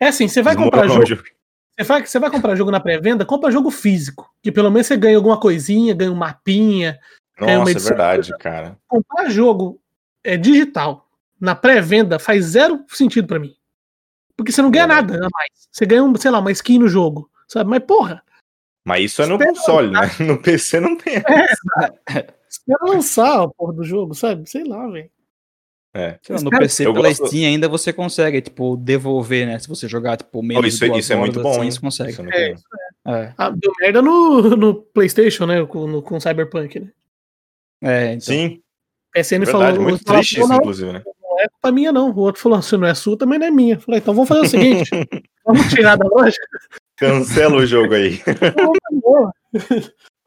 [0.00, 1.04] É assim, você vai comprar jogo.
[1.06, 4.32] Você vai, você vai comprar jogo na pré-venda, compra jogo físico.
[4.42, 6.98] Que pelo menos você ganha alguma coisinha, ganha um mapinha.
[7.38, 8.78] É Nossa, é verdade, cara.
[8.88, 9.80] Comprar jogo
[10.24, 11.05] é, digital
[11.40, 13.54] na pré-venda faz zero sentido pra mim.
[14.36, 15.12] Porque você não ganha Verdade.
[15.14, 15.50] nada a mais.
[15.70, 17.30] Você ganha, um, sei lá, uma skin no jogo.
[17.48, 17.70] Sabe?
[17.70, 18.22] Mas porra,
[18.84, 20.00] Mas isso é no console, né?
[20.20, 21.14] No PC não tem.
[22.48, 24.48] espera lançar a porra do jogo, sabe?
[24.48, 25.10] Sei lá, velho.
[25.94, 26.18] É.
[26.28, 29.58] Lá, no Cara, PC eu pela gosto- Steam ainda você consegue, tipo, devolver, né?
[29.58, 31.70] Se você jogar, tipo, menos Oh, isso, é- duas isso é muito bom, assim, hein?
[31.70, 32.10] você consegue.
[32.10, 33.14] Isso é muito É, bom.
[33.14, 35.64] É, Ah, deu merda no, no PlayStation, né?
[35.64, 36.90] Com, no- com Cyberpunk, né?
[37.82, 38.20] é então.
[38.20, 38.60] Sim,
[39.14, 39.50] PSN verdade.
[39.76, 39.82] falou.
[39.88, 41.02] muito falou, triste "Pô, isso, não, inclusive, né?
[41.66, 42.10] Culpa minha, não.
[42.10, 43.74] O outro falou: se não é sua, também não é minha.
[43.76, 44.90] Eu Falei, então vamos fazer o seguinte:
[45.44, 46.36] vamos tirar da loja.
[46.96, 48.20] Cancela o jogo aí.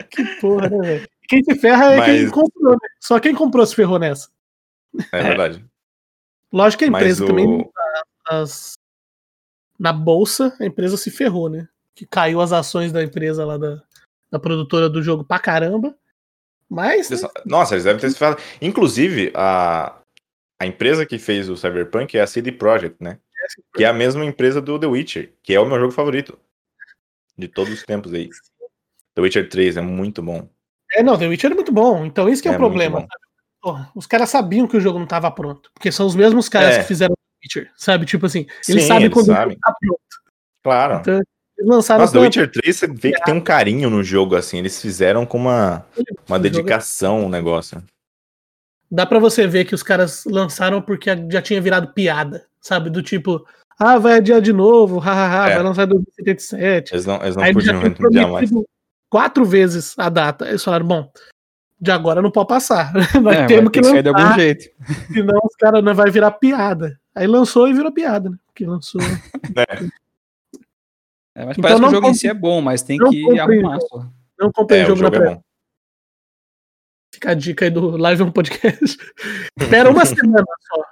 [0.10, 1.08] Que porra, né, velho?
[1.28, 2.88] Quem se ferra é quem Mas- comprou, né?
[3.00, 4.30] Só quem comprou se ferrou nessa.
[5.12, 5.64] É verdade.
[6.52, 7.70] Lógico que a empresa o- também,
[8.28, 8.74] nas-
[9.78, 11.68] na bolsa, a empresa se ferrou, né?
[11.94, 13.84] Que caiu as ações da empresa lá da,
[14.32, 15.96] da produtora do jogo pra caramba.
[16.68, 18.42] Mas, né, Nossa, eles devem ter se falado.
[18.60, 19.96] Inclusive, a,
[20.60, 23.18] a empresa que fez o Cyberpunk é a CD Projekt, né?
[23.76, 26.38] Que é a mesma empresa do The Witcher, que é o meu jogo favorito.
[27.38, 28.30] De todos os tempos aí.
[29.16, 30.47] The Witcher 3 é muito bom.
[30.93, 32.05] é, não, The Witcher é muito bom.
[32.05, 33.07] Então isso que é, É o problema.
[33.62, 35.70] Porra, os caras sabiam que o jogo não tava pronto.
[35.74, 36.82] Porque são os mesmos caras É.
[36.82, 38.05] que fizeram The Witcher, sabe?
[38.05, 39.57] Tipo assim, eles Sim, sabem eles quando o sabem.
[39.57, 40.01] tá pronto.
[40.64, 40.95] Claro.
[40.99, 44.36] Então, eles lançaram Nossa, The Witcher 3 você vê que tem um carinho no jogo,
[44.36, 44.57] assim.
[44.60, 45.86] Eles fizeram com uma,
[46.28, 47.82] uma jogo- dedicação o negócio.
[48.92, 52.90] Dá pra você ver que os caras lançaram porque já tinha virado piada, sabe?
[52.90, 53.46] Do tipo,
[53.78, 55.56] ah, vai adiar de novo, hahaha, É.
[55.56, 56.94] vai lançar em 2077.
[56.94, 58.50] Eles não, eles não Aí podiam adiar mais.
[59.10, 60.48] quatro vezes a data.
[60.48, 61.12] Eles falaram, bom,
[61.80, 62.92] de agora não pode passar.
[63.22, 64.66] Nós É, temos que sair de algum lançar, jeito.
[65.14, 67.00] senão os caras não vai virar piada.
[67.14, 68.38] Aí lançou e virou piada, né?
[68.48, 69.02] Porque lançou.
[71.36, 73.10] É, mas Então parece que o jogo em compre- si é bom, mas tem não
[73.10, 73.78] que compre arrumar.
[74.40, 75.40] Não comprei É, o jogo na é pré.
[77.14, 78.97] Fica a dica aí do Live on Podcast.
[79.60, 80.84] Espera uma semana só.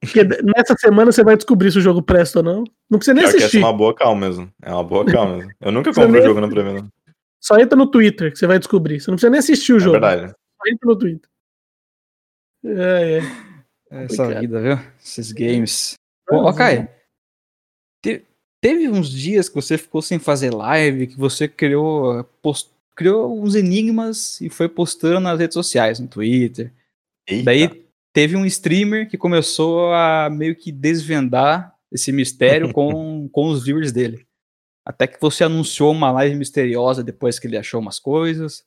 [0.00, 2.64] Porque nessa semana você vai descobrir se o jogo presta ou não.
[2.90, 3.58] Não precisa nem essa é assistir.
[3.58, 4.52] uma boa calma mesmo.
[4.62, 5.52] É uma boa calma mesmo.
[5.60, 6.86] Eu nunca comprei o jogo na pré-venda.
[7.40, 9.00] Só entra no Twitter que você vai descobrir.
[9.00, 9.92] Você não precisa nem assistir o É jogo.
[9.92, 10.28] verdade.
[10.32, 11.28] Só entra no Twitter.
[12.64, 14.04] É, é.
[14.04, 14.40] Essa Complicado.
[14.40, 14.78] vida, viu?
[15.04, 15.94] Esses games.
[16.30, 16.88] Bom, ó, Kai,
[18.02, 18.24] te-
[18.60, 23.54] teve uns dias que você ficou sem fazer live, que você criou, post- criou uns
[23.54, 26.72] enigmas e foi postando nas redes sociais, no Twitter.
[27.28, 27.44] Eita.
[27.44, 33.64] Daí teve um streamer que começou a meio que desvendar esse mistério com, com os
[33.64, 34.26] viewers dele.
[34.84, 38.64] Até que você anunciou uma live misteriosa depois que ele achou umas coisas.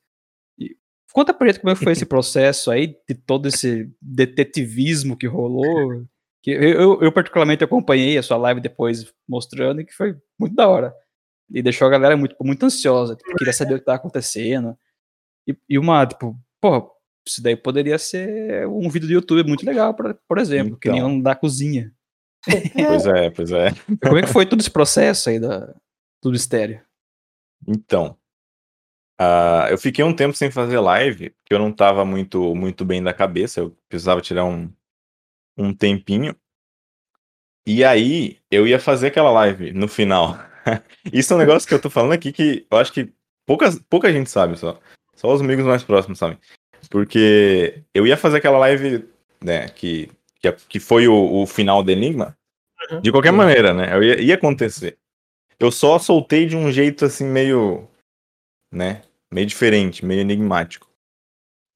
[0.57, 0.76] E
[1.13, 6.05] conta pra gente como é foi esse processo aí, de todo esse detetivismo que rolou.
[6.41, 10.55] Que eu, eu- eu particularmente acompanhei a sua live depois mostrando e que foi muito
[10.55, 10.93] da hora.
[11.49, 14.77] E deixou a galera muito, muito ansiosa, tipo, queria saber o que tá acontecendo.
[15.47, 16.91] E, e uma, tipo, pô,
[17.27, 20.99] isso daí poderia ser um vídeo do YouTube muito legal, por, por exemplo, que nem
[20.99, 21.11] Então.
[21.11, 21.91] um da cozinha.
[22.75, 23.71] Pois é, pois é.
[24.03, 25.73] Como é que foi todo esse processo aí da,
[26.21, 26.79] do mistério?
[27.67, 28.15] Então,
[29.19, 33.01] ah, eu fiquei um tempo sem fazer live, porque eu não tava muito, muito bem
[33.01, 34.71] da cabeça, eu precisava tirar um,
[35.57, 36.35] um tempinho.
[37.65, 40.37] E aí, eu ia fazer aquela live no final.
[41.11, 43.11] Isso é um negócio que eu tô falando aqui que eu acho que
[43.45, 44.80] poucas, pouca gente sabe só.
[45.16, 46.38] Só os amigos mais próximos sabem.
[46.89, 49.07] Porque eu ia fazer aquela live,
[49.41, 52.38] né, que, que, que foi o, o final do Enigma.
[52.91, 53.01] Uhum.
[53.01, 53.95] De qualquer maneira, né?
[53.95, 54.97] Eu ia, ia acontecer.
[55.59, 57.88] Eu só soltei de um jeito assim, meio.
[58.72, 59.01] né?
[59.32, 60.89] Meio diferente, meio enigmático.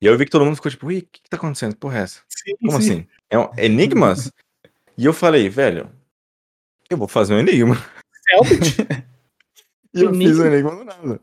[0.02, 1.76] E aí eu vi que todo mundo ficou tipo, ui, o que, que tá acontecendo?
[1.76, 2.22] Porra, é essa?
[2.30, 2.92] Sim, Como sim.
[2.92, 3.08] assim?
[3.30, 4.32] É um, enigmas?
[4.98, 5.92] e eu falei, velho,
[6.90, 7.76] eu vou fazer um enigma.
[8.30, 8.88] Selbit?
[9.92, 11.20] E eu fiz o enigma do nada.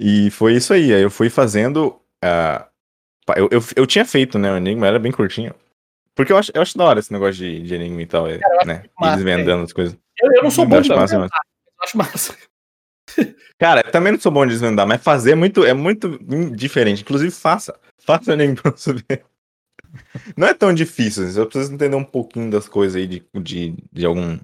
[0.00, 0.94] E foi isso aí.
[0.94, 2.00] Aí eu fui fazendo.
[2.22, 4.50] pá, eu, eu, eu tinha feito, né?
[4.50, 5.54] O enigma era bem curtinho.
[6.14, 8.26] Porque eu acho, eu acho da hora esse negócio de, de enigma e tal.
[8.26, 8.84] é, né?
[8.84, 9.96] E massa, desvendando as coisas.
[10.20, 12.36] Eu, eu não sou Eu bom de massa, desvendar, mas eu acho massa.
[13.58, 16.18] Cara, eu também não sou bom de desvendar, mas fazer é muito, é muito
[16.54, 17.02] diferente.
[17.02, 17.78] Inclusive, faça.
[17.98, 19.24] Faça o enigma pra você ver.
[20.36, 24.04] não é tão difícil, você precisa entender um pouquinho das coisas aí de, de, de
[24.06, 24.38] algum.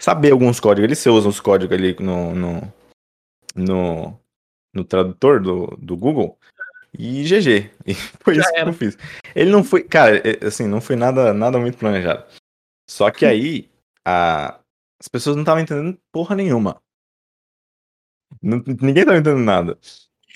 [0.00, 0.84] Saber alguns códigos.
[0.84, 2.72] Ele você usa os códigos ali no, no,
[3.54, 4.20] no,
[4.74, 6.38] no tradutor do, do Google.
[6.98, 7.70] E GG.
[7.86, 8.62] E foi Já isso era.
[8.64, 8.98] que eu fiz.
[9.36, 9.84] Ele não foi.
[9.84, 12.24] Cara, é, assim, não foi nada, nada muito planejado.
[12.88, 13.68] Só que aí.
[14.02, 14.58] A,
[14.98, 16.80] as pessoas não estavam entendendo porra nenhuma.
[18.42, 19.78] Não- ninguém tava entendendo nada.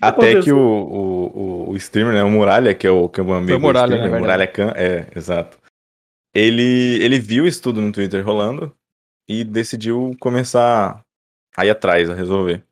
[0.00, 0.58] Até que aconteceu?
[0.58, 3.36] o, o, o, o streamer, né, o Muralha, que é o, que é o meu
[3.36, 3.58] amigo.
[3.58, 5.58] Muralha, streamer, na Muralha Khan, é, exato.
[6.34, 8.74] Ele, ele viu isso tudo no Twitter rolando
[9.28, 11.00] e decidiu começar
[11.56, 12.62] a ir atrás, a resolver.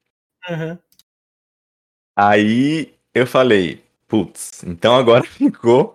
[0.49, 0.79] Aham.
[2.17, 5.95] Aí eu falei, putz, então agora ficou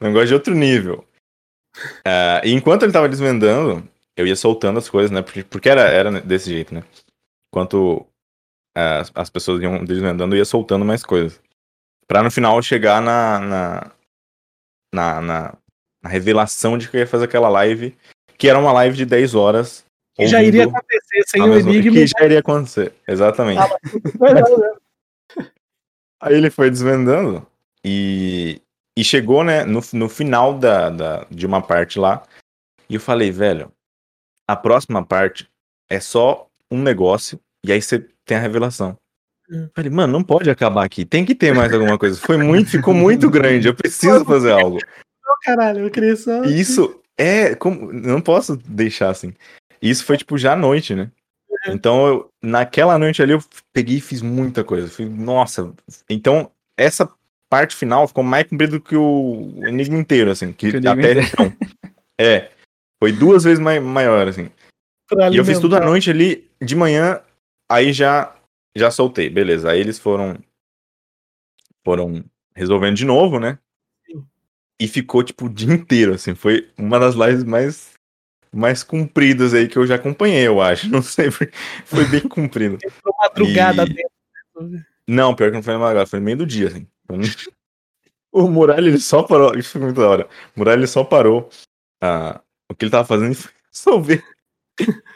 [0.00, 1.06] um negócio de outro nível.
[2.04, 3.86] Ah, e enquanto ele tava desvendando,
[4.16, 5.22] eu ia soltando as coisas, né?
[5.22, 6.82] Porque, porque era, era desse jeito, né?
[7.48, 8.06] Enquanto
[8.74, 11.40] as, as pessoas iam desvendando, eu ia soltando mais coisas.
[12.06, 13.92] Pra no final chegar na, na,
[14.92, 15.58] na, na,
[16.02, 17.96] na revelação de que eu ia fazer aquela live,
[18.36, 19.84] que era uma live de 10 horas.
[20.20, 21.92] Que já iria acontecer sem a o enigma.
[21.92, 23.60] Que já iria acontecer, exatamente.
[26.20, 27.46] Aí ele foi desvendando
[27.82, 28.60] e,
[28.96, 32.22] e chegou, né, no, no final da, da, de uma parte lá.
[32.88, 33.72] E eu falei, velho,
[34.46, 35.48] a próxima parte
[35.88, 38.96] é só um negócio e aí você tem a revelação.
[39.50, 39.62] Hum.
[39.62, 41.04] Eu Falei, mano, não pode acabar aqui.
[41.04, 42.18] Tem que ter mais alguma coisa.
[42.18, 43.68] Foi muito, ficou muito grande.
[43.68, 44.78] Eu preciso fazer algo.
[45.24, 46.44] Não, caralho, eu queria só.
[46.44, 47.54] Isso é.
[47.54, 49.32] Como, não posso deixar assim.
[49.82, 51.10] Isso foi tipo já à noite, né?
[51.68, 54.88] Então, eu, naquela noite ali, eu peguei e fiz muita coisa.
[54.88, 55.74] Fui, nossa.
[56.08, 57.10] Então, essa
[57.50, 60.52] parte final ficou mais comprida do que o enigma inteiro, assim.
[60.52, 61.52] Que Que até então.
[62.18, 62.50] É.
[63.02, 64.50] Foi duas vezes mai, maior, assim.
[65.08, 67.22] pra E eu fiz tudo à noite ali, de manhã,
[67.66, 68.36] aí já
[68.76, 69.70] já soltei, beleza.
[69.70, 70.38] Aí eles foram
[71.82, 72.22] foram
[72.54, 73.58] resolvendo de novo, né?
[74.78, 77.94] E ficou tipo o dia inteiro, assim, foi uma das lives mais
[78.52, 80.88] mais compridas aí que eu já acompanhei, eu acho.
[80.90, 81.50] Não sei, foi,
[81.84, 82.78] foi bem comprido.
[82.84, 84.84] Entrou madrugada E- dentro.
[85.06, 86.86] Não, pior que não foi na madrugada, foi no meio do dia, assim.
[87.06, 87.22] Foi no-
[88.32, 90.28] O Muralha, ele só parou, isso foi muito da hora.
[90.54, 91.48] O Muralha, ele só parou
[92.00, 92.40] ah,
[92.70, 94.24] o que ele tava fazendo foi resolver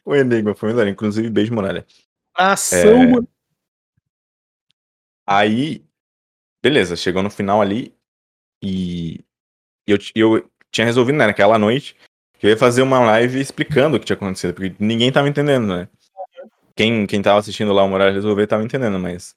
[0.04, 0.90] o enigma, foi muito da hora.
[0.90, 1.86] Inclusive, beijo, Muralha.
[2.34, 3.34] Ação, É.
[5.26, 5.84] Aí,
[6.62, 7.94] beleza, chegou no final ali
[8.62, 9.24] e
[9.86, 11.96] eu, eu tinha resolvido, né, naquela noite,
[12.44, 15.88] eu ia fazer uma live explicando o que tinha acontecido, porque ninguém tava entendendo, né?
[16.76, 19.34] Quem, quem tava assistindo lá o Moraes resolver tava entendendo, mas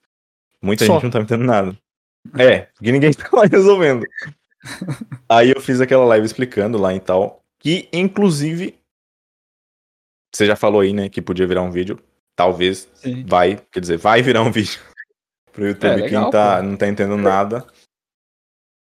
[0.62, 0.96] muita Só.
[0.96, 1.78] gente não tava entendendo nada.
[2.38, 4.06] É, porque ninguém tava resolvendo.
[5.30, 8.78] Aí eu fiz aquela live explicando lá e tal, que inclusive,
[10.30, 11.98] você já falou aí, né, que podia virar um vídeo,
[12.36, 13.24] talvez Sim.
[13.26, 14.82] vai, quer dizer, vai virar um vídeo
[15.54, 15.92] pro YouTube.
[15.92, 16.64] É, legal, Quem tá, pô.
[16.64, 17.66] não tá entendendo nada,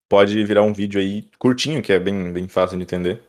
[0.09, 3.23] pode virar um vídeo aí curtinho, que é bem, bem fácil de entender.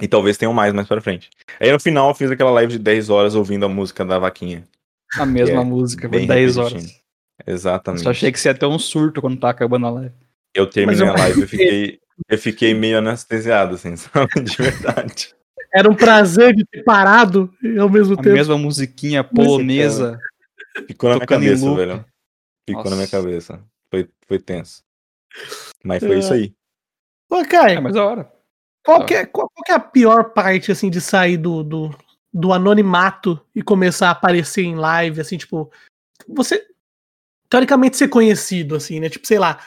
[0.00, 1.28] E talvez tenham mais mais pra frente.
[1.60, 4.64] Aí no final eu fiz aquela live de 10 horas ouvindo a música da vaquinha.
[5.18, 6.82] A mesma É, música, por Bem 10 repetitivo.
[6.82, 7.00] horas.
[7.46, 8.02] Exatamente.
[8.02, 10.14] Só achei que você ia ter um surto quando tá acabando a live.
[10.54, 14.28] Eu terminei Mas a eu- live e fiquei, eu fiquei meio anestesiado, assim, sabe?
[14.42, 15.34] De verdade.
[15.74, 18.34] Era um prazer de ter parado e ao mesmo A tempo.
[18.36, 20.18] mesma musiquinha polonesa.
[20.86, 22.04] Ficou na minha cabeça, velho.
[22.68, 23.10] Ficou na minha Nossa.
[23.10, 23.60] cabeça.
[23.90, 24.82] Foi, foi tenso.
[25.84, 26.18] Mas foi É.
[26.18, 26.52] isso aí.
[27.30, 28.32] Ô, Kai, É, mas da hora.
[28.84, 31.90] Qual, que é, qual, qual que é a pior parte, assim, de sair do, do,
[32.32, 35.70] do anonimato e começar a aparecer em live, assim, tipo,
[36.28, 36.66] você,
[37.50, 39.08] teoricamente, ser conhecido, assim, né?
[39.08, 39.60] Tipo, sei lá,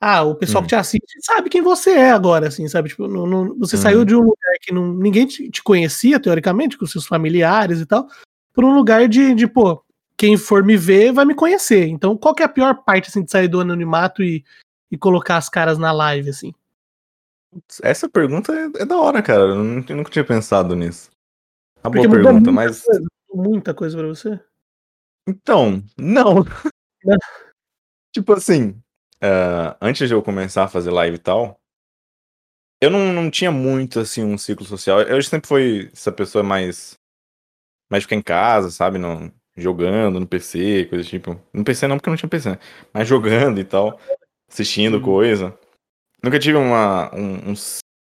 [0.00, 0.66] ah, o pessoal Hum.
[0.66, 2.88] que te assiste sabe quem você é agora, assim, sabe?
[2.88, 3.82] Tipo, não, não- você Uhum.
[3.82, 7.86] saiu de um lugar que não, ninguém te, te conhecia, teoricamente, com seus familiares e
[7.86, 8.08] tal,
[8.54, 9.82] pra um lugar de, de, pô,
[10.16, 11.86] quem for me ver vai me conhecer.
[11.88, 14.44] Então, qual que é a pior parte, assim, de sair do anonimato e,
[14.90, 16.54] e colocar as caras na live, assim?
[17.82, 19.42] Essa pergunta é, é da hora, cara.
[19.42, 21.10] Eu não- eu nunca tinha pensado nisso.
[21.82, 22.82] Uma Porque boa pergunta, muita mas.
[22.82, 24.40] coisa, muita coisa pra você.
[25.28, 26.34] Então, não.
[26.34, 26.44] Não.
[28.14, 28.80] tipo assim,
[29.20, 31.58] ah, antes de eu começar a fazer live e tal,
[32.80, 35.02] eu não, não tinha muito, assim, um ciclo social.
[35.02, 36.98] Eu sempre fui essa pessoa mais.
[37.90, 38.98] mais ficar em casa, sabe?
[38.98, 41.40] Não, jogando no PC, coisa tipo.
[41.52, 42.58] No PC não, porque eu não tinha PC, né?
[42.92, 43.98] Mas jogando e tal,
[44.50, 45.02] assistindo Uhum.
[45.02, 45.58] coisa.
[46.22, 47.54] Nunca tive uma, um, um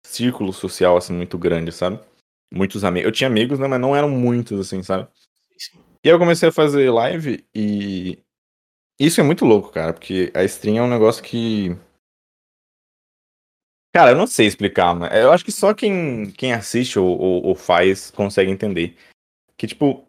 [0.06, 1.98] círculo social, assim, muito grande, sabe?
[2.52, 3.06] Muitos amigos.
[3.06, 3.66] Eu tinha amigos, né?
[3.66, 5.08] Mas não eram muitos, assim, sabe?
[6.04, 8.18] E aí eu comecei a fazer live e.
[9.00, 11.76] Isso é muito louco, cara, porque a stream é um negócio que.
[13.92, 17.44] Cara, eu não sei explicar, mas eu acho que só quem, quem assiste ou, ou,
[17.46, 18.96] ou faz consegue entender.
[19.56, 20.08] Que, tipo,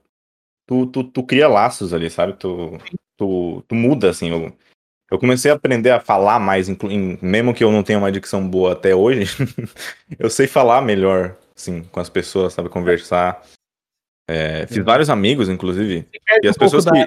[0.68, 2.34] tu, tu, tu cria laços ali, sabe?
[2.36, 2.80] Tu,
[3.18, 4.58] tu, tu muda, assim, o-
[5.12, 6.68] eu comecei a aprender a falar mais,
[7.22, 9.26] mesmo que eu não tenha uma dicção boa até hoje,
[10.20, 13.44] eu sei falar melhor, assim, com as pessoas, sabe, conversar.
[14.28, 16.08] É, fiz vários amigos, inclusive.
[16.42, 16.92] E as um pessoas que.
[16.92, 17.06] né?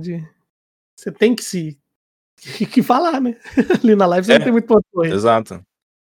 [0.00, 0.28] De-
[0.98, 1.78] Você tem que se.
[2.72, 3.36] que- falar, né?
[3.84, 4.38] Ali na live você É.
[4.38, 5.04] não tem muito ponto.
[5.04, 5.62] Exato.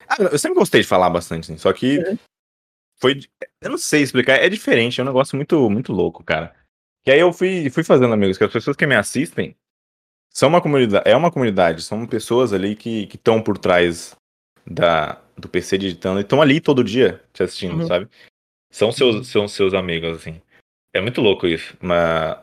[0.08, 2.18] Ah, eu sempre gostei de falar bastante, assim, só que Uhum.
[3.00, 3.20] foi.
[3.60, 6.54] Eu não sei explicar, é diferente, é um negócio muito, muito louco, cara.
[7.04, 9.54] Que aí eu fui, fui fazendo amigos, que as pessoas que me assistem
[10.36, 14.14] são uma comunidade, é uma comunidade, são pessoas ali que estão por trás
[14.66, 17.86] da, do PC digitando e estão ali todo dia te assistindo, Uhum.
[17.86, 18.06] sabe?
[18.70, 20.42] São seus, são seus amigos, assim.
[20.94, 22.36] É muito louco isso, mas,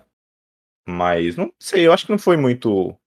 [0.90, 2.98] mas não sei, eu acho que não foi muito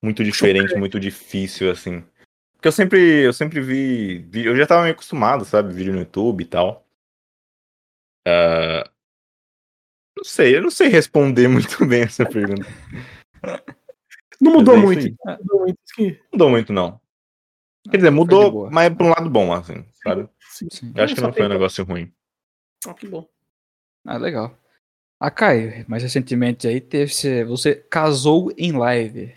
[0.00, 2.04] muito diferente, muito difícil, assim.
[2.52, 5.74] Porque eu sempre, eu sempre vi, eu já tava meio acostumado, sabe?
[5.74, 6.86] Vídeo no YouTube e tal.
[8.24, 8.88] Ah,
[10.16, 12.68] não sei, eu não sei responder muito bem essa pergunta.
[14.40, 15.16] Não mudou é muito.
[15.24, 15.78] Não mudou muito.
[15.98, 17.00] Não mudou muito, não.
[17.90, 20.28] Quer dizer, mudou, mas é pra um lado bom, assim, sabe?
[20.50, 20.68] Sim.
[20.70, 20.92] Sim.
[20.94, 22.12] Eu acho que não foi um negócio ruim.
[22.86, 23.28] Ah, que bom.
[24.06, 24.56] Ah, legal.
[25.20, 27.12] Ah, Caio, mais recentemente aí teve.
[27.44, 29.34] Você casou em live.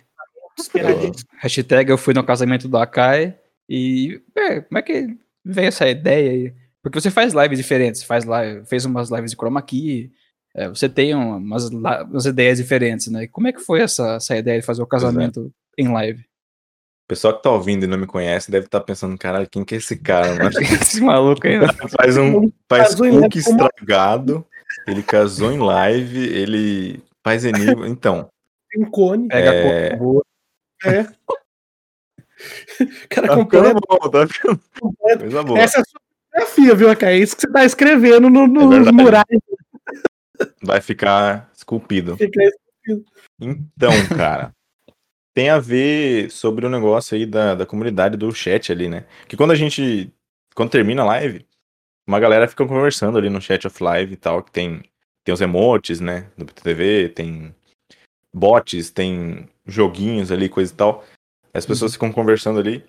[0.57, 1.29] Esperadíssimo.
[1.37, 3.37] Hashtag eu fui no casamento do Akai.
[3.69, 6.53] E é, como é que veio essa ideia aí?
[6.81, 10.11] Porque você faz lives diferentes, faz live, fez umas lives de chroma key,
[10.57, 13.23] é, você tem um- umas, umas ideias diferentes, né?
[13.23, 16.21] E como é que foi essa, essa ideia de fazer o casamento em live?
[16.21, 19.75] O pessoal que tá ouvindo e não me conhece deve estar pensando, caralho, quem que
[19.75, 20.49] é esse cara, mano?
[20.91, 21.67] Esse maluco aí, né?
[21.97, 24.45] faz um faz cookie estragado,
[24.85, 27.87] ele casou em live, ele faz enigma.
[27.87, 28.27] Então,
[28.69, 29.27] Tem um cone.
[29.29, 29.87] Pega É.
[29.93, 30.23] a cor boa.
[30.85, 31.07] É.
[33.09, 33.79] Cara, tá completo.
[33.87, 34.59] bom, tá ficando
[35.19, 35.59] coisa boa.
[35.59, 35.99] Essa é a sua
[36.31, 37.13] fotografia, viu, Akai?
[37.13, 38.95] É isso que você tá escrevendo no, nos verdade.
[38.95, 39.25] murais.
[40.61, 42.17] Vai ficar esculpido.
[42.17, 42.51] Fica aí.
[43.39, 44.51] Então, cara,
[45.33, 49.05] tem a ver sobre o negócio aí da, da comunidade do chat ali, né?
[49.27, 50.11] Que quando a gente.
[50.55, 51.45] Quando termina a live,
[52.07, 54.81] uma galera fica conversando ali no chat of live e tal, que tem,
[55.23, 56.31] tem os emotes, né?
[56.35, 57.53] Do PTV, tem
[58.33, 61.05] bots, tem joguinhos ali, coisa e tal.
[61.53, 62.83] As pessoas ficam conversando ali.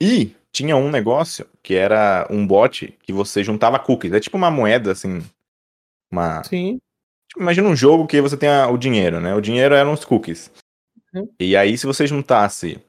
[0.00, 4.12] E tinha um negócio que era um bot que você juntava cookies.
[4.12, 5.22] É tipo uma moeda, assim.
[6.14, 6.78] Uma, Sim.
[7.28, 9.34] Tipo, imagina um jogo que você tem a- o dinheiro, né?
[9.34, 10.50] O dinheiro eram os cookies.
[11.12, 11.28] Uhum.
[11.40, 12.80] E aí, se você juntasse,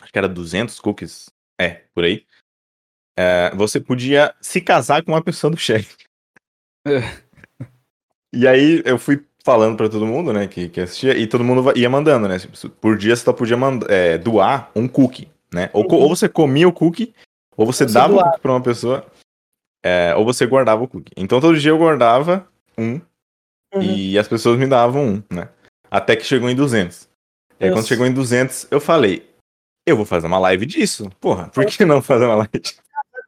[0.00, 1.28] acho que era 200 cookies,
[1.60, 2.24] é, por aí,
[3.18, 5.88] é, você podia se casar com uma pessoa do chat.
[6.86, 7.00] É.
[8.32, 11.76] E aí, eu fui falando pra todo mundo, né, que, que assistia, e todo mundo
[11.76, 12.36] ia mandando, né?
[12.80, 13.56] Por dia, você só podia
[13.88, 15.70] é, doar um cookie, né?
[15.72, 15.94] Ou, Uhum.
[16.02, 17.14] ou você comia o cookie,
[17.56, 18.30] ou você você dava o doava.
[18.30, 19.06] cookie pra uma pessoa,
[19.82, 21.12] é, ou você guardava o cookie.
[21.16, 23.00] Então, todo dia eu guardava um,
[23.74, 23.82] Uhum.
[23.82, 25.50] e as pessoas me davam um, né?
[25.90, 27.08] Até que chegou em 200.
[27.60, 29.28] E aí, quando chegou em 200, eu falei,
[29.86, 31.10] eu vou fazer uma live disso.
[31.20, 32.62] Porra, por que não fazer uma live?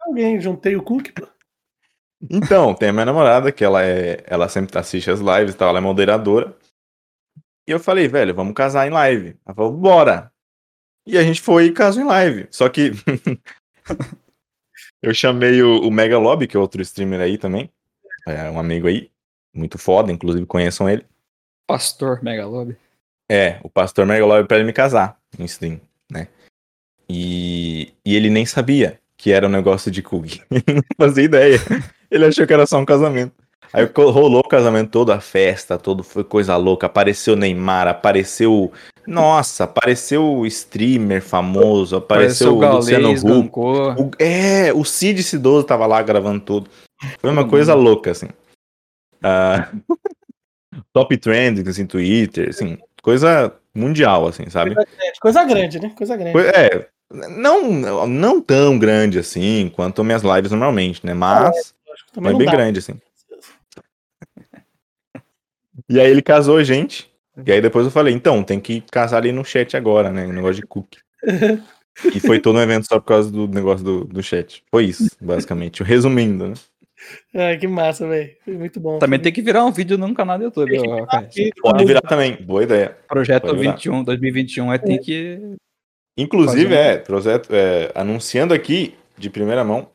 [0.07, 1.13] Alguém, juntei o cookie.
[1.13, 1.27] pô.
[2.29, 5.71] Então, tem a minha namorada, que ela é, ela sempre assiste as lives e tal,
[5.71, 6.57] ela é moderadora.
[7.69, 9.37] E eu falei, velho, vamos casar em live.
[9.47, 10.33] Ela falou, bora.
[11.07, 12.47] E a gente foi e casou em live.
[12.51, 12.93] Só que
[15.03, 17.71] eu chamei o, o Mega Lobby, que é outro streamer aí também.
[18.27, 19.11] É um amigo aí,
[19.55, 21.05] muito foda, inclusive conheçam ele.
[21.67, 22.77] Pastor Megalob.
[23.31, 26.29] É, o pastor Mega Lobby pra ele me casar em stream, né?
[27.09, 30.03] E, e ele nem sabia que era um negócio de.
[30.51, 31.59] Ele não fazia ideia.
[32.11, 33.35] Ele achou que era só um casamento.
[33.73, 36.87] Aí rolou o casamento todo, a festa, todo foi coisa louca.
[36.87, 38.73] Apareceu Neymar, apareceu.
[39.07, 43.59] Nossa, apareceu o streamer famoso, apareceu, o Luciano Huck.
[43.59, 46.71] O- é, o Cid Cidoso tava lá gravando tudo.
[47.19, 48.29] Foi uma Todo coisa louca, assim.
[49.23, 49.71] Ah,
[50.93, 54.75] top trending, assim, Twitter, assim, coisa mundial, assim, sabe?
[54.75, 55.93] Coisa grande, coisa grande, né?
[55.97, 56.39] Coisa grande.
[56.39, 56.89] É,
[57.31, 61.13] não, não tão grande assim quanto minhas lives normalmente, né?
[61.13, 61.75] Mas
[62.17, 62.53] não bem dá.
[62.53, 63.01] grande, assim.
[65.89, 67.10] E aí ele casou a gente.
[67.47, 70.27] E aí depois eu falei, então, tem que casar ali no chat agora, né?
[70.27, 70.99] O negócio de cookie.
[72.15, 74.62] E foi todo um evento só por causa do negócio do, do chat.
[74.71, 75.83] Foi isso, basicamente.
[75.83, 76.55] Resumindo, né?
[77.35, 78.31] Ai, que massa, velho.
[78.45, 78.99] Foi muito bom.
[78.99, 81.07] Também tem que virar um vídeo num canal do YouTube, ó,
[81.62, 82.97] Pode virar também, boa ideia.
[83.09, 83.73] Projeto Pode virar.
[83.73, 85.57] 21, 2021, é tem que.
[86.17, 89.89] Inclusive, um- é, projeto, é, anunciando aqui de primeira mão,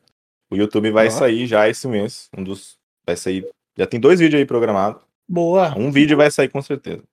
[0.51, 1.11] o YouTube vai Ó.
[1.11, 2.27] sair já esse mês.
[2.35, 2.77] Um dos.
[3.05, 3.47] Vai sair.
[3.77, 4.99] Já tem dois vídeos aí programados.
[5.27, 5.77] Boa.
[5.77, 7.03] Um vídeo vai sair com certeza.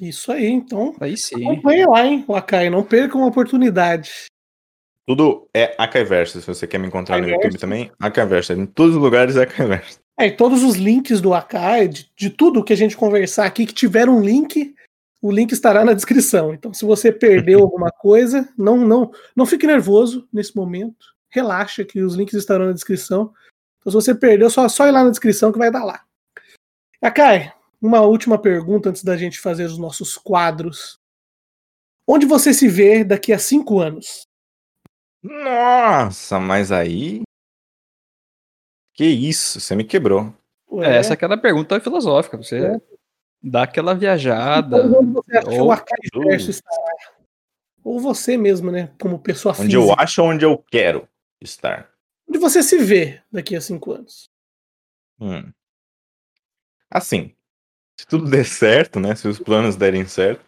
[0.00, 0.94] Isso aí, então.
[1.00, 1.44] Aí sim.
[1.44, 2.70] Acompanhe lá, hein, o Akai.
[2.70, 4.26] Não perca uma oportunidade.
[5.06, 7.28] Tudo é Akaiverso, se você quer me encontrar no.
[7.28, 7.90] YouTube também.
[7.98, 10.00] Akaiverso, em todos os lugares é Akaiverso.
[10.18, 13.66] É, e todos os links do Akai, de, de tudo que a gente conversar aqui,
[13.66, 14.74] que tiver um link,
[15.20, 16.52] o link estará na descrição.
[16.54, 21.06] Então, se você perdeu alguma coisa, não, não, não fique nervoso nesse momento.
[21.30, 23.32] Relaxa que os links estarão na descrição.
[23.78, 26.02] Então, se você perdeu, só, só ir lá na descrição que vai dar lá.
[27.00, 27.52] Akai,
[27.82, 31.00] uma última pergunta antes da gente fazer os nossos quadros.
[32.06, 34.24] Onde você se vê daqui a cinco anos?
[35.20, 37.22] Nossa, mas aí.
[38.94, 40.32] Que isso, você me quebrou.
[40.70, 42.36] Ué, é, essa é aquela pergunta filosófica.
[42.36, 42.80] Você é.
[43.42, 44.78] dá aquela viajada.
[44.78, 45.68] Então, onde você acha ou...
[45.68, 46.94] o estará?
[47.82, 48.92] Ou você mesmo, né?
[49.00, 49.80] Como pessoa onde física.
[49.80, 51.08] Onde eu acho onde eu quero
[51.40, 51.90] estar.
[52.28, 54.30] Onde você se vê daqui a cinco anos?
[55.20, 55.52] Hum.
[56.90, 57.34] Assim,
[58.02, 59.14] se tudo der certo, né?
[59.14, 60.44] Se os planos derem certo,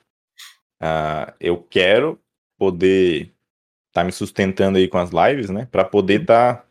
[0.82, 2.20] uh, eu quero
[2.58, 3.32] poder
[3.88, 5.68] estar tá me sustentando aí com as lives, né?
[5.70, 6.66] Para poder estar tá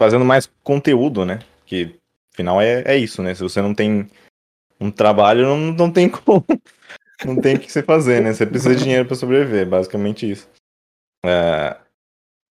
[0.00, 1.40] fazendo mais conteúdo, né?
[1.66, 1.98] Que
[2.32, 3.34] afinal é, é isso, né?
[3.34, 4.08] Se você não tem
[4.80, 6.46] um trabalho, não, não tem como.
[7.24, 8.32] Não tem o que você fazer, né?
[8.32, 10.48] Você precisa de dinheiro para sobreviver, basicamente isso.
[11.26, 11.82] Uh,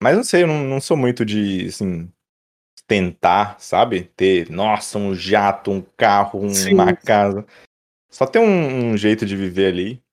[0.03, 2.11] mas não sei, eu não, não sou muito de, assim,
[2.87, 4.03] tentar, sabe?
[4.15, 6.73] Ter, nossa, um jato, um carro, Sim.
[6.73, 7.45] uma casa.
[8.09, 10.03] Só ter um, um, jeito de viver ali.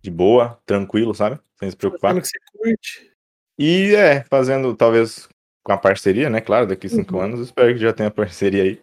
[0.00, 1.38] De boa, tranquilo, sabe?
[1.58, 2.14] Sem se preocupar.
[2.14, 3.10] Que você curte.
[3.58, 5.28] E é, fazendo talvez
[5.62, 6.40] com a parceria, né?
[6.40, 7.22] Claro, daqui cinco uhum.
[7.22, 8.82] anos, espero que já tenha parceria aí.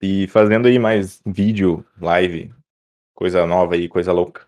[0.00, 2.54] E fazendo aí mais vídeo, live,
[3.14, 4.47] coisa nova aí, coisa louca.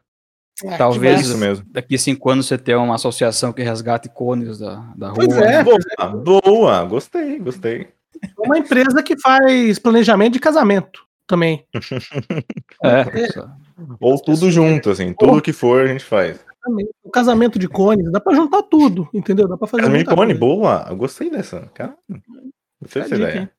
[0.65, 1.32] É, Talvez
[1.66, 5.16] daqui cinco anos você tenha uma associação que resgate cones da, da rua.
[5.16, 5.65] Pois é.
[5.65, 7.89] Boa, boa, gostei, gostei.
[8.39, 11.65] Uma empresa que faz planejamento de casamento também.
[12.85, 13.05] é.
[13.99, 16.39] Ou tudo junto, assim, tudo que for a gente faz.
[17.03, 19.49] O casamento de cones, dá pra juntar tudo, entendeu?
[19.49, 21.70] Dá pra fazer Casamento de cone, boa, eu gostei dessa.
[21.73, 21.97] Cara,
[22.82, 23.51] gostei dessa ideia.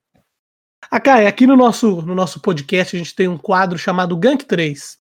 [0.89, 4.45] Ah, Kai, aqui no nosso, no nosso podcast a gente tem um quadro chamado Gank
[4.45, 5.00] 3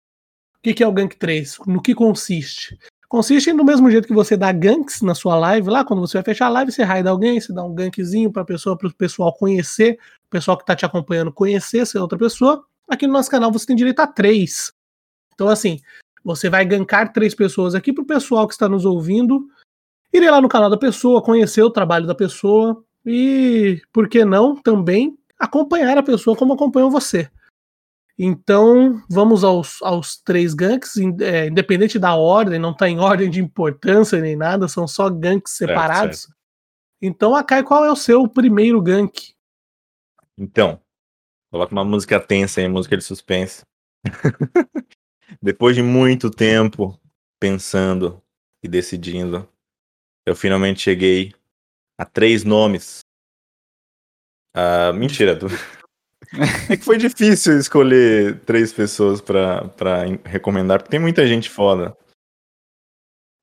[0.65, 1.59] que, que é o Gank 3?
[1.67, 2.75] No que consiste?
[3.07, 6.23] Consiste no mesmo jeito que você dá ganks na sua live, lá quando você vai
[6.23, 9.31] fechar a live, você raida alguém, você dá um gankzinho para pessoa, para o pessoal
[9.31, 12.65] conhecer, o pessoal que está te acompanhando conhecer essa outra pessoa.
[12.89, 14.73] Aqui no nosso canal você tem direito a três.
[15.35, 15.79] Então, assim,
[16.23, 19.47] você vai gankar três pessoas aqui para o pessoal que está nos ouvindo,
[20.11, 24.55] ir lá no canal da pessoa, conhecer o trabalho da pessoa e, por que não,
[24.55, 27.29] também acompanhar a pessoa como acompanhou você.
[28.17, 33.41] Então, vamos aos, aos três ganks, é, independente da ordem, não está em ordem de
[33.41, 36.21] importância nem nada, são só ganks separados.
[36.21, 36.35] Certo, certo.
[37.01, 39.33] Então, Akai, qual é o seu primeiro gank?
[40.37, 40.81] Então,
[41.51, 43.63] coloca uma música tensa aí, música de suspense.
[45.41, 46.97] Depois de muito tempo
[47.39, 48.21] pensando
[48.63, 49.47] e decidindo,
[50.25, 51.33] eu finalmente cheguei
[51.97, 52.99] a três nomes.
[54.55, 55.47] Uh, mentira, tu...
[56.69, 61.95] É que foi difícil escolher três pessoas pra, pra recomendar, porque tem muita gente foda.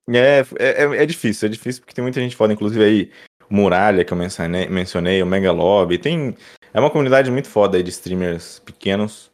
[0.09, 3.13] É, é, é, difícil, é difícil porque tem muita gente foda, inclusive aí
[3.49, 6.37] o Muralha, que eu mencionei, mencionei o Mega Lobby, tem...
[6.75, 9.31] É uma comunidade muito foda aí de streamers pequenos,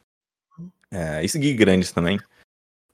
[0.91, 2.19] é, e seguir grandes também,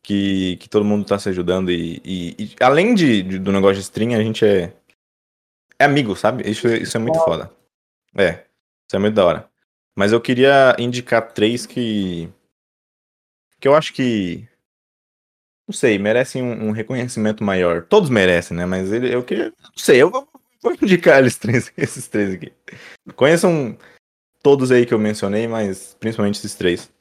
[0.04, 3.76] que, que todo mundo tá se ajudando e, e, e além de, de, do negócio
[3.76, 4.74] de stream, a gente é,
[5.80, 6.50] é amigo, sabe?
[6.50, 7.52] Isso, isso é muito foda.
[8.16, 8.46] É,
[8.88, 9.55] isso é muito da hora.
[9.96, 12.30] Mas eu queria indicar três que.
[13.60, 14.48] que eu acho que.
[15.68, 17.84] Não sei, merecem um, um reconhecimento maior.
[17.84, 18.66] Todos merecem, né?
[18.66, 19.54] Mas ele, eu queria.
[19.64, 20.28] Não sei, eu vou,
[20.62, 22.54] vou indicar eles três, esses três aqui.
[23.16, 23.78] Conheçam
[24.44, 26.92] todos aí que eu mencionei, mas principalmente esses três.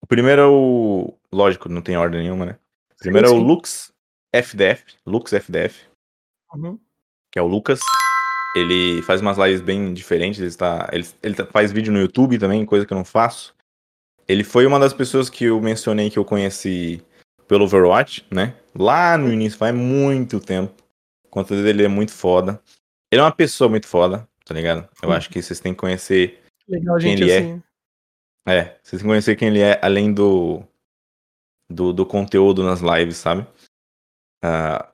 [0.00, 1.14] O primeiro é o.
[1.30, 2.58] Lógico, não tem ordem nenhuma, né?
[2.94, 3.40] O primeiro sim, sim.
[3.40, 3.92] é o Lux
[4.34, 4.96] FDF.
[5.06, 5.86] Lux FDF.
[6.54, 6.78] Uhum.
[7.30, 7.80] Que é o Lucas.
[8.54, 12.38] Ele faz umas lives bem diferentes, ele, está, ele, ele tá, faz vídeo no YouTube
[12.38, 13.54] também, coisa que eu não faço.
[14.28, 17.02] Ele foi uma das pessoas que eu mencionei que eu conheci
[17.48, 18.54] pelo Overwatch, né?
[18.74, 20.74] Lá no início, faz muito tempo.
[21.24, 22.60] O conteúdo dele é muito foda.
[23.10, 24.88] Ele é uma pessoa muito foda, tá ligado?
[25.02, 25.12] Eu hum.
[25.12, 27.38] acho que vocês têm que conhecer Legal, quem gente, ele é.
[27.38, 27.62] assim.
[28.46, 28.56] é.
[28.56, 30.62] É, vocês têm que conhecer quem ele é, além do,
[31.70, 33.46] do, do conteúdo nas lives, sabe?
[34.44, 34.91] Uh,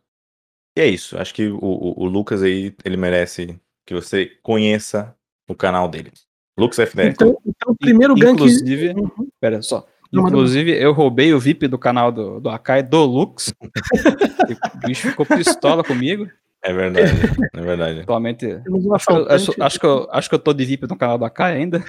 [0.79, 1.19] e é isso.
[1.19, 5.13] Acho que o, o, o, Lucas aí, ele merece que você conheça
[5.49, 6.13] o canal dele.
[6.57, 7.09] Lucas FDR.
[7.09, 8.35] Então, então o primeiro gank.
[8.35, 9.29] Inclusive, uhum.
[9.41, 9.85] pera só.
[10.13, 13.53] Inclusive, eu roubei o VIP do canal do, do Akai do Lux.
[14.75, 16.29] o bicho ficou pistola comigo.
[16.63, 17.13] É verdade,
[17.55, 18.01] é verdade.
[18.01, 18.47] Atualmente.
[18.95, 21.57] Acho, acho, acho, que eu, acho que eu tô de VIP no canal do Akai
[21.57, 21.85] ainda.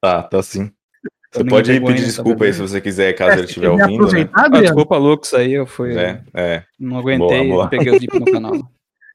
[0.00, 0.72] Tá, tá sim.
[1.32, 4.12] Você pode pedir desculpa aí se você quiser, caso é, ele estiver ouvindo.
[4.12, 4.28] Né?
[4.32, 5.96] Ah, desculpa, Lucas, aí eu fui.
[5.96, 6.64] É, é.
[6.78, 7.68] Não aguentei boa, boa.
[7.68, 8.52] peguei o dip no canal.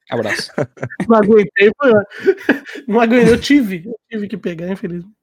[0.09, 0.51] Abraço.
[1.09, 1.91] Não aguentei, foi.
[2.87, 3.83] Não aguentei, eu tive.
[3.85, 5.13] Eu tive que pegar, infelizmente.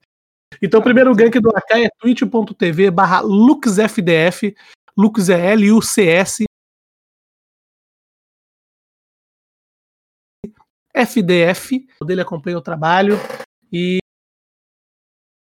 [0.60, 4.54] Então, o primeiro gank do AK é twitch.tv barra luxfdf.
[4.96, 6.44] Lucas EL e o CS.
[10.94, 13.16] FDF, o dele acompanha o trabalho.
[13.72, 13.98] E,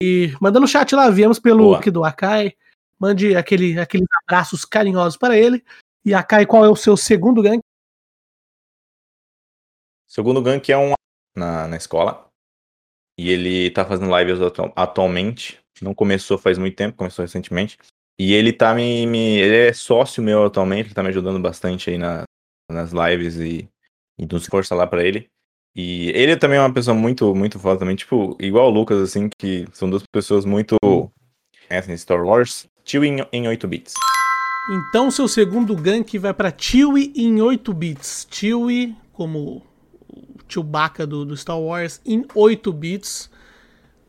[0.03, 1.79] e mandando o chat lá, viemos pelo Boa.
[1.79, 2.57] aqui do Akai.
[2.99, 5.65] Mande aquele, aqueles abraços carinhosos para ele.
[6.05, 7.61] E Akai, qual é o seu segundo gank?
[10.09, 10.95] Segundo gank é um
[11.37, 12.27] na, na escola.
[13.19, 15.59] E ele tá fazendo lives atu- atualmente.
[15.83, 17.79] Não começou faz muito tempo, começou recentemente.
[18.19, 19.07] E ele tá me.
[19.07, 22.25] me- ele é sócio meu atualmente, ele tá me ajudando bastante aí na,
[22.71, 23.69] nas lives e,
[24.19, 25.29] e nos força lá pra ele.
[25.81, 29.31] E ele também é uma pessoa muito, muito foda também, tipo, igual o Lucas, assim,
[29.39, 30.77] que são duas pessoas muito.
[31.69, 32.67] Conhecem Star Wars.
[32.83, 33.95] Tio em, em 8 bits.
[34.73, 38.27] Então, seu segundo gank vai para Chewie em 8 bits.
[38.29, 39.63] Chewie, como
[40.09, 43.31] o Chewbacca do, do Star Wars, em 8 bits.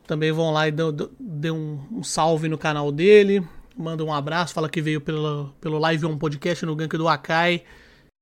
[0.08, 0.72] Também vão lá e
[1.20, 3.46] dê um, um salve no canal dele.
[3.76, 7.62] Manda um abraço, fala que veio pelo, pelo Live On Podcast no gank do Akai.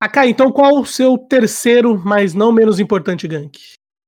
[0.00, 3.58] Akai, então qual o seu terceiro, mas não menos importante gank?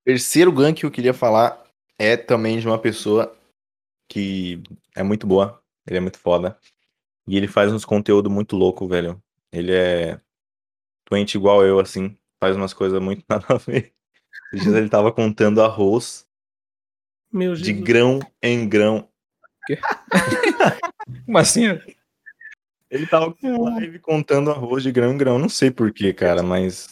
[0.04, 1.62] Terceiro gank que eu queria falar
[1.98, 3.36] é também de uma pessoa
[4.08, 4.62] que
[4.94, 6.56] é muito boa, ele é muito foda.
[7.26, 9.20] E ele faz uns conteúdo muito louco, velho.
[9.52, 10.20] Ele é
[11.08, 12.16] doente igual eu, assim.
[12.42, 13.92] Faz umas coisas muito nada a ver.
[14.52, 16.26] Ele tava contando arroz
[17.32, 17.84] Meu de Jesus.
[17.84, 19.08] grão em grão.
[21.26, 21.66] Como assim?
[22.90, 25.38] Ele tava com live contando arroz de grão em grão.
[25.38, 26.88] Não sei porquê, cara, mas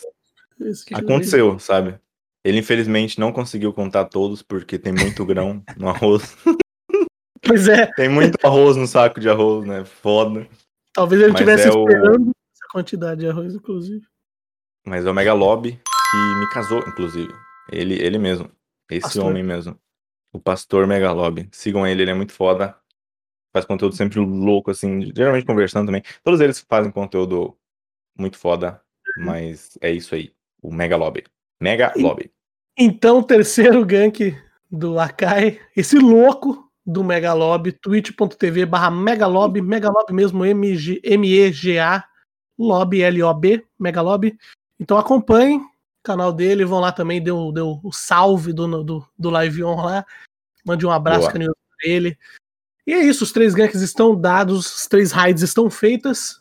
[0.94, 1.98] aconteceu, sabe?
[2.44, 6.36] Ele infelizmente não conseguiu contar todos porque tem muito grão no arroz.
[7.40, 9.84] Pois é, Tem muito arroz no saco de arroz, né?
[9.84, 10.46] Foda.
[10.92, 14.04] talvez ele estivesse é o- esperando essa quantidade de arroz, inclusive.
[14.84, 17.32] Mas é o Megalob que me casou, inclusive.
[17.70, 18.50] Ele, ele mesmo.
[18.90, 19.24] Esse Pastor.
[19.26, 19.78] homem mesmo.
[20.32, 21.48] O pastor Megalob.
[21.52, 22.76] Sigam ele, ele é muito foda.
[23.58, 25.12] Faz conteúdo sempre louco, assim.
[25.14, 26.02] Geralmente conversando também.
[26.22, 27.56] Todos eles fazem conteúdo
[28.16, 28.80] muito foda.
[29.18, 30.32] Mas é isso aí.
[30.62, 31.24] O Megalob.
[31.60, 32.30] Megalob.
[32.78, 34.36] Então, terceiro gank
[34.70, 42.04] do Akai, esse louco do Megalob, twitch.tv barra Megalob, Megalob mesmo, M-E-G-A,
[42.56, 44.38] Lob, L-O-B, Megalob.
[44.78, 45.68] Então acompanhem o
[46.04, 50.06] canal dele, vão lá também, deu, deu o salve do, do, do Live On lá,
[50.64, 52.16] mande um abraço carinhoso pra ele.
[52.88, 56.40] E é isso, os três ganks estão dados, as três raids estão feitas.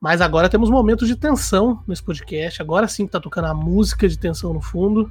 [0.00, 2.62] Mas agora temos momentos de tensão nesse podcast.
[2.62, 5.10] Agora sim que tá tocando a música de tensão no fundo.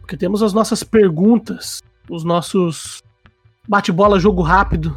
[0.00, 3.02] Porque temos as nossas perguntas, os nossos
[3.66, 4.96] bate-bola jogo rápido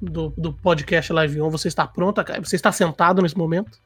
[0.00, 1.50] do, do podcast Live On.
[1.50, 2.42] Você está pronta, Caio?
[2.42, 3.78] Você está sentado nesse momento?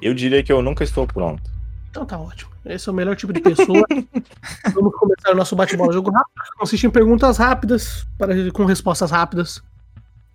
[0.00, 1.50] Eu diria que eu nunca estou pronto.
[1.90, 2.52] Então tá ótimo.
[2.64, 3.84] Esse é o melhor tipo de pessoa.
[4.72, 6.44] Vamos começar o nosso bate-bola jogo rápido.
[6.44, 9.60] que Consiste em perguntas rápidas para, com respostas rápidas.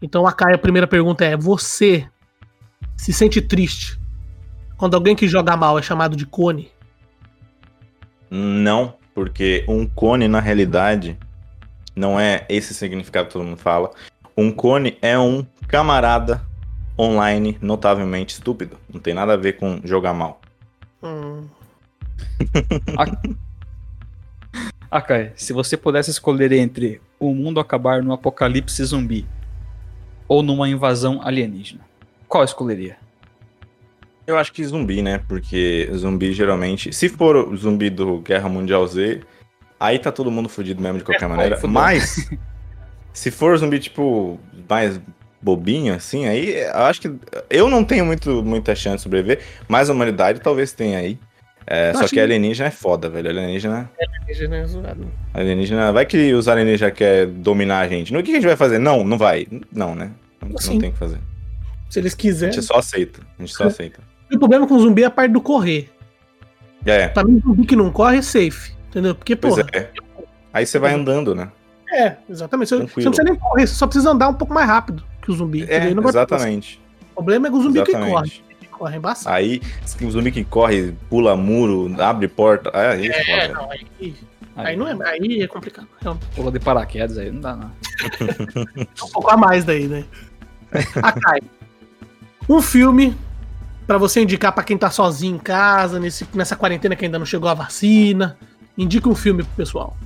[0.01, 2.07] Então a a primeira pergunta é: Você
[2.95, 3.99] se sente triste
[4.77, 6.71] quando alguém que joga mal é chamado de cone?
[8.29, 11.17] Não, porque um cone, na realidade,
[11.95, 13.91] não é esse significado que todo mundo fala.
[14.35, 16.45] Um cone é um camarada
[16.99, 18.77] online notavelmente estúpido.
[18.91, 20.41] Não tem nada a ver com jogar mal.
[21.01, 21.47] Hum,
[24.89, 29.27] Ah, Kai, se você pudesse escolher entre o mundo acabar no apocalipse zumbi
[30.27, 31.81] ou numa invasão alienígena,
[32.27, 32.97] qual escolheria?
[34.25, 35.21] Eu acho que zumbi, né?
[35.27, 36.91] Porque zumbi geralmente.
[36.93, 39.21] Se for o zumbi do Guerra Mundial Z,
[39.79, 41.59] aí tá todo mundo fudido mesmo de qualquer É, maneira.
[41.67, 42.29] Mas,
[43.13, 44.37] se for zumbi, tipo,
[44.69, 44.99] mais
[45.41, 47.15] bobinho, assim, aí eu acho que.
[47.49, 51.17] Eu não tenho muito, muita chance de sobreviver, mas a humanidade talvez tenha aí.
[51.69, 53.29] É, só que que- alienígena é foda, velho.
[53.29, 53.91] Alienígena.
[53.99, 55.11] alienígena é zoado.
[55.33, 55.91] Alienígena.
[55.91, 58.13] Vai que os alienígenas querem dominar a gente.
[58.13, 58.79] No que a gente vai fazer?
[58.79, 59.45] Não, não vai.
[59.71, 60.11] Não, né?
[60.41, 60.79] Não, não Sim.
[60.79, 61.17] tem o que fazer.
[61.89, 62.53] Se eles A quiserem.
[62.53, 63.19] gente só aceita.
[63.37, 63.99] A gente só aceita.
[64.31, 65.89] E o problema com o zumbi é a parte do correr.
[66.85, 68.71] É, Pra mim, zumbi que não corre é safe.
[68.89, 69.13] Entendeu?
[69.13, 69.67] Porque, pois porra.
[69.73, 69.89] é.
[70.53, 71.49] Aí você vai andando, né?
[71.93, 72.69] É, exatamente.
[72.69, 73.05] Você, você Tranquilo.
[73.05, 75.65] não precisa nem correr, você só precisa andar um pouco mais rápido que o zumbi.
[75.69, 75.93] É?
[75.93, 76.79] Não exatamente.
[77.11, 77.79] O problema é com o zumbi.
[77.79, 78.05] Exatamente.
[78.07, 78.31] Que corre
[78.85, 79.35] é embaçado.
[79.35, 79.61] Aí,
[80.01, 82.69] o zumbi que corre, pula muro, abre porta.
[82.73, 83.53] Ah, é, isso, É, foda.
[83.61, 84.15] não, aí,
[84.57, 85.87] aí não é, aí é complicado.
[86.01, 86.25] realmente.
[86.35, 87.71] Pula de paraquedas aí, não dá não.
[88.77, 90.03] É um pouco a mais daí, né?
[91.01, 91.39] Akai.
[92.49, 93.15] Um filme
[93.85, 97.25] pra você indicar pra quem tá sozinho em casa, nesse, nessa quarentena que ainda não
[97.25, 98.37] chegou a vacina.
[98.77, 99.97] Indica um filme pro pessoal.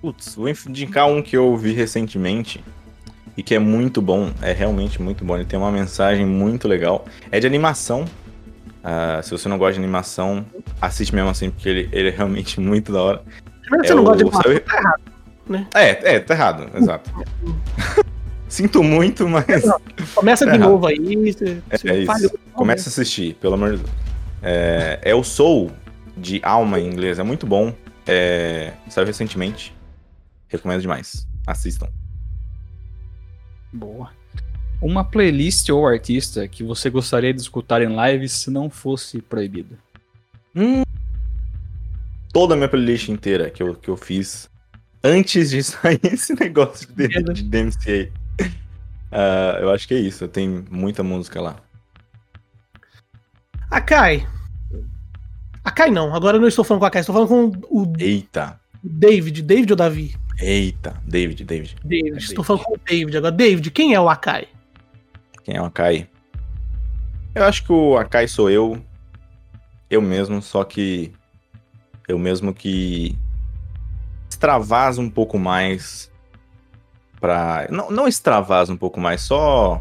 [0.00, 2.62] Putz, vou indicar um que eu vi recentemente
[3.36, 5.36] e que é muito bom, é realmente muito bom.
[5.36, 7.04] Ele tem uma mensagem muito legal.
[7.30, 8.04] É de animação.
[8.84, 10.44] Ah, se você não gosta de animação,
[10.80, 13.22] assiste mesmo assim, porque ele, ele é realmente muito da hora.
[13.68, 15.02] Que É você não o- gosta de animação, tá errado.
[15.74, 17.10] É, é, tá errado, exato.
[18.48, 19.46] Sinto muito, mas.
[20.14, 20.98] Começa de É novo aí.
[21.32, 22.38] Você, É, você é isso.
[22.52, 23.90] Começa a assistir, pelo amor de Deus.
[24.42, 25.70] É, é o Soul
[26.16, 27.72] de Alma em inglês, é muito bom.
[28.06, 29.74] É, saiu recentemente.
[30.48, 31.26] Recomendo demais.
[31.46, 31.88] Assistam.
[33.72, 34.10] Boa.
[34.80, 39.78] Uma playlist ou artista que você gostaria de escutar em live se não fosse proibido.
[42.32, 44.50] Toda a minha playlist inteira que eu, que eu fiz
[45.02, 47.32] antes de sair esse negócio de, Beleza.
[47.32, 48.12] de DMCA.
[49.10, 50.26] Ah, eu acho que é isso.
[50.26, 51.56] Tem muita música lá.
[53.70, 54.26] A Kai.
[55.64, 57.92] A Kai não, agora eu não estou falando com a Kai, estou falando com o
[57.98, 58.60] Eita.
[58.82, 59.42] David.
[59.42, 60.16] David ou Davi?
[60.38, 61.00] Eita.
[61.06, 61.76] David, David.
[61.84, 62.14] David.
[62.14, 62.46] É estou David.
[62.46, 63.32] falando com o David agora.
[63.32, 64.48] David, quem é o Akai?
[65.44, 66.08] Quem é o Akai?
[67.34, 68.82] Eu acho que o Akai sou eu.
[69.88, 71.12] Eu mesmo, só que.
[72.08, 73.16] Eu mesmo que.
[74.28, 76.10] Extravasa um pouco mais.
[77.20, 77.66] Pra.
[77.70, 79.80] Não, não extravasa um pouco mais, só.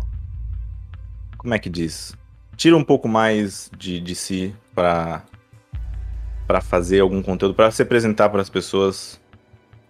[1.37, 2.15] Como é que diz?
[2.55, 5.23] Tira um pouco mais de, de si pra.
[6.45, 9.20] Pra fazer algum conteúdo, pra se apresentar para as pessoas,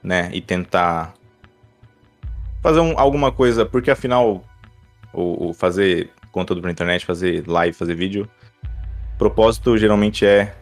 [0.04, 0.30] né?
[0.34, 1.14] E tentar.
[2.62, 4.44] Fazer um- alguma coisa, porque afinal
[5.14, 8.30] o, o fazer conteúdo pra internet, fazer live, fazer vídeo.
[9.16, 10.56] O propósito geralmente é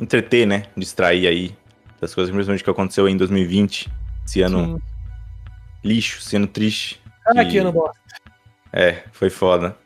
[0.00, 0.64] entreter, né?
[0.76, 1.54] Distrair aí
[2.00, 3.90] das coisas, principalmente que aconteceu em 2020.
[4.26, 4.82] Esse ano Sim.
[5.84, 7.00] lixo, esse ano triste.
[7.26, 7.98] Ah, que- que ano bosta.
[8.72, 9.76] É, foi foda.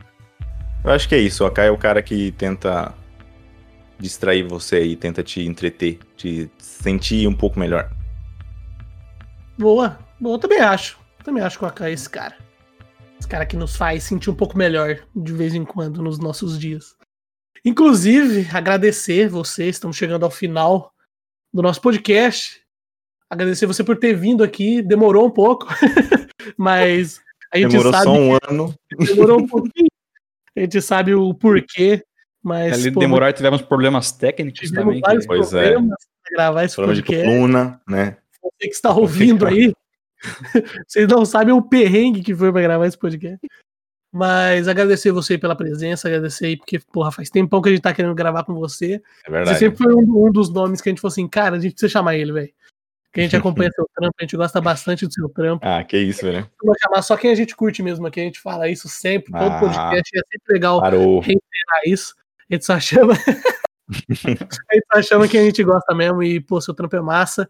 [0.84, 1.42] Eu acho que é isso.
[1.44, 2.94] O Akai é o cara que tenta
[3.98, 7.90] distrair você aí, tenta te entreter, te sentir um pouco melhor.
[9.58, 9.98] Boa.
[10.20, 10.98] Boa, eu também acho.
[11.24, 12.36] Também acho que o Akai é esse cara.
[13.18, 16.58] Esse cara que nos faz sentir um pouco melhor de vez em quando nos nossos
[16.58, 16.96] dias.
[17.64, 20.92] Inclusive, agradecer você, estamos chegando ao final
[21.52, 22.62] do nosso podcast.
[23.28, 24.80] Agradecer você por ter vindo aqui.
[24.80, 25.66] Demorou um pouco,
[26.56, 27.20] mas
[27.52, 28.74] a gente Demorou sabe só um ano.
[28.96, 29.88] demorou um pouquinho.
[30.56, 32.02] A gente sabe o porquê,
[32.42, 35.00] mas Ali pô, demorar tivemos problemas técnicos tivemos também.
[35.00, 35.26] vários.
[35.26, 35.72] Pois é.
[35.72, 37.28] problemas para gravar esse Problema de podcast.
[37.28, 38.16] coluna, né?
[38.42, 39.72] Você que está ouvindo aí,
[40.86, 43.38] vocês não sabem o perrengue que foi pra gravar esse podcast.
[44.10, 47.92] Mas agradecer você pela presença, agradecer aí, porque, porra, faz tempão que a gente tá
[47.92, 48.94] querendo gravar com você.
[48.94, 49.58] É Você verdade.
[49.58, 51.92] sempre foi um, um dos nomes que a gente falou assim, cara, a gente precisa
[51.92, 52.50] chamar ele, velho.
[53.12, 55.66] Que a gente acompanha seu trampo, a gente gosta bastante do seu trampo.
[55.66, 56.50] Ah, que isso, velho.
[56.64, 59.42] Vou chamar só quem a gente curte mesmo aqui, a gente fala isso sempre, todo
[59.42, 59.60] Ah.
[59.60, 61.20] podcast, é sempre legal Parou.
[61.20, 62.14] reiterar isso.
[62.50, 63.12] A gente só chama.
[64.70, 67.48] a gente só chama quem a gente gosta mesmo e, pô, seu trampo é massa.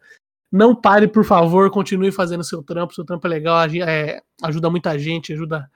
[0.51, 2.95] Não pare, por favor, continue fazendo seu trampo.
[2.95, 5.71] Seu trampo é legal, é, ajuda muita gente, ajuda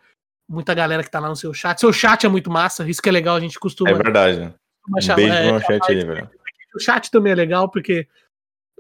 [0.49, 1.79] muita galera que tá lá no seu chat.
[1.79, 4.55] Seu chat é muito massa, isso que é legal, a gente costuma, É verdade.
[4.83, 6.31] costuma Um chamar- beijo é, meu chat aí, velho.
[6.75, 8.07] o chat também é legal, porque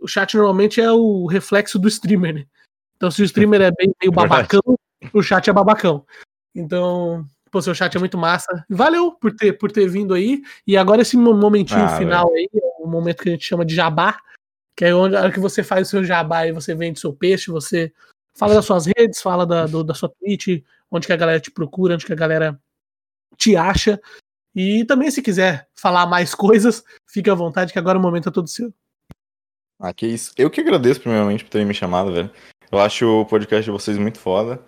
[0.00, 2.46] o chat normalmente é o reflexo do streamer, né?
[2.96, 4.28] Então, se o streamer é bem meio É verdade.
[4.28, 4.78] babacão,
[5.12, 6.06] o chat é babacão.
[6.54, 8.64] Então, pô, seu chat é muito massa.
[8.68, 10.42] Valeu por ter, por ter vindo aí.
[10.66, 13.64] E agora esse mo- momentinho Ah, final aí, é o momento que a gente chama
[13.64, 14.18] de jabá,
[14.76, 17.12] que é onde a hora que você faz o seu jabá e você vende seu
[17.12, 17.92] peixe, você
[18.34, 21.50] fala das suas redes, fala da, do- da sua Twitch, onde que a galera te
[21.50, 22.58] procura, onde que a galera
[23.36, 24.00] te acha.
[24.54, 28.32] E também, se quiser falar mais coisas, fique à vontade, que agora o momento é
[28.32, 28.72] todo seu.
[29.80, 30.32] Ah, que isso.
[30.36, 32.30] Eu que agradeço, primeiramente, por terem me chamado, velho.
[32.70, 34.62] Eu acho o podcast de vocês muito foda.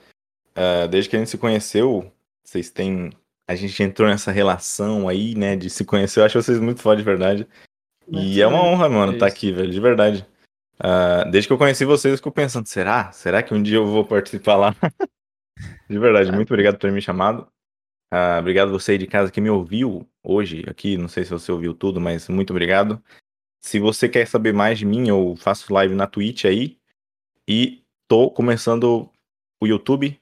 [0.54, 2.10] Ah, desde que a gente se conheceu,
[2.42, 3.10] vocês têm.
[3.46, 6.20] A gente entrou nessa relação aí, né, de se conhecer.
[6.20, 7.46] Eu acho vocês muito foda, de verdade.
[8.08, 9.36] E é uma honra, mano, É estar isso.
[9.36, 10.26] aqui, velho, de verdade.
[10.78, 13.12] Ah, desde que eu conheci vocês, eu fico pensando, será?
[13.12, 14.74] Será que um dia eu vou participar lá?
[15.88, 17.46] de verdade, muito obrigado por ter me chamado.
[18.12, 20.96] Ah, obrigado você aí de casa que me ouviu hoje aqui.
[20.96, 23.02] Não sei se você ouviu tudo, mas muito obrigado.
[23.62, 26.76] Se você quer saber mais de mim, eu faço live na Twitch aí.
[27.48, 29.10] E tô começando
[29.60, 30.20] o YouTube.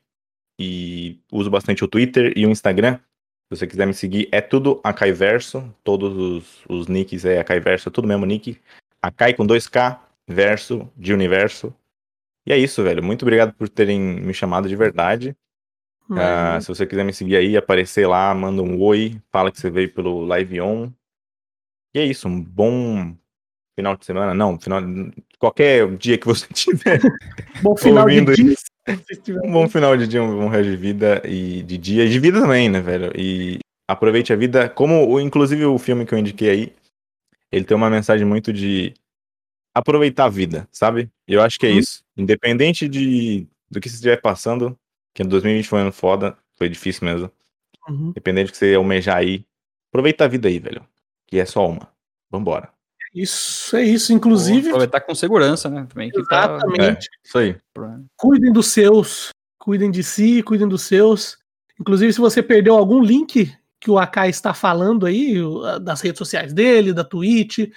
[0.60, 3.00] E uso bastante o Twitter e o Instagram.
[3.52, 5.62] Se você quiser me seguir, é tudo Acaiverso.
[5.84, 8.58] Todos os, os nicks é Acaiverso, é tudo mesmo nick.
[9.02, 11.74] Acai com 2K, verso de universo.
[12.46, 13.02] E é isso, velho.
[13.02, 15.36] Muito obrigado por terem me chamado de verdade.
[16.08, 19.68] Mas, se você quiser me seguir aí, aparecer lá, manda um oi, fala que você
[19.68, 20.90] veio pelo Live On.
[21.94, 23.14] E é isso, um bom
[23.76, 24.32] final de semana.
[24.32, 24.80] Não, final,
[25.38, 27.00] qualquer dia que você tiver.
[27.62, 28.32] bom final de ouvindo
[28.86, 28.96] dia.
[29.04, 32.08] se estiver- Um bom final de dia, um bom resto de vida e de dia,
[32.08, 33.12] de vida também, né, velho?
[33.18, 36.72] E aproveite a vida, como o, inclusive o filme que eu indiquei aí,
[37.50, 38.94] ele tem uma mensagem muito de
[39.74, 41.10] aproveitar a vida, sabe?
[41.26, 41.78] Eu acho que é Uhum.
[41.78, 42.04] isso.
[42.16, 44.78] Independente de do que você estiver passando,
[45.14, 47.30] que 2020 foi um ano foda, foi difícil mesmo.
[47.88, 48.10] Uhum.
[48.10, 49.44] Independente do que você almejar aí,
[49.90, 50.86] aproveita a vida aí, velho.
[51.26, 51.90] Que é só uma.
[52.30, 52.70] Vambora.
[53.14, 54.68] Isso é isso, inclusive.
[54.68, 55.86] Aproveitar com segurança, né?
[55.88, 56.56] Também que tá.
[56.56, 57.06] Exatamente.
[57.06, 57.56] É, isso aí.
[58.16, 59.32] Cuidem dos seus,
[59.62, 61.38] Cuidem de si, cuidem dos seus.
[61.80, 65.36] Inclusive, se você perdeu algum link que o Akai está falando aí,
[65.80, 67.70] das redes sociais dele, da Twitch,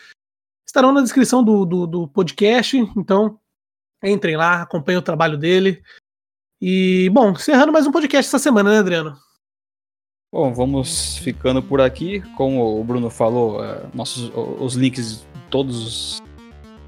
[0.65, 2.75] estarão na descrição do, do, do podcast.
[2.97, 3.39] Então,
[4.03, 5.83] entrem lá, acompanhem o trabalho dele.
[6.59, 9.15] E, bom, encerrando mais um podcast essa semana, né, Adriano?
[10.35, 12.19] Bom, vamos ficando por aqui.
[12.35, 14.29] Como o Bruno falou, é, nossos,
[14.59, 16.23] os links, todos os,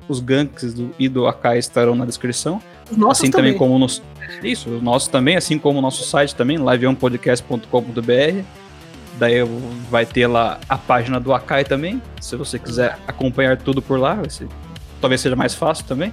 [0.10, 2.62] os ganks do, e do AK estarão na descrição.
[2.92, 4.04] Nossos assim também, também como nos,
[4.44, 8.44] isso, o nosso também, assim como o nosso site também, liveonpodcast.com.br.
[9.18, 9.38] Daí
[9.90, 14.20] vai ter lá a página do Akai também, se você quiser acompanhar tudo por lá,
[14.28, 14.50] ser,
[15.00, 16.12] talvez seja mais fácil também.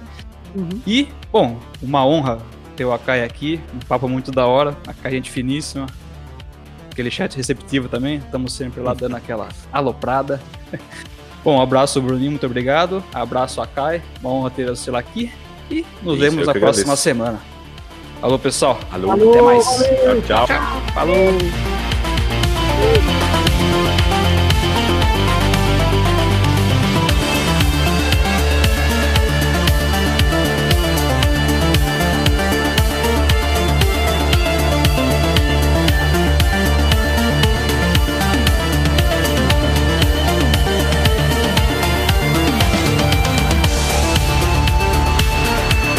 [0.55, 0.81] Uhum.
[0.87, 2.39] E, bom, uma honra
[2.77, 5.85] ter o Akai aqui, um papo muito da hora, Akai gente finíssima,
[6.95, 10.41] aquele chat receptivo também, estamos sempre lá dando aquela aloprada.
[11.43, 15.29] bom, um abraço Bruninho, muito obrigado, abraço Akai, uma honra ter você lá aqui
[15.69, 17.03] e nos Isso, vemos na próxima agradeço.
[17.03, 17.39] semana.
[18.21, 19.65] Alô pessoal, Alô, Falou, até mais.
[19.65, 20.21] valeu.
[20.21, 20.47] tchau.
[20.93, 21.37] Falou!
[21.37, 23.24] Tchau.